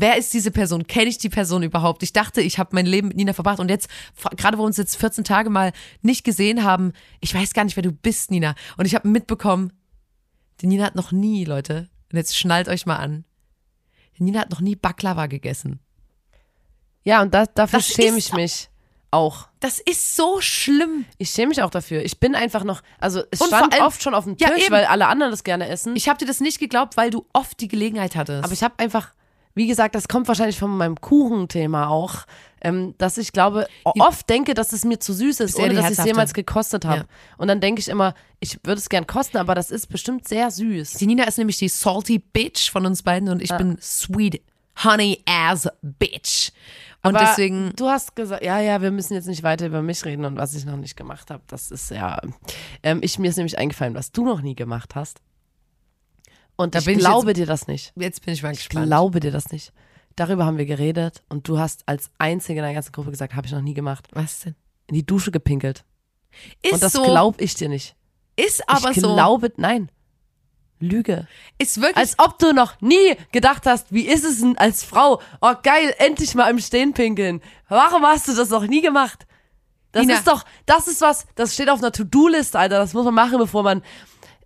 Wer 0.00 0.16
ist 0.16 0.32
diese 0.32 0.52
Person? 0.52 0.86
Kenne 0.86 1.08
ich 1.10 1.18
die 1.18 1.28
Person 1.28 1.64
überhaupt? 1.64 2.04
Ich 2.04 2.12
dachte, 2.12 2.40
ich 2.40 2.60
habe 2.60 2.70
mein 2.72 2.86
Leben 2.86 3.08
mit 3.08 3.16
Nina 3.16 3.32
verbracht 3.32 3.58
und 3.58 3.68
jetzt, 3.68 3.88
gerade 4.36 4.56
wo 4.56 4.62
wir 4.62 4.66
uns 4.66 4.76
jetzt 4.76 4.94
14 4.96 5.24
Tage 5.24 5.50
mal 5.50 5.72
nicht 6.02 6.22
gesehen 6.22 6.62
haben, 6.62 6.92
ich 7.20 7.34
weiß 7.34 7.52
gar 7.52 7.64
nicht, 7.64 7.74
wer 7.74 7.82
du 7.82 7.90
bist, 7.90 8.30
Nina. 8.30 8.54
Und 8.76 8.84
ich 8.86 8.94
habe 8.94 9.08
mitbekommen, 9.08 9.72
die 10.60 10.68
Nina 10.68 10.84
hat 10.84 10.94
noch 10.94 11.10
nie, 11.10 11.44
Leute, 11.44 11.88
und 12.12 12.16
jetzt 12.16 12.38
schnallt 12.38 12.68
euch 12.68 12.86
mal 12.86 12.94
an, 12.96 13.24
die 14.16 14.22
Nina 14.22 14.38
hat 14.40 14.50
noch 14.50 14.60
nie 14.60 14.76
Baklava 14.76 15.26
gegessen. 15.26 15.80
Ja, 17.02 17.20
und 17.22 17.34
da, 17.34 17.46
dafür 17.46 17.80
Das 17.80 17.88
schäme 17.88 18.18
ich 18.18 18.32
mich 18.32 18.68
auch. 19.10 19.48
Das 19.58 19.80
ist 19.80 20.14
so 20.14 20.40
schlimm. 20.40 21.06
Ich 21.16 21.30
schäme 21.30 21.48
mich 21.48 21.62
auch 21.62 21.70
dafür. 21.70 22.04
Ich 22.04 22.20
bin 22.20 22.36
einfach 22.36 22.62
noch, 22.62 22.82
also 23.00 23.22
es 23.32 23.40
Und 23.40 23.48
stand 23.48 23.72
allem- 23.74 23.84
oft 23.84 24.00
schon 24.02 24.14
auf 24.14 24.24
dem 24.24 24.36
Ja, 24.38 24.50
Tisch, 24.50 24.64
eben. 24.66 24.74
weil 24.74 24.84
alle 24.84 25.08
anderen 25.08 25.32
das 25.32 25.42
gerne 25.42 25.68
essen. 25.68 25.96
Ich 25.96 26.08
habe 26.08 26.18
dir 26.18 26.26
das 26.26 26.38
nicht 26.40 26.58
geglaubt, 26.60 26.96
weil 26.96 27.10
du 27.10 27.26
oft 27.32 27.58
die 27.60 27.66
Gelegenheit 27.68 28.14
hattest. 28.14 28.44
aber 28.44 28.52
ich 28.52 28.62
habe 28.62 28.74
einfach, 28.78 29.12
wie 29.58 29.66
gesagt, 29.66 29.94
das 29.94 30.08
kommt 30.08 30.28
wahrscheinlich 30.28 30.58
von 30.58 30.74
meinem 30.76 31.00
Kuchenthema 31.00 31.88
auch, 31.88 32.26
ähm, 32.60 32.94
dass 32.98 33.18
ich 33.18 33.32
glaube, 33.32 33.66
oft 33.84 34.28
denke, 34.30 34.54
dass 34.54 34.72
es 34.72 34.84
mir 34.84 34.98
zu 34.98 35.12
süß 35.12 35.40
ist, 35.40 35.56
ohne 35.56 35.74
dass 35.74 35.90
ich 35.90 35.98
es 35.98 36.04
jemals 36.04 36.32
gekostet 36.32 36.84
habe. 36.84 37.00
Ja. 37.00 37.06
Und 37.36 37.48
dann 37.48 37.60
denke 37.60 37.80
ich 37.80 37.88
immer, 37.88 38.14
ich 38.40 38.58
würde 38.64 38.78
es 38.78 38.88
gern 38.88 39.06
kosten, 39.06 39.36
aber 39.36 39.54
das 39.54 39.70
ist 39.70 39.88
bestimmt 39.88 40.26
sehr 40.26 40.50
süß. 40.50 40.94
die 40.94 41.06
Nina 41.06 41.24
ist 41.24 41.38
nämlich 41.38 41.58
die 41.58 41.68
salty 41.68 42.18
Bitch 42.18 42.70
von 42.70 42.86
uns 42.86 43.02
beiden 43.02 43.28
und 43.28 43.42
ich 43.42 43.54
bin 43.56 43.76
sweet 43.80 44.40
honey 44.84 45.22
ass 45.26 45.68
Bitch. 45.82 46.50
Und 47.02 47.14
Aber 47.14 47.26
deswegen, 47.26 47.72
Du 47.76 47.88
hast 47.88 48.16
gesagt, 48.16 48.44
ja, 48.44 48.60
ja, 48.60 48.82
wir 48.82 48.90
müssen 48.90 49.14
jetzt 49.14 49.26
nicht 49.26 49.42
weiter 49.42 49.66
über 49.66 49.82
mich 49.82 50.04
reden 50.04 50.24
und 50.24 50.36
was 50.36 50.54
ich 50.54 50.64
noch 50.64 50.76
nicht 50.76 50.96
gemacht 50.96 51.30
habe. 51.30 51.42
Das 51.46 51.70
ist 51.70 51.90
ja. 51.90 52.20
Ähm, 52.82 53.00
ich, 53.02 53.18
mir 53.18 53.28
ist 53.28 53.36
nämlich 53.36 53.56
eingefallen, 53.56 53.94
was 53.94 54.10
du 54.10 54.24
noch 54.24 54.40
nie 54.40 54.56
gemacht 54.56 54.94
hast. 54.96 55.20
Und 56.60 56.74
Da 56.74 56.80
ich 56.80 56.84
bin 56.86 56.94
ich 56.98 57.04
glaube 57.04 57.32
dir 57.32 57.46
das 57.46 57.66
nicht. 57.68 57.92
jetzt 57.96 58.24
bin 58.24 58.34
ich 58.34 58.42
mal 58.42 58.52
Ich 58.52 58.58
gespannt. 58.58 58.86
glaube 58.86 59.20
dir 59.20 59.30
das 59.30 59.50
nicht. 59.52 59.72
Darüber 60.16 60.44
haben 60.44 60.58
wir 60.58 60.66
geredet 60.66 61.22
und 61.28 61.46
du 61.48 61.58
hast 61.58 61.82
als 61.86 62.10
Einzige 62.18 62.58
in 62.58 62.64
der 62.64 62.74
ganzen 62.74 62.90
Gruppe 62.92 63.10
gesagt, 63.12 63.34
habe 63.36 63.46
ich 63.46 63.52
noch 63.52 63.60
nie 63.62 63.74
gemacht. 63.74 64.08
Was 64.12 64.40
denn? 64.40 64.56
In 64.88 64.96
die 64.96 65.06
Dusche 65.06 65.30
gepinkelt. 65.30 65.84
Ist 66.62 66.72
und 66.74 66.82
das 66.82 66.92
so, 66.92 67.04
glaube 67.04 67.40
ich 67.42 67.54
dir 67.54 67.68
nicht. 67.68 67.94
ist 68.36 68.68
aber 68.68 68.90
ich 68.90 69.00
so, 69.00 69.14
glaube, 69.14 69.52
nein. 69.56 69.90
Lüge. 70.80 71.26
ist 71.58 71.80
wirklich, 71.80 71.96
Als 71.96 72.18
ob 72.18 72.38
du 72.38 72.52
noch 72.52 72.80
nie 72.80 73.16
gedacht 73.32 73.64
hast, 73.66 73.92
wie 73.92 74.06
ist 74.06 74.24
es 74.24 74.40
denn 74.40 74.56
als 74.58 74.84
Frau? 74.84 75.20
Oh 75.40 75.54
geil, 75.62 75.94
endlich 75.98 76.34
mal 76.34 76.48
im 76.50 76.58
Stehen 76.60 76.92
pinkeln. 76.94 77.40
Warum 77.68 78.02
hast 78.04 78.28
du 78.28 78.34
das 78.34 78.50
noch 78.50 78.66
nie 78.66 78.80
gemacht? 78.80 79.26
Das 79.92 80.02
Nina. 80.02 80.18
ist 80.18 80.26
doch, 80.28 80.44
das 80.66 80.86
ist 80.86 81.00
was, 81.00 81.26
das 81.34 81.54
steht 81.54 81.68
auf 81.70 81.78
einer 81.80 81.90
To-Do-Liste, 81.92 82.58
Alter. 82.58 82.78
Das 82.78 82.92
muss 82.94 83.04
man 83.04 83.14
machen, 83.14 83.38
bevor 83.38 83.62
man, 83.64 83.82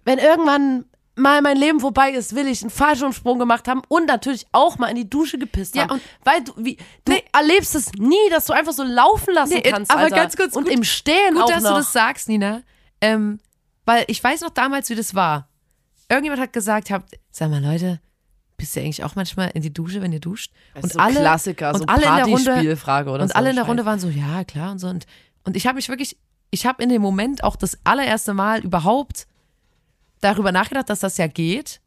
wenn 0.05 0.19
irgendwann 0.19 0.85
mal 1.15 1.43
mein 1.43 1.57
Leben 1.57 1.79
vorbei 1.81 2.11
ist, 2.13 2.35
will 2.35 2.47
ich 2.49 2.63
einen 2.63 2.71
Fallschirmsprung 2.71 3.39
gemacht 3.39 3.69
haben 3.69 3.83
und 3.89 4.07
natürlich 4.07 4.47
auch 4.53 4.79
mal 4.79 4.87
in 4.89 4.97
die 4.97 5.09
Dusche 5.11 5.39
gepisst 5.39 5.75
Ja, 5.75 5.83
haben. 5.83 5.93
und- 5.93 6.03
Weil 6.25 6.43
du, 6.45 6.53
wie, 6.57 6.77
du 7.05 7.13
Nee. 7.13 7.23
erlebst 7.33 7.75
es 7.75 7.93
nie, 7.93 8.17
dass 8.31 8.47
du 8.47 8.53
einfach 8.55 8.73
so 8.73 8.83
laufen 8.83 9.35
lassen 9.35 9.55
Nee, 9.55 9.63
kannst, 9.63 9.91
aber 9.91 10.01
Alter. 10.03 10.17
ganz 10.17 10.37
kurz, 10.37 10.57
Und 10.57 10.65
gut- 10.65 10.73
im 10.73 10.85
Stehen 10.85 11.35
gut, 11.35 11.43
auch 11.43 11.49
dass 11.49 11.63
noch. 11.63 11.71
du 11.71 11.77
das 11.77 11.93
sagst, 11.93 12.29
Nina. 12.29 12.63
Ähm, 13.01 13.41
weil 13.85 14.05
ich 14.09 14.23
weiß 14.23 14.41
noch 14.43 14.51
damals, 14.51 14.89
wie 14.91 14.95
das 14.95 15.15
war. 15.15 15.49
Irgendjemand 16.09 16.41
hat 16.41 16.53
gesagt, 16.53 16.91
hab, 16.91 17.05
sag 17.31 17.51
mal, 17.51 17.63
Leute, 17.63 18.01
bist 18.57 18.77
du 18.77 18.81
eigentlich 18.81 19.03
auch 19.03 19.15
manchmal 19.17 19.51
in 19.55 19.63
die 19.63 19.73
Dusche, 19.73 20.01
wenn 20.03 20.13
ihr 20.13 20.21
duscht? 20.21 20.53
Das 20.75 20.85
und 20.85 20.93
so 20.93 20.99
alle, 20.99 21.21
Klassiker, 21.21 21.71
und 21.75 21.79
so 21.81 21.85
alle 21.87 22.07
in 22.07 22.15
der 22.17 22.25
Runde, 22.27 22.45
Partyspielfrage 22.45 23.11
oder 23.11 23.23
und 23.25 23.29
so 23.29 23.35
alle 23.35 23.47
ein 23.47 23.51
in 23.51 23.57
der. 23.57 23.65
Runde 23.67 23.85
waren 23.85 23.99
so, 23.99 24.09
ja, 24.09 24.45
klar 24.45 24.71
und 24.73 24.79
so. 24.79 24.87
Und, 24.89 25.07
und 25.45 25.57
ich 25.57 25.67
habe 25.67 25.77
mich 25.77 25.89
wirklich, 25.89 26.17
ich 26.51 26.65
habe 26.65 26.83
in 26.83 26.89
dem 26.91 27.03
Moment 27.03 27.43
auch 27.45 27.57
das 27.57 27.77
allererste 27.85 28.35
Mal 28.35 28.61
überhaupt 28.61 29.27
darüber 30.23 30.51
nachgedacht, 30.53 30.89
dass 30.89 31.01
das 31.01 31.19
ja 31.19 31.27
geht. 31.27 31.81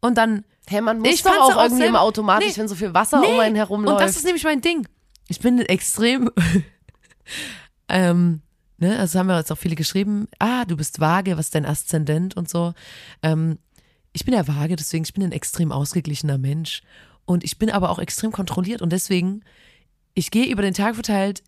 Und 0.00 0.16
dann, 0.16 0.44
Hey, 0.66 0.80
man 0.80 0.98
muss 1.00 1.10
Ich 1.12 1.22
doch 1.22 1.30
auch 1.32 1.56
auch 1.56 1.62
irgendwie 1.64 1.76
selber- 1.82 1.88
immer 1.88 2.00
automatisch, 2.00 2.52
Nee. 2.52 2.56
wenn 2.56 2.68
so 2.68 2.74
viel 2.74 2.94
Wasser 2.94 3.18
um 3.28 3.38
einen 3.38 3.54
herumläuft. 3.56 4.00
und 4.00 4.00
das 4.00 4.16
ist 4.16 4.24
nämlich 4.24 4.44
mein 4.44 4.62
Ding. 4.62 4.88
Ich 5.28 5.40
bin 5.40 5.58
extrem, 5.58 6.30
ähm, 7.88 8.40
ne, 8.78 8.98
also 8.98 9.18
haben 9.18 9.26
wir 9.26 9.36
jetzt 9.38 9.52
auch 9.52 9.58
viele 9.58 9.74
geschrieben, 9.74 10.28
ah, 10.38 10.64
du 10.64 10.76
bist 10.76 11.00
vage, 11.00 11.36
was 11.36 11.46
ist 11.46 11.54
dein 11.54 11.66
Aszendent 11.66 12.36
und 12.36 12.48
so. 12.48 12.72
Ähm, 13.22 13.58
ich 14.12 14.24
bin 14.24 14.32
ja 14.34 14.46
vage, 14.48 14.76
deswegen, 14.76 15.04
ich 15.04 15.12
bin 15.12 15.22
ein 15.24 15.32
extrem 15.32 15.72
ausgeglichener 15.72 16.38
Mensch. 16.38 16.82
Und 17.26 17.42
ich 17.42 17.58
bin 17.58 17.70
aber 17.70 17.90
auch 17.90 17.98
extrem 17.98 18.32
kontrolliert 18.32 18.82
und 18.82 18.90
deswegen, 18.90 19.42
ich 20.14 20.30
gehe 20.30 20.46
über 20.46 20.62
den 20.62 20.74
Tag 20.74 20.94
verteilt 20.94 21.42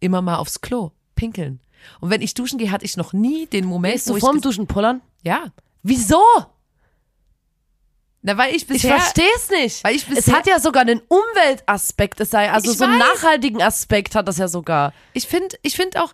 immer 0.00 0.20
mal 0.22 0.36
aufs 0.36 0.60
Klo, 0.60 0.92
pinkeln. 1.16 1.60
Und 2.00 2.10
wenn 2.10 2.20
ich 2.22 2.34
duschen 2.34 2.58
gehe, 2.58 2.70
hatte 2.70 2.84
ich 2.84 2.96
noch 2.96 3.12
nie 3.12 3.46
den 3.46 3.64
Moment, 3.64 3.94
Gehst 3.94 4.08
wo 4.08 4.14
du 4.14 4.20
vorm 4.20 4.40
Duschen 4.40 4.66
pullern? 4.66 5.00
Ja, 5.24 5.48
Wieso? 5.82 6.22
na, 8.22 8.38
weil 8.38 8.50
ich 8.54 8.62
Ich 8.62 8.66
bisher, 8.66 8.98
verstehe 8.98 9.28
es 9.36 9.50
nicht. 9.50 9.84
Weil 9.84 9.96
ich 9.96 10.08
es 10.08 10.14
bisher- 10.14 10.34
hat 10.36 10.46
ja 10.46 10.58
sogar 10.58 10.82
einen 10.82 11.02
Umweltaspekt. 11.08 12.20
Es 12.20 12.30
sei, 12.30 12.50
also 12.50 12.70
Ich 12.72 12.78
so 12.78 12.84
einen 12.84 12.98
weiß. 12.98 13.08
nachhaltigen 13.14 13.60
Aspekt 13.62 14.14
hat 14.14 14.26
das 14.28 14.38
ja 14.38 14.48
sogar. 14.48 14.94
ich 15.12 15.26
finde, 15.26 15.56
ich 15.62 15.76
finde 15.76 16.02
auch, 16.02 16.12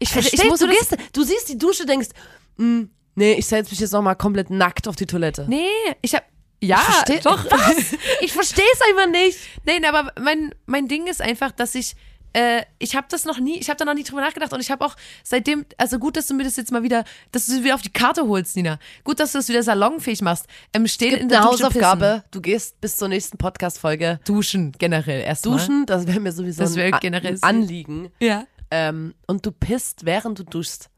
Ich 0.00 0.08
verstehe, 0.12 0.48
muss 0.48 0.58
du, 0.58 0.66
das- 0.66 0.76
gehst, 0.88 0.96
du 1.12 1.22
siehst 1.22 1.48
die 1.48 1.58
Dusche, 1.58 1.86
denkst, 1.86 2.08
mm, 2.56 2.82
nee, 3.14 3.34
ich 3.34 3.46
setze 3.46 3.70
mich 3.70 3.78
jetzt 3.78 3.92
nochmal 3.92 4.16
komplett 4.16 4.50
nackt 4.50 4.88
auf 4.88 4.96
die 4.96 5.06
Toilette. 5.06 5.44
nee, 5.48 5.68
ich 6.02 6.14
hab, 6.16 6.24
ja, 6.60 6.78
ich 6.78 6.82
versteh, 6.94 7.20
doch. 7.20 7.44
Was? 7.50 7.76
Ich 8.22 8.32
verstehe 8.32 8.64
es 8.74 8.80
einfach 8.82 9.06
nicht. 9.08 9.38
Nein, 9.64 9.84
aber 9.84 10.12
mein, 10.20 10.52
mein 10.66 10.88
Ding 10.88 11.06
ist 11.06 11.22
einfach, 11.22 11.52
dass 11.52 11.74
ich, 11.76 11.94
äh, 12.32 12.62
ich 12.78 12.96
habe 12.96 13.06
das 13.10 13.24
noch 13.24 13.38
nie, 13.38 13.58
ich 13.58 13.68
habe 13.68 13.76
da 13.76 13.84
noch 13.84 13.94
nie 13.94 14.04
drüber 14.04 14.20
nachgedacht 14.20 14.52
und 14.52 14.60
ich 14.60 14.70
habe 14.70 14.84
auch 14.84 14.96
seitdem, 15.24 15.64
also 15.78 15.98
gut, 15.98 16.16
dass 16.16 16.26
du 16.26 16.34
mir 16.34 16.44
das 16.44 16.56
jetzt 16.56 16.72
mal 16.72 16.82
wieder, 16.82 17.04
dass 17.32 17.46
du 17.46 17.52
es 17.52 17.64
wieder 17.64 17.74
auf 17.74 17.82
die 17.82 17.90
Karte 17.92 18.26
holst, 18.26 18.56
Nina. 18.56 18.78
Gut, 19.04 19.20
dass 19.20 19.32
du 19.32 19.38
es 19.38 19.48
wieder 19.48 19.62
salonfähig 19.62 20.22
machst. 20.22 20.46
Ähm, 20.72 20.86
steht 20.86 21.18
in 21.18 21.28
der 21.28 21.44
Hausaufgabe, 21.44 22.24
du 22.30 22.40
gehst 22.40 22.80
bis 22.80 22.96
zur 22.96 23.08
nächsten 23.08 23.38
Podcast-Folge. 23.38 24.20
Duschen 24.24 24.72
generell 24.78 25.22
erstmal. 25.22 25.58
duschen, 25.58 25.86
das 25.86 26.06
wäre 26.06 26.20
mir 26.20 26.32
sowieso 26.32 26.62
Das 26.62 26.76
wär 26.76 26.94
ein, 26.94 27.00
generell 27.00 27.38
Anliegen. 27.40 28.10
Ja. 28.20 28.46
Ähm, 28.70 29.14
und 29.26 29.44
du 29.44 29.52
pisst, 29.52 30.04
während 30.04 30.38
du 30.38 30.44
duschst. 30.44 30.90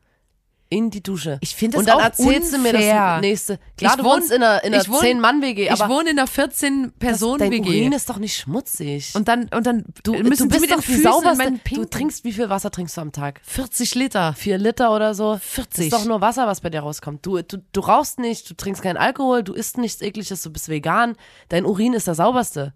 In 0.72 0.88
die 0.88 1.02
Dusche. 1.02 1.37
Ich 1.42 1.54
find 1.54 1.74
das 1.74 1.80
Und 1.80 1.88
dann 1.88 1.98
auch 1.98 2.02
erzählst 2.02 2.52
du 2.54 2.58
mir 2.58 2.70
unfair. 2.70 3.12
das 3.16 3.20
nächste. 3.20 3.58
Klar, 3.76 3.92
Ich 3.92 3.96
du 3.98 4.04
wohn- 4.04 4.12
wohnst 4.12 4.32
in 4.32 4.42
einer, 4.42 4.64
in 4.64 4.72
einer 4.72 4.82
ich 4.82 4.88
wohn- 4.88 5.00
10-Mann-WG, 5.02 5.64
Ich 5.64 5.70
aber 5.70 5.88
wohne 5.88 6.11
in 6.11 6.18
einer 6.18 6.26
das, 6.26 6.35
dein 6.61 6.90
14-Personen-WG. 6.92 7.68
Urin 7.68 7.92
ist 7.92 8.08
doch 8.08 8.16
nicht 8.16 8.35
schmutzig. 8.37 9.14
Und 9.14 9.28
dann, 9.28 9.48
und 9.54 9.66
dann 9.66 9.85
du, 10.02 10.12
müssen 10.14 10.48
du 10.48 10.48
bist 10.48 10.61
mit 10.62 10.70
doch 10.70 10.80
die 10.82 10.96
sauberste. 10.96 11.58
Du 11.72 11.85
trinkst, 11.85 12.24
wie 12.24 12.32
viel 12.32 12.48
Wasser 12.48 12.70
trinkst 12.70 12.96
du 12.96 13.02
am 13.02 13.12
Tag? 13.12 13.40
40 13.44 13.94
Liter. 13.94 14.32
Vier 14.32 14.56
Liter 14.56 14.94
oder 14.94 15.14
so? 15.14 15.38
40. 15.38 15.85
Ist 15.87 15.92
doch 15.92 16.06
nur 16.06 16.20
Wasser, 16.22 16.46
was 16.46 16.62
bei 16.62 16.70
dir 16.70 16.80
rauskommt. 16.80 17.26
Du, 17.26 17.42
du, 17.42 17.58
du 17.72 17.80
rauchst 17.80 18.18
nicht, 18.18 18.48
du 18.48 18.54
trinkst 18.54 18.82
keinen 18.82 18.96
Alkohol, 18.96 19.42
du 19.42 19.52
isst 19.52 19.76
nichts 19.76 20.00
ekliges, 20.00 20.40
du 20.42 20.50
bist 20.50 20.68
vegan. 20.70 21.16
Dein 21.50 21.66
Urin 21.66 21.92
ist 21.92 22.06
der 22.06 22.14
sauberste. 22.14 22.72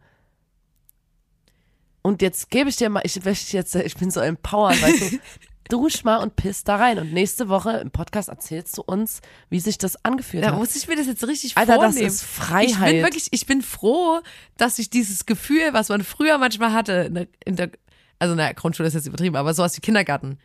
Und 2.02 2.22
jetzt 2.22 2.50
gebe 2.50 2.68
ich 2.70 2.76
dir 2.76 2.88
mal, 2.88 3.00
ich 3.04 3.16
jetzt, 3.52 3.74
ich 3.74 3.96
bin 3.96 4.10
so 4.10 4.20
empowern, 4.20 4.80
weißt 4.80 5.00
du. 5.12 5.18
Dusch 5.68 6.04
mal 6.04 6.16
und 6.16 6.36
piss 6.36 6.64
da 6.64 6.76
rein. 6.76 6.98
Und 6.98 7.12
nächste 7.12 7.48
Woche 7.48 7.78
im 7.78 7.90
Podcast 7.90 8.28
erzählst 8.28 8.76
du 8.78 8.82
uns, 8.82 9.20
wie 9.50 9.60
sich 9.60 9.78
das 9.78 10.04
angefühlt 10.04 10.44
Da 10.44 10.52
hat. 10.52 10.58
muss 10.58 10.76
ich 10.76 10.88
mir 10.88 10.96
das 10.96 11.06
jetzt 11.06 11.26
richtig 11.26 11.56
Alter, 11.56 11.76
das 11.76 11.94
vornehmen. 11.94 12.06
ist 12.06 12.22
Freiheit. 12.24 12.68
Ich 12.70 12.78
bin 12.78 13.02
wirklich, 13.02 13.28
ich 13.30 13.46
bin 13.46 13.62
froh, 13.62 14.20
dass 14.56 14.78
ich 14.78 14.90
dieses 14.90 15.26
Gefühl, 15.26 15.72
was 15.72 15.88
man 15.88 16.02
früher 16.04 16.38
manchmal 16.38 16.72
hatte, 16.72 16.92
in 16.92 17.14
der, 17.14 17.26
in 17.44 17.56
der 17.56 17.70
also 18.18 18.32
in 18.32 18.38
der 18.38 18.54
Grundschule 18.54 18.88
ist 18.88 18.94
jetzt 18.94 19.06
übertrieben, 19.06 19.36
aber 19.36 19.52
sowas 19.52 19.76
wie 19.76 19.80
Kindergarten, 19.82 20.38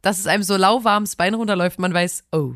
dass 0.00 0.18
es 0.18 0.26
einem 0.26 0.42
so 0.42 0.56
lauwarm 0.56 1.04
das 1.04 1.14
Bein 1.14 1.34
runterläuft, 1.34 1.78
man 1.78 1.94
weiß, 1.94 2.24
oh, 2.32 2.54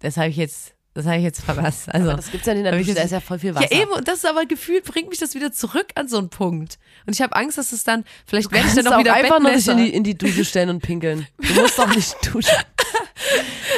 das 0.00 0.16
habe 0.18 0.28
ich 0.28 0.36
jetzt, 0.36 0.74
das 0.98 1.06
habe 1.06 1.16
ich 1.16 1.22
jetzt 1.24 1.40
verpasst. 1.40 1.88
Also, 1.94 2.12
das 2.12 2.30
gibt's 2.30 2.46
ja 2.46 2.52
nicht 2.54 2.64
in 2.64 2.70
der 2.70 2.78
Dusche, 2.78 2.94
da 2.94 3.02
ist 3.02 3.10
ja 3.12 3.20
voll 3.20 3.38
viel 3.38 3.54
Wasser. 3.54 3.72
Ja, 3.72 3.80
eben, 3.82 3.90
und 3.92 4.06
das 4.06 4.16
ist 4.18 4.26
aber 4.26 4.44
gefühlt, 4.46 4.84
bringt 4.84 5.08
mich 5.08 5.18
das 5.18 5.34
wieder 5.34 5.50
zurück 5.52 5.86
an 5.94 6.08
so 6.08 6.18
einen 6.18 6.28
Punkt. 6.28 6.78
Und 7.06 7.14
ich 7.14 7.22
habe 7.22 7.34
Angst, 7.36 7.56
dass 7.58 7.72
es 7.72 7.84
dann, 7.84 8.04
vielleicht 8.26 8.52
werde 8.52 8.68
ich 8.68 8.74
dann 8.74 8.86
auch 8.88 8.98
wieder 8.98 9.14
einfach 9.14 9.40
nur 9.40 9.50
dich 9.50 9.64
Bettnässer. 9.66 9.72
in 9.72 9.78
die, 9.78 9.94
in 9.94 10.04
die 10.04 10.18
Dusche 10.18 10.44
stellen 10.44 10.68
und 10.70 10.82
pinkeln. 10.82 11.26
Du 11.38 11.54
musst 11.60 11.78
doch 11.78 11.88
nicht 11.94 12.14
duschen. 12.34 12.54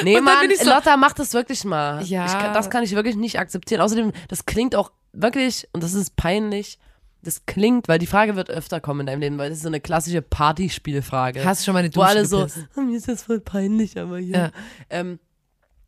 Nee, 0.03 0.17
Und 0.17 0.23
Mann, 0.23 0.47
so- 0.59 0.69
Lotta, 0.69 0.97
mach 0.97 1.13
das 1.13 1.33
wirklich 1.33 1.63
mal. 1.63 2.03
Ja. 2.03 2.25
Ich 2.25 2.53
das 2.53 2.69
kann 2.69 2.83
ich 2.83 2.93
wirklich 2.95 3.15
nicht 3.15 3.39
akzeptieren. 3.39 3.81
Außerdem, 3.81 4.11
das 4.27 4.45
klingt 4.45 4.75
auch 4.75 4.91
wirklich, 5.13 5.67
und 5.73 5.83
das 5.83 5.93
ist 5.93 6.15
peinlich, 6.15 6.79
das 7.23 7.45
klingt, 7.45 7.87
weil 7.87 7.99
die 7.99 8.07
Frage 8.07 8.35
wird 8.35 8.49
öfter 8.49 8.79
kommen 8.79 9.01
in 9.01 9.05
deinem 9.05 9.19
Leben, 9.19 9.37
weil 9.37 9.49
das 9.49 9.57
ist 9.59 9.63
so 9.63 9.69
eine 9.69 9.79
klassische 9.79 10.21
Partyspielfrage. 10.23 11.43
Hast 11.45 11.61
du 11.61 11.65
schon 11.65 11.73
mal 11.73 11.79
eine 11.79 11.89
Wo 11.89 11.99
Dusche 12.01 12.07
alle 12.07 12.25
so, 12.25 12.37
gepisst? 12.39 12.59
"Ah, 12.75 12.81
mir 12.81 12.97
ist 12.97 13.07
das 13.07 13.23
voll 13.23 13.39
peinlich, 13.39 13.99
aber 13.99 14.17
ja. 14.17 14.37
Ja. 14.45 14.51
Ähm, 14.89 15.19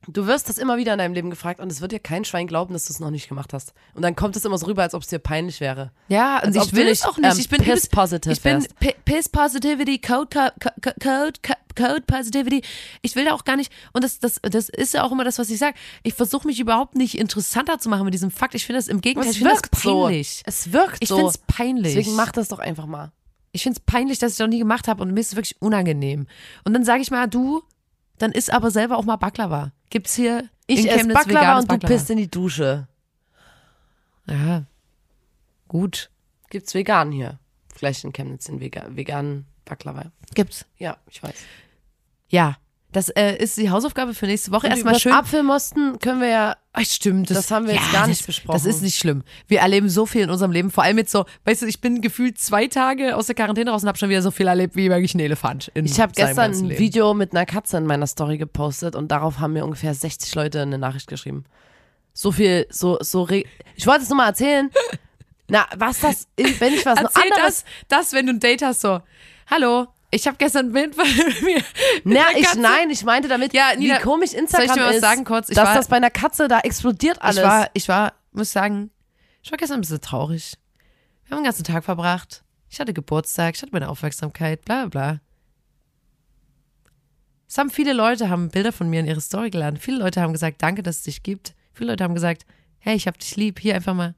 du 0.07 0.27
wirst 0.27 0.49
das 0.49 0.57
immer 0.57 0.77
wieder 0.77 0.93
in 0.93 0.99
deinem 0.99 1.13
Leben 1.13 1.29
gefragt 1.29 1.59
und 1.59 1.71
es 1.71 1.81
wird 1.81 1.91
dir 1.91 1.99
kein 1.99 2.25
Schwein 2.25 2.47
glauben, 2.47 2.73
dass 2.73 2.85
du 2.85 2.93
es 2.93 2.99
noch 2.99 3.11
nicht 3.11 3.29
gemacht 3.29 3.53
hast. 3.53 3.73
Und 3.93 4.01
dann 4.01 4.15
kommt 4.15 4.35
es 4.35 4.45
immer 4.45 4.57
so 4.57 4.65
rüber, 4.65 4.83
als 4.83 4.93
ob 4.93 5.01
es 5.03 5.07
dir 5.07 5.19
peinlich 5.19 5.59
wäre. 5.59 5.91
Ja, 6.09 6.37
und 6.39 6.47
Als 6.47 6.57
ob 6.57 6.65
ich 6.67 6.73
will 6.73 6.87
es 6.87 7.03
auch 7.05 7.17
nicht. 7.17 7.31
ähm, 7.33 7.39
ich 7.39 7.49
bin 7.49 7.61
piss 7.63 7.87
positive 7.87 8.33
Ich 8.33 8.41
bin 8.41 8.65
Piss 9.05 9.29
Positivity, 9.29 9.99
Code, 9.99 10.27
Co- 10.31 10.69
Co- 10.81 10.91
Code, 11.01 11.33
Co- 11.41 11.53
Code 11.75 12.01
Positivity. 12.05 12.61
Ich 13.01 13.15
will 13.15 13.25
da 13.25 13.33
auch 13.33 13.45
gar 13.45 13.55
nicht, 13.55 13.71
und 13.93 14.03
das, 14.03 14.19
das, 14.19 14.39
das 14.43 14.69
ist 14.69 14.93
ja 14.93 15.03
auch 15.03 15.11
immer 15.11 15.23
das, 15.23 15.39
was 15.39 15.49
ich 15.49 15.57
sage. 15.57 15.75
Ich 16.03 16.13
versuche 16.13 16.45
mich 16.47 16.59
überhaupt 16.59 16.95
nicht 16.95 17.17
interessanter 17.17 17.79
zu 17.79 17.89
machen 17.89 18.05
mit 18.05 18.13
diesem 18.13 18.29
Fakt. 18.31 18.53
Ich 18.55 18.65
finde 18.65 18.77
das 18.79 18.87
im 18.87 19.01
Gegenteil, 19.01 19.31
ich 19.31 19.37
es 19.37 19.43
das 19.43 19.53
wirkt 19.53 19.75
so. 19.75 20.03
peinlich. 20.05 20.43
Es 20.45 20.71
wirkt 20.71 20.97
Ich 20.99 21.09
so. 21.09 21.15
finde 21.15 21.29
es 21.31 21.37
peinlich. 21.39 21.95
Deswegen 21.95 22.15
mach 22.15 22.31
das 22.31 22.47
doch 22.49 22.59
einfach 22.59 22.85
mal. 22.85 23.11
Ich 23.55 23.63
finde 23.63 23.79
es 23.79 23.85
peinlich, 23.85 24.17
dass 24.19 24.31
ich 24.31 24.37
das 24.37 24.45
noch 24.45 24.51
nie 24.51 24.59
gemacht 24.59 24.87
habe 24.87 25.01
und 25.03 25.13
mir 25.13 25.19
ist 25.19 25.27
es 25.29 25.35
wirklich 25.35 25.61
unangenehm. 25.61 26.27
Und 26.63 26.73
dann 26.73 26.83
sage 26.83 27.01
ich 27.03 27.11
mal, 27.11 27.27
du, 27.27 27.61
dann 28.23 28.31
isst 28.31 28.51
aber 28.53 28.71
selber 28.71 28.97
auch 28.97 29.03
mal 29.03 29.17
Baklava. 29.17 29.73
Gibt's 29.89 30.15
hier 30.15 30.49
Ich 30.65 30.79
in 30.79 30.87
esse 30.87 31.07
Baklava 31.09 31.59
und 31.59 31.63
du 31.69 31.75
Baklava? 31.75 31.93
pisst 31.93 32.09
in 32.09 32.17
die 32.17 32.31
Dusche. 32.31 32.87
Ja, 34.27 34.63
gut. 35.67 36.09
Gibt's 36.49 36.73
vegan 36.73 37.11
hier. 37.11 37.39
Vielleicht 37.75 38.03
in 38.05 38.13
Chemnitz 38.13 38.45
den 38.45 38.61
Vega 38.61 38.85
veganen 38.89 39.45
Baklava. 39.65 40.11
Gibt's. 40.33 40.65
Ja, 40.77 40.97
ich 41.09 41.21
weiß. 41.21 41.35
Ja, 42.29 42.55
das 42.93 43.09
äh, 43.09 43.35
ist 43.35 43.57
die 43.57 43.69
Hausaufgabe 43.69 44.13
für 44.13 44.25
nächste 44.27 44.51
Woche. 44.51 44.67
Und 44.67 44.71
Erstmal 44.71 44.99
schön 44.99 45.11
Apfelmosten 45.11 45.99
können 45.99 46.21
wir 46.21 46.29
ja 46.29 46.55
Ach, 46.75 46.83
stimmt. 46.83 47.29
Das 47.29 47.51
haben 47.51 47.67
wir 47.67 47.75
jetzt 47.75 47.91
gar 47.91 48.07
nicht 48.07 48.21
das, 48.21 48.25
besprochen. 48.25 48.55
Das 48.55 48.65
ist 48.65 48.81
nicht 48.81 48.97
schlimm. 48.97 49.23
Wir 49.47 49.59
erleben 49.59 49.89
so 49.89 50.07
viel 50.07 50.23
in 50.23 50.31
unserem 50.31 50.51
Leben. 50.51 50.71
Vor 50.71 50.83
allem 50.83 50.97
jetzt 50.97 51.11
so, 51.11 51.25
weißt 51.45 51.61
du, 51.61 51.65
ich 51.67 51.81
bin 51.81 52.01
gefühlt 52.01 52.39
zwei 52.39 52.65
Tage 52.65 53.15
aus 53.15 53.27
der 53.27 53.35
Quarantäne 53.35 53.69
raus 53.69 53.83
und 53.83 53.89
habe 53.89 53.97
schon 53.99 54.09
wieder 54.09 54.23
so 54.23 54.31
viel 54.31 54.47
erlebt 54.47 54.75
wie 54.75 54.89
wirklich 54.89 55.13
ein 55.13 55.19
Elefant. 55.19 55.71
Ich 55.75 55.99
habe 55.99 56.13
gestern 56.15 56.51
ein 56.51 56.65
Leben. 56.65 56.79
Video 56.79 57.13
mit 57.13 57.31
einer 57.31 57.45
Katze 57.45 57.77
in 57.77 57.85
meiner 57.85 58.07
Story 58.07 58.39
gepostet 58.39 58.95
und 58.95 59.11
darauf 59.11 59.37
haben 59.37 59.53
mir 59.53 59.65
ungefähr 59.65 59.93
60 59.93 60.33
Leute 60.33 60.61
eine 60.63 60.79
Nachricht 60.79 61.07
geschrieben. 61.07 61.45
So 62.11 62.31
viel, 62.31 62.65
so, 62.71 62.97
so, 63.01 63.21
re 63.21 63.43
ich 63.75 63.85
wollte 63.85 64.01
es 64.03 64.09
nur 64.09 64.17
mal 64.17 64.27
erzählen. 64.27 64.71
Na, 65.47 65.67
was 65.77 65.99
das, 65.99 66.27
wenn 66.37 66.73
ich 66.73 66.85
was 66.87 66.99
noch 66.99 67.11
Erzähl 67.15 67.31
anderes. 67.31 67.65
das, 67.87 68.07
das, 68.07 68.13
wenn 68.13 68.25
du 68.25 68.33
ein 68.33 68.39
Date 68.39 68.63
hast, 68.63 68.81
so, 68.81 69.01
hallo, 69.45 69.87
ich 70.13 70.27
habe 70.27 70.37
gestern 70.37 70.67
ein 70.67 70.71
Bild 70.73 70.95
von 70.95 71.05
mir. 71.43 71.61
Na, 72.03 72.25
ich, 72.35 72.53
nein, 72.55 72.89
ich 72.89 73.03
meinte 73.03 73.27
damit, 73.27 73.53
Ja, 73.53 73.71
Nina, 73.77 73.97
wie 73.97 74.01
komisch 74.01 74.33
Instagram 74.33 74.67
soll 74.67 74.75
ich 74.77 74.81
dir 74.81 74.87
was 74.89 74.95
ist, 74.95 75.01
sagen 75.01 75.23
kurz? 75.25 75.49
Ich 75.49 75.55
dass 75.55 75.67
war- 75.69 75.75
das 75.75 75.87
bei 75.87 75.97
einer 75.97 76.09
Katze 76.11 76.47
da 76.47 76.59
explodiert 76.59 77.21
alles. 77.21 77.37
Ich 77.37 77.43
war, 77.43 77.69
ich 77.73 77.87
war, 77.89 78.13
muss 78.31 78.51
sagen, 78.51 78.91
ich 79.41 79.51
war 79.51 79.57
gestern 79.57 79.79
ein 79.79 79.81
bisschen 79.81 80.01
traurig. 80.01 80.53
Wir 81.25 81.35
haben 81.35 81.41
den 81.43 81.45
ganzen 81.45 81.63
Tag 81.63 81.83
verbracht. 81.83 82.43
Ich 82.69 82.79
hatte 82.79 82.93
Geburtstag, 82.93 83.55
ich 83.55 83.61
hatte 83.61 83.71
meine 83.71 83.89
Aufmerksamkeit, 83.89 84.63
bla 84.65 84.85
bla 84.85 84.89
bla. 85.11 85.19
Es 87.47 87.57
haben 87.57 87.69
viele 87.69 87.93
Leute 87.93 88.29
haben 88.29 88.49
Bilder 88.49 88.71
von 88.71 88.89
mir 88.89 88.99
in 88.99 89.05
ihre 89.07 89.21
Story 89.21 89.49
geladen. 89.51 89.77
Viele 89.79 89.97
Leute 89.99 90.21
haben 90.21 90.33
gesagt, 90.33 90.61
danke, 90.61 90.81
dass 90.81 90.97
es 90.97 91.03
dich 91.03 91.21
gibt. 91.23 91.53
Viele 91.73 91.91
Leute 91.91 92.03
haben 92.03 92.15
gesagt, 92.15 92.45
hey, 92.79 92.95
ich 92.95 93.07
hab 93.07 93.19
dich 93.19 93.35
lieb, 93.35 93.59
hier 93.59 93.75
einfach 93.75 93.93
mal. 93.93 94.15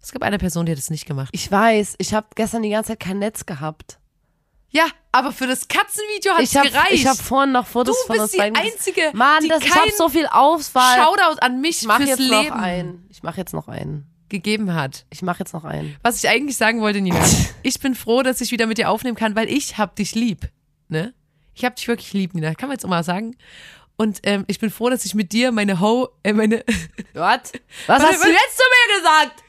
Es 0.00 0.12
gab 0.12 0.22
eine 0.22 0.38
Person, 0.38 0.66
die 0.66 0.72
hat 0.72 0.78
das 0.78 0.90
nicht 0.90 1.06
gemacht. 1.06 1.30
ich 1.32 1.50
weiß, 1.50 1.96
ich 1.98 2.14
habe 2.14 2.28
gestern 2.34 2.62
die 2.62 2.70
ganze 2.70 2.88
Zeit 2.92 3.00
kein 3.00 3.18
Netz 3.18 3.46
gehabt. 3.46 3.98
Ja, 4.70 4.86
aber 5.12 5.32
für 5.32 5.46
das 5.46 5.66
Katzenvideo 5.66 6.34
hat 6.34 6.42
es 6.42 6.50
Ich 6.50 6.56
habe 6.56 6.68
gereicht. 6.68 6.92
ich 6.92 7.06
hab 7.06 7.16
vorhin 7.16 7.52
noch 7.52 7.66
Fotos 7.66 7.96
du 8.02 8.06
von 8.06 8.14
bist 8.14 8.22
uns 8.24 8.32
die 8.32 8.38
beiden 8.38 8.54
gesehen. 8.54 8.72
Einzige, 8.74 9.10
Mann, 9.14 9.42
die 9.42 9.48
das, 9.48 9.64
ich 9.64 9.74
habe 9.74 9.90
so 9.96 10.08
viel 10.10 10.26
Auswahl. 10.26 10.96
Shoutout 10.98 11.40
an 11.40 11.60
mich 11.60 11.80
ich 11.82 11.88
mach 11.88 11.96
fürs 11.96 12.08
jetzt 12.10 12.18
Leben 12.18 12.48
noch 12.48 12.56
einen. 12.56 13.06
Ich 13.08 13.22
mache 13.22 13.38
jetzt 13.38 13.54
noch 13.54 13.68
einen. 13.68 14.06
gegeben 14.28 14.74
hat. 14.74 15.06
Ich 15.10 15.22
mache 15.22 15.38
jetzt 15.38 15.54
noch 15.54 15.64
einen. 15.64 15.96
Was 16.02 16.22
ich 16.22 16.28
eigentlich 16.28 16.56
sagen 16.58 16.82
wollte, 16.82 17.00
Nina, 17.00 17.18
ich 17.62 17.80
bin 17.80 17.94
froh, 17.94 18.22
dass 18.22 18.42
ich 18.42 18.50
wieder 18.50 18.66
mit 18.66 18.76
dir 18.76 18.90
aufnehmen 18.90 19.16
kann, 19.16 19.34
weil 19.34 19.48
ich 19.48 19.78
hab 19.78 19.96
dich 19.96 20.14
lieb. 20.14 20.50
Ne? 20.88 21.14
Ich 21.54 21.64
hab 21.64 21.76
dich 21.76 21.88
wirklich 21.88 22.12
lieb, 22.12 22.34
Nina. 22.34 22.54
Kann 22.54 22.68
man 22.68 22.76
jetzt 22.76 22.84
auch 22.84 22.90
mal 22.90 23.02
sagen. 23.04 23.36
Und 23.96 24.20
ähm, 24.24 24.44
ich 24.48 24.60
bin 24.60 24.70
froh, 24.70 24.90
dass 24.90 25.04
ich 25.06 25.14
mit 25.14 25.32
dir 25.32 25.50
meine 25.50 25.80
Ho, 25.80 26.08
äh, 26.22 26.32
meine, 26.34 26.58
What? 27.14 27.52
Was 27.86 28.02
hast 28.02 28.22
du 28.22 28.28
jetzt 28.28 28.56
zu 28.56 28.62
mir 28.62 28.98
gesagt? 29.00 29.42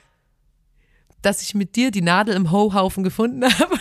dass 1.22 1.42
ich 1.42 1.54
mit 1.54 1.76
dir 1.76 1.92
die 1.92 2.02
Nadel 2.02 2.34
im 2.34 2.50
Ho-Haufen 2.50 3.04
gefunden 3.04 3.44
habe. 3.60 3.78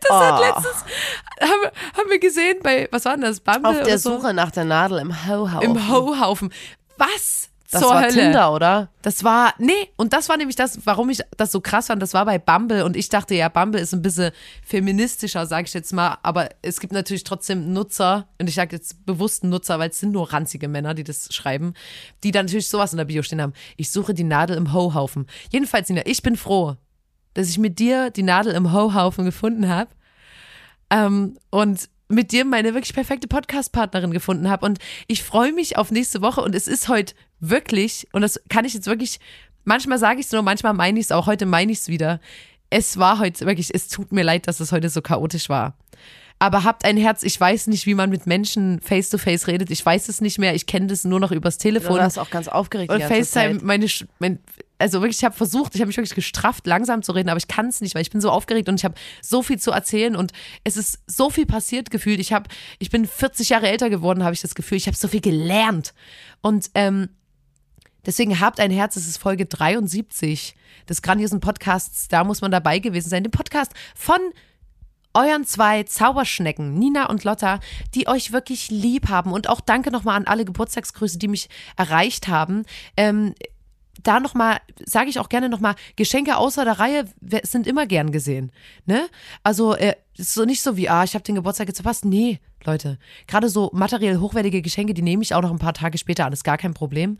Das 0.00 0.10
Oh. 0.10 0.14
hat 0.20 0.40
letztens, 0.40 0.84
haben, 1.40 1.70
haben 1.96 2.10
wir 2.10 2.18
gesehen 2.18 2.58
bei, 2.62 2.88
was 2.90 3.04
war 3.04 3.12
denn 3.12 3.22
das, 3.22 3.40
Bumble 3.40 3.66
Auf 3.70 3.82
der 3.82 3.98
so? 3.98 4.16
Suche 4.18 4.32
nach 4.34 4.50
der 4.50 4.64
Nadel 4.64 4.98
im 4.98 5.26
Ho-Ho. 5.26 5.60
Im 5.60 5.88
Ho-Haufen. 5.88 6.52
Was 6.96 7.50
Das 7.70 7.82
zur 7.82 7.90
war 7.90 8.02
Hölle? 8.02 8.12
Tinder, 8.12 8.52
oder? 8.54 8.88
Das 9.02 9.22
war, 9.24 9.52
nee, 9.58 9.90
und 9.96 10.12
das 10.14 10.28
war 10.30 10.36
nämlich 10.38 10.56
das, 10.56 10.80
warum 10.86 11.10
ich 11.10 11.20
das 11.36 11.52
so 11.52 11.60
krass 11.60 11.88
fand, 11.88 12.00
das 12.02 12.14
war 12.14 12.24
bei 12.24 12.38
Bumble 12.38 12.82
und 12.84 12.96
ich 12.96 13.08
dachte, 13.10 13.34
ja, 13.34 13.48
Bumble 13.50 13.80
ist 13.80 13.92
ein 13.92 14.00
bisschen 14.02 14.32
feministischer, 14.64 15.46
sage 15.46 15.66
ich 15.66 15.74
jetzt 15.74 15.92
mal, 15.92 16.16
aber 16.22 16.48
es 16.62 16.80
gibt 16.80 16.92
natürlich 16.92 17.24
trotzdem 17.24 17.72
Nutzer, 17.72 18.26
und 18.40 18.48
ich 18.48 18.54
sage 18.54 18.74
jetzt 18.76 19.04
bewusst 19.06 19.44
Nutzer, 19.44 19.78
weil 19.78 19.90
es 19.90 20.00
sind 20.00 20.12
nur 20.12 20.32
ranzige 20.32 20.66
Männer, 20.68 20.94
die 20.94 21.04
das 21.04 21.32
schreiben, 21.32 21.74
die 22.24 22.30
dann 22.30 22.46
natürlich 22.46 22.68
sowas 22.68 22.92
in 22.92 22.98
der 22.98 23.04
Bio 23.04 23.22
stehen 23.22 23.42
haben. 23.42 23.52
Ich 23.76 23.90
suche 23.92 24.14
die 24.14 24.24
Nadel 24.24 24.56
im 24.56 24.72
Ho-Haufen. 24.72 25.26
Jedenfalls, 25.50 25.88
Nina, 25.88 26.02
ich 26.06 26.22
bin 26.22 26.36
froh, 26.36 26.76
dass 27.38 27.48
ich 27.48 27.58
mit 27.58 27.78
dir 27.78 28.10
die 28.10 28.24
Nadel 28.24 28.52
im 28.52 28.72
Ho-Haufen 28.72 29.24
gefunden 29.24 29.68
habe 29.68 29.90
ähm, 30.90 31.38
und 31.50 31.88
mit 32.08 32.32
dir 32.32 32.44
meine 32.44 32.74
wirklich 32.74 32.92
perfekte 32.94 33.28
Podcast-Partnerin 33.28 34.10
gefunden 34.10 34.50
habe. 34.50 34.66
Und 34.66 34.80
ich 35.06 35.22
freue 35.22 35.52
mich 35.52 35.76
auf 35.76 35.92
nächste 35.92 36.20
Woche. 36.20 36.40
Und 36.40 36.56
es 36.56 36.66
ist 36.66 36.88
heute 36.88 37.14
wirklich, 37.38 38.08
und 38.12 38.22
das 38.22 38.40
kann 38.48 38.64
ich 38.64 38.74
jetzt 38.74 38.88
wirklich, 38.88 39.20
manchmal 39.64 40.00
sage 40.00 40.18
ich 40.18 40.26
es 40.26 40.32
nur, 40.32 40.42
manchmal 40.42 40.74
meine 40.74 40.98
ich 40.98 41.06
es 41.06 41.12
auch, 41.12 41.26
heute 41.28 41.46
meine 41.46 41.70
ich 41.70 41.78
es 41.78 41.86
wieder. 41.86 42.18
Es 42.70 42.98
war 42.98 43.20
heute 43.20 43.46
wirklich, 43.46 43.72
es 43.72 43.86
tut 43.86 44.10
mir 44.10 44.24
leid, 44.24 44.48
dass 44.48 44.58
es 44.58 44.72
heute 44.72 44.88
so 44.88 45.00
chaotisch 45.00 45.48
war. 45.48 45.76
Aber 46.40 46.62
habt 46.62 46.84
ein 46.84 46.96
Herz, 46.96 47.24
ich 47.24 47.38
weiß 47.40 47.66
nicht, 47.66 47.86
wie 47.86 47.94
man 47.94 48.10
mit 48.10 48.26
Menschen 48.26 48.80
face 48.80 49.10
to 49.10 49.18
face 49.18 49.48
redet. 49.48 49.70
Ich 49.70 49.84
weiß 49.84 50.08
es 50.08 50.20
nicht 50.20 50.38
mehr. 50.38 50.54
Ich 50.54 50.66
kenne 50.66 50.86
das 50.86 51.04
nur 51.04 51.18
noch 51.18 51.32
übers 51.32 51.58
Du 51.58 51.62
Telefon. 51.62 51.98
warst 51.98 52.18
auch 52.18 52.30
ganz 52.30 52.46
aufgeregt 52.46 52.92
Und 52.92 53.02
FaceTime, 53.02 53.60
meine, 53.62 53.86
mein, 54.20 54.38
also 54.78 55.00
wirklich, 55.00 55.18
ich 55.18 55.24
habe 55.24 55.34
versucht, 55.34 55.74
ich 55.74 55.80
habe 55.80 55.88
mich 55.88 55.96
wirklich 55.96 56.14
gestrafft, 56.14 56.66
langsam 56.66 57.02
zu 57.02 57.10
reden, 57.10 57.28
aber 57.28 57.38
ich 57.38 57.48
kann 57.48 57.66
es 57.66 57.80
nicht, 57.80 57.96
weil 57.96 58.02
ich 58.02 58.10
bin 58.10 58.20
so 58.20 58.30
aufgeregt 58.30 58.68
und 58.68 58.76
ich 58.76 58.84
habe 58.84 58.94
so 59.20 59.42
viel 59.42 59.58
zu 59.58 59.72
erzählen 59.72 60.14
und 60.14 60.32
es 60.62 60.76
ist 60.76 61.00
so 61.08 61.28
viel 61.28 61.46
passiert 61.46 61.90
gefühlt. 61.90 62.20
Ich 62.20 62.32
habe, 62.32 62.48
ich 62.78 62.90
bin 62.90 63.06
40 63.06 63.48
Jahre 63.48 63.68
älter 63.68 63.90
geworden, 63.90 64.22
habe 64.22 64.34
ich 64.34 64.40
das 64.40 64.54
Gefühl. 64.54 64.78
Ich 64.78 64.86
habe 64.86 64.96
so 64.96 65.08
viel 65.08 65.20
gelernt 65.20 65.92
und 66.40 66.70
ähm, 66.74 67.08
Deswegen 68.06 68.40
habt 68.40 68.58
ein 68.58 68.70
Herz, 68.70 68.96
es 68.96 69.06
ist 69.06 69.18
Folge 69.18 69.44
73 69.44 70.54
des 70.88 71.02
grandiosen 71.02 71.40
Podcasts. 71.40 72.08
Da 72.08 72.24
muss 72.24 72.40
man 72.40 72.50
dabei 72.50 72.78
gewesen 72.78 73.10
sein. 73.10 73.22
Dem 73.22 73.32
Podcast 73.32 73.72
von 73.94 74.18
euren 75.14 75.44
zwei 75.44 75.82
Zauberschnecken, 75.82 76.78
Nina 76.78 77.08
und 77.08 77.24
Lotta, 77.24 77.60
die 77.94 78.08
euch 78.08 78.32
wirklich 78.32 78.70
lieb 78.70 79.08
haben. 79.08 79.32
Und 79.32 79.48
auch 79.48 79.60
danke 79.60 79.90
nochmal 79.90 80.16
an 80.16 80.26
alle 80.26 80.44
Geburtstagsgrüße, 80.44 81.18
die 81.18 81.28
mich 81.28 81.48
erreicht 81.76 82.28
haben. 82.28 82.64
Ähm, 82.96 83.34
da 84.02 84.20
nochmal, 84.20 84.60
sage 84.84 85.10
ich 85.10 85.18
auch 85.18 85.28
gerne 85.28 85.48
nochmal, 85.48 85.74
Geschenke 85.96 86.36
außer 86.36 86.64
der 86.64 86.78
Reihe 86.78 87.04
sind 87.42 87.66
immer 87.66 87.86
gern 87.86 88.12
gesehen. 88.12 88.52
Ne? 88.86 89.08
Also 89.42 89.74
äh, 89.74 89.94
ist 90.16 90.34
so 90.34 90.44
nicht 90.44 90.62
so 90.62 90.76
wie, 90.76 90.88
ah, 90.88 91.04
ich 91.04 91.14
habe 91.14 91.24
den 91.24 91.34
Geburtstag 91.34 91.68
jetzt 91.68 91.78
verpasst. 91.78 92.04
Nee, 92.04 92.38
Leute. 92.64 92.98
Gerade 93.26 93.48
so 93.48 93.70
materiell 93.72 94.18
hochwertige 94.18 94.62
Geschenke, 94.62 94.94
die 94.94 95.02
nehme 95.02 95.22
ich 95.22 95.34
auch 95.34 95.42
noch 95.42 95.50
ein 95.50 95.58
paar 95.58 95.74
Tage 95.74 95.96
später 95.98 96.26
an. 96.26 96.32
Ist 96.32 96.44
gar 96.44 96.58
kein 96.58 96.74
Problem. 96.74 97.18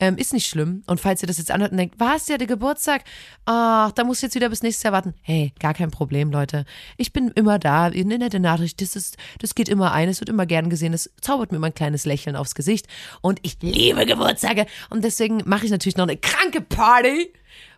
Ähm, 0.00 0.16
ist 0.16 0.32
nicht 0.32 0.48
schlimm. 0.48 0.82
Und 0.86 1.00
falls 1.00 1.22
ihr 1.22 1.26
das 1.26 1.38
jetzt 1.38 1.50
anhört 1.50 1.72
und 1.72 1.78
denkt, 1.78 1.96
was, 1.98 2.28
ja, 2.28 2.38
der 2.38 2.46
Geburtstag? 2.46 3.04
Ach, 3.44 3.92
da 3.92 4.04
muss 4.04 4.20
jetzt 4.22 4.34
wieder 4.34 4.48
bis 4.48 4.62
nächstes 4.62 4.82
Jahr 4.82 4.92
warten. 4.92 5.14
Hey, 5.22 5.52
gar 5.60 5.74
kein 5.74 5.90
Problem, 5.90 6.30
Leute. 6.30 6.64
Ich 6.96 7.12
bin 7.12 7.28
immer 7.28 7.58
da. 7.58 7.84
Eine 7.84 8.18
nette 8.18 8.40
Nachricht. 8.40 8.80
Das 8.80 8.96
ist, 8.96 9.16
das 9.40 9.54
geht 9.54 9.68
immer 9.68 9.92
ein. 9.92 10.08
Es 10.08 10.20
wird 10.20 10.28
immer 10.28 10.46
gern 10.46 10.70
gesehen. 10.70 10.94
Es 10.94 11.10
zaubert 11.20 11.52
mir 11.52 11.56
immer 11.56 11.68
ein 11.68 11.74
kleines 11.74 12.06
Lächeln 12.06 12.36
aufs 12.36 12.54
Gesicht. 12.54 12.86
Und 13.20 13.40
ich 13.42 13.58
liebe 13.60 14.06
Geburtstage. 14.06 14.66
Und 14.90 15.04
deswegen 15.04 15.42
mache 15.44 15.66
ich 15.66 15.70
natürlich 15.70 15.96
noch 15.96 16.06
eine 16.06 16.16
kranke 16.16 16.60
Party, 16.60 17.32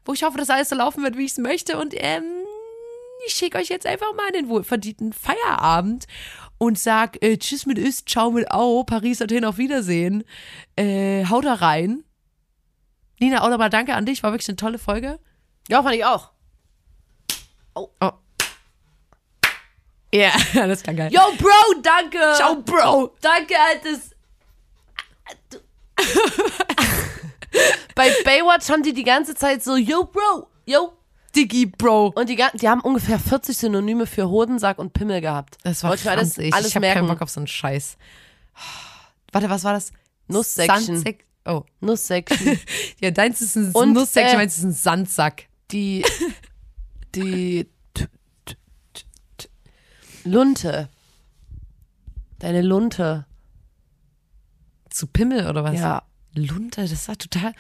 wo 0.04 0.12
ich 0.12 0.22
hoffe, 0.22 0.38
dass 0.38 0.50
alles 0.50 0.68
so 0.68 0.76
laufen 0.76 1.02
wird, 1.02 1.16
wie 1.16 1.24
ich 1.24 1.32
es 1.32 1.38
möchte. 1.38 1.78
Und, 1.78 1.94
ähm, 1.96 2.24
ich 3.26 3.34
schicke 3.34 3.58
euch 3.58 3.68
jetzt 3.68 3.86
einfach 3.86 4.14
mal 4.14 4.28
in 4.28 4.34
den 4.34 4.48
wohlverdienten 4.48 5.12
Feierabend 5.12 6.06
und 6.60 6.78
sag 6.78 7.22
äh, 7.24 7.38
Tschüss 7.38 7.64
mit 7.64 7.78
Ist, 7.78 8.06
Ciao 8.06 8.30
mit 8.30 8.50
Au, 8.50 8.84
Paris, 8.84 9.22
Athen, 9.22 9.46
auf 9.46 9.56
Wiedersehen. 9.56 10.24
Äh, 10.76 11.24
haut 11.24 11.46
da 11.46 11.54
rein. 11.54 12.04
Nina, 13.18 13.42
auch 13.42 13.48
nochmal 13.48 13.70
danke 13.70 13.94
an 13.94 14.04
dich, 14.04 14.22
war 14.22 14.32
wirklich 14.32 14.48
eine 14.50 14.56
tolle 14.56 14.78
Folge. 14.78 15.18
Ja, 15.68 15.82
fand 15.82 15.94
ich 15.94 16.04
auch. 16.04 16.32
Oh. 17.74 17.88
oh. 18.02 18.10
Ja, 20.12 20.32
yeah, 20.54 20.66
das 20.66 20.82
klang 20.82 20.96
geil. 20.96 21.10
Yo, 21.10 21.20
Bro, 21.38 21.80
danke. 21.82 22.18
Ciao, 22.36 22.56
Bro. 22.56 23.16
Danke, 23.22 23.54
altes. 23.58 24.10
Bei 27.94 28.10
Baywatch 28.24 28.68
haben 28.68 28.82
die 28.82 28.92
die 28.92 29.04
ganze 29.04 29.34
Zeit 29.34 29.62
so, 29.62 29.76
yo, 29.76 30.04
Bro, 30.04 30.46
yo, 30.66 30.92
Diggi, 31.36 31.66
Bro. 31.66 32.12
Und 32.16 32.28
die, 32.28 32.42
die 32.54 32.68
haben 32.68 32.80
ungefähr 32.80 33.18
40 33.18 33.56
Synonyme 33.56 34.06
für 34.06 34.28
Hodensack 34.28 34.78
und 34.78 34.92
Pimmel 34.92 35.20
gehabt. 35.20 35.58
Das 35.62 35.82
war 35.82 35.90
Wollte 35.90 36.10
alles, 36.10 36.38
ich. 36.38 36.52
alles 36.52 36.68
ich 36.68 36.74
habe 36.74 36.86
merken. 36.86 37.00
keinen 37.00 37.08
Bock 37.08 37.22
auf 37.22 37.30
so 37.30 37.40
einen 37.40 37.46
Scheiß. 37.46 37.96
Warte, 39.32 39.48
was 39.48 39.64
war 39.64 39.72
das? 39.72 39.92
Sandsek 40.28 41.24
oh. 41.44 41.64
Nusssäckchen. 41.80 42.58
ja, 43.00 43.10
deins 43.10 43.40
ist 43.40 43.56
ein 43.56 43.72
Und, 43.72 43.92
Nusssäckchen, 43.92 44.34
äh, 44.34 44.36
meins 44.36 44.58
ist 44.58 44.64
ein 44.64 44.72
Sandsack. 44.72 45.48
Die, 45.70 46.04
die 47.14 47.68
Lunte. 50.24 50.88
Deine 52.38 52.62
Lunte. 52.62 53.26
Zu 54.90 55.06
Pimmel 55.06 55.46
oder 55.48 55.64
was? 55.64 55.78
Ja. 55.78 56.02
Lunte, 56.34 56.86
das 56.86 57.08
war 57.08 57.16
total. 57.16 57.52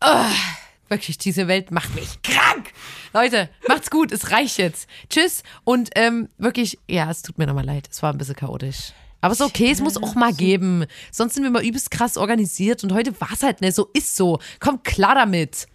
Ah, 0.00 0.30
wirklich, 0.88 1.18
diese 1.18 1.48
Welt 1.48 1.70
macht 1.70 1.94
mich 1.94 2.22
krank. 2.22 2.72
Leute, 3.12 3.48
macht's 3.68 3.90
gut, 3.90 4.12
es 4.12 4.30
reicht 4.30 4.58
jetzt. 4.58 4.88
Tschüss 5.08 5.42
und 5.64 5.90
ähm, 5.94 6.28
wirklich, 6.38 6.78
ja, 6.88 7.10
es 7.10 7.22
tut 7.22 7.38
mir 7.38 7.46
nochmal 7.46 7.64
leid, 7.64 7.88
es 7.90 8.02
war 8.02 8.12
ein 8.12 8.18
bisschen 8.18 8.36
chaotisch. 8.36 8.92
Aber 9.20 9.32
ist 9.32 9.40
okay, 9.40 9.70
es 9.70 9.80
muss 9.80 9.96
auch 9.96 10.14
mal 10.14 10.32
geben. 10.32 10.84
Sonst 11.10 11.34
sind 11.34 11.42
wir 11.42 11.50
mal 11.50 11.64
übelst 11.64 11.90
krass 11.90 12.16
organisiert 12.16 12.84
und 12.84 12.92
heute 12.92 13.20
war's 13.20 13.42
halt 13.42 13.60
nicht 13.60 13.74
so, 13.74 13.88
ist 13.92 14.14
so. 14.14 14.38
Kommt 14.60 14.84
klar 14.84 15.14
damit. 15.16 15.66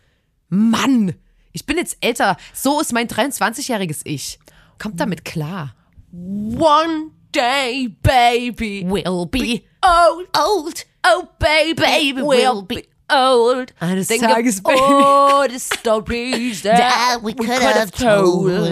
Mann, 0.47 1.13
ich 1.51 1.65
bin 1.65 1.77
jetzt 1.77 1.97
älter. 1.99 2.37
So 2.53 2.79
ist 2.79 2.93
mein 2.93 3.07
23-jähriges 3.07 4.01
Ich. 4.05 4.39
Kommt 4.79 4.99
damit 4.99 5.25
klar. 5.25 5.75
One 6.13 7.11
day, 7.35 7.89
baby. 8.01 8.85
Will 8.87 9.25
be 9.27 9.61
Old. 9.83 10.29
old. 10.37 10.85
Oh, 11.05 11.27
baby. 11.37 11.73
Baby 11.81 12.21
will 12.21 12.63
be 12.63 12.83
old. 13.11 13.73
Eines 13.79 14.07
Think 14.07 14.21
Tages, 14.23 14.57
of 14.57 14.63
baby. 14.63 14.79
all 14.79 15.49
the 15.49 15.59
stories 15.59 16.61
that, 16.63 16.77
That 16.77 17.19
we 17.23 17.33
could 17.33 17.49
have 17.49 17.91
told. 17.91 18.71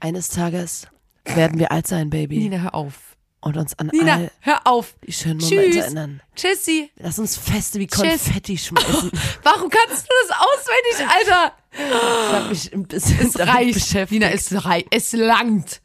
Eines 0.00 0.28
Tages 0.28 0.86
werden 1.24 1.58
wir 1.58 1.70
alt 1.72 1.86
sein, 1.86 2.10
Baby. 2.10 2.38
Nina, 2.38 2.58
hör 2.58 2.74
auf. 2.74 2.94
Und 3.40 3.56
uns 3.56 3.76
an 3.78 3.88
Nina, 3.92 4.14
all 4.14 4.30
hör 4.40 4.66
auf. 4.66 4.94
die 5.06 5.12
schönen 5.12 5.38
Momente 5.40 5.70
Tschüss. 5.70 5.76
erinnern. 5.84 6.22
Tschüssi. 6.36 6.90
Lass 6.96 7.18
uns 7.18 7.36
Feste 7.36 7.78
wie 7.80 7.86
Tschüss. 7.88 8.00
Konfetti 8.24 8.56
schmeißen. 8.58 9.10
Warum 9.42 9.68
kannst 9.68 10.06
du 10.08 10.12
das 10.28 10.36
auswendig, 10.38 11.16
Alter? 11.16 11.52
Ich 11.72 12.32
hab 12.34 12.48
mich 12.50 12.72
ein 12.72 12.82
bisschen 12.86 13.26
Es 13.26 13.32
damit 13.32 13.54
reicht. 13.54 13.74
beschäftigt. 13.74 14.12
Nina, 14.12 14.30
es 14.32 14.64
reicht. 14.64 14.86
Es 14.90 15.12
langt. 15.12 15.80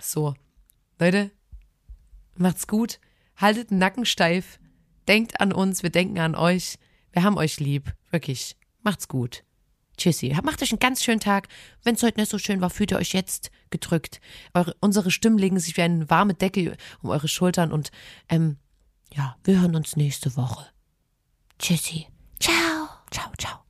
So. 0.00 0.34
Leute, 0.98 1.30
macht's 2.36 2.66
gut. 2.66 2.98
Haltet 3.36 3.70
den 3.70 3.78
Nacken 3.78 4.04
steif. 4.04 4.58
Denkt 5.06 5.40
an 5.40 5.52
uns. 5.52 5.82
Wir 5.84 5.90
denken 5.90 6.18
an 6.18 6.34
euch. 6.34 6.78
Wir 7.12 7.22
haben 7.22 7.36
euch 7.36 7.60
lieb. 7.60 7.92
Wirklich. 8.10 8.56
Macht's 8.82 9.08
gut. 9.08 9.44
Tschüssi. 9.96 10.34
Macht 10.42 10.62
euch 10.62 10.70
einen 10.70 10.78
ganz 10.78 11.02
schönen 11.02 11.20
Tag. 11.20 11.48
Wenn 11.82 11.96
es 11.96 12.02
heute 12.02 12.20
nicht 12.20 12.30
so 12.30 12.38
schön 12.38 12.60
war, 12.60 12.70
fühlt 12.70 12.92
ihr 12.92 12.98
euch 12.98 13.12
jetzt 13.12 13.50
gedrückt. 13.70 14.20
Eure, 14.54 14.74
unsere 14.80 15.10
Stimmen 15.10 15.38
legen 15.38 15.58
sich 15.58 15.76
wie 15.76 15.82
eine 15.82 16.08
warme 16.08 16.34
Decke 16.34 16.76
um 17.02 17.10
eure 17.10 17.28
Schultern 17.28 17.72
und 17.72 17.90
ähm, 18.28 18.58
ja, 19.12 19.36
wir 19.44 19.60
hören 19.60 19.74
uns 19.74 19.96
nächste 19.96 20.36
Woche. 20.36 20.66
Tschüssi. 21.58 22.06
Ciao. 22.38 22.88
Ciao, 23.10 23.32
ciao. 23.38 23.67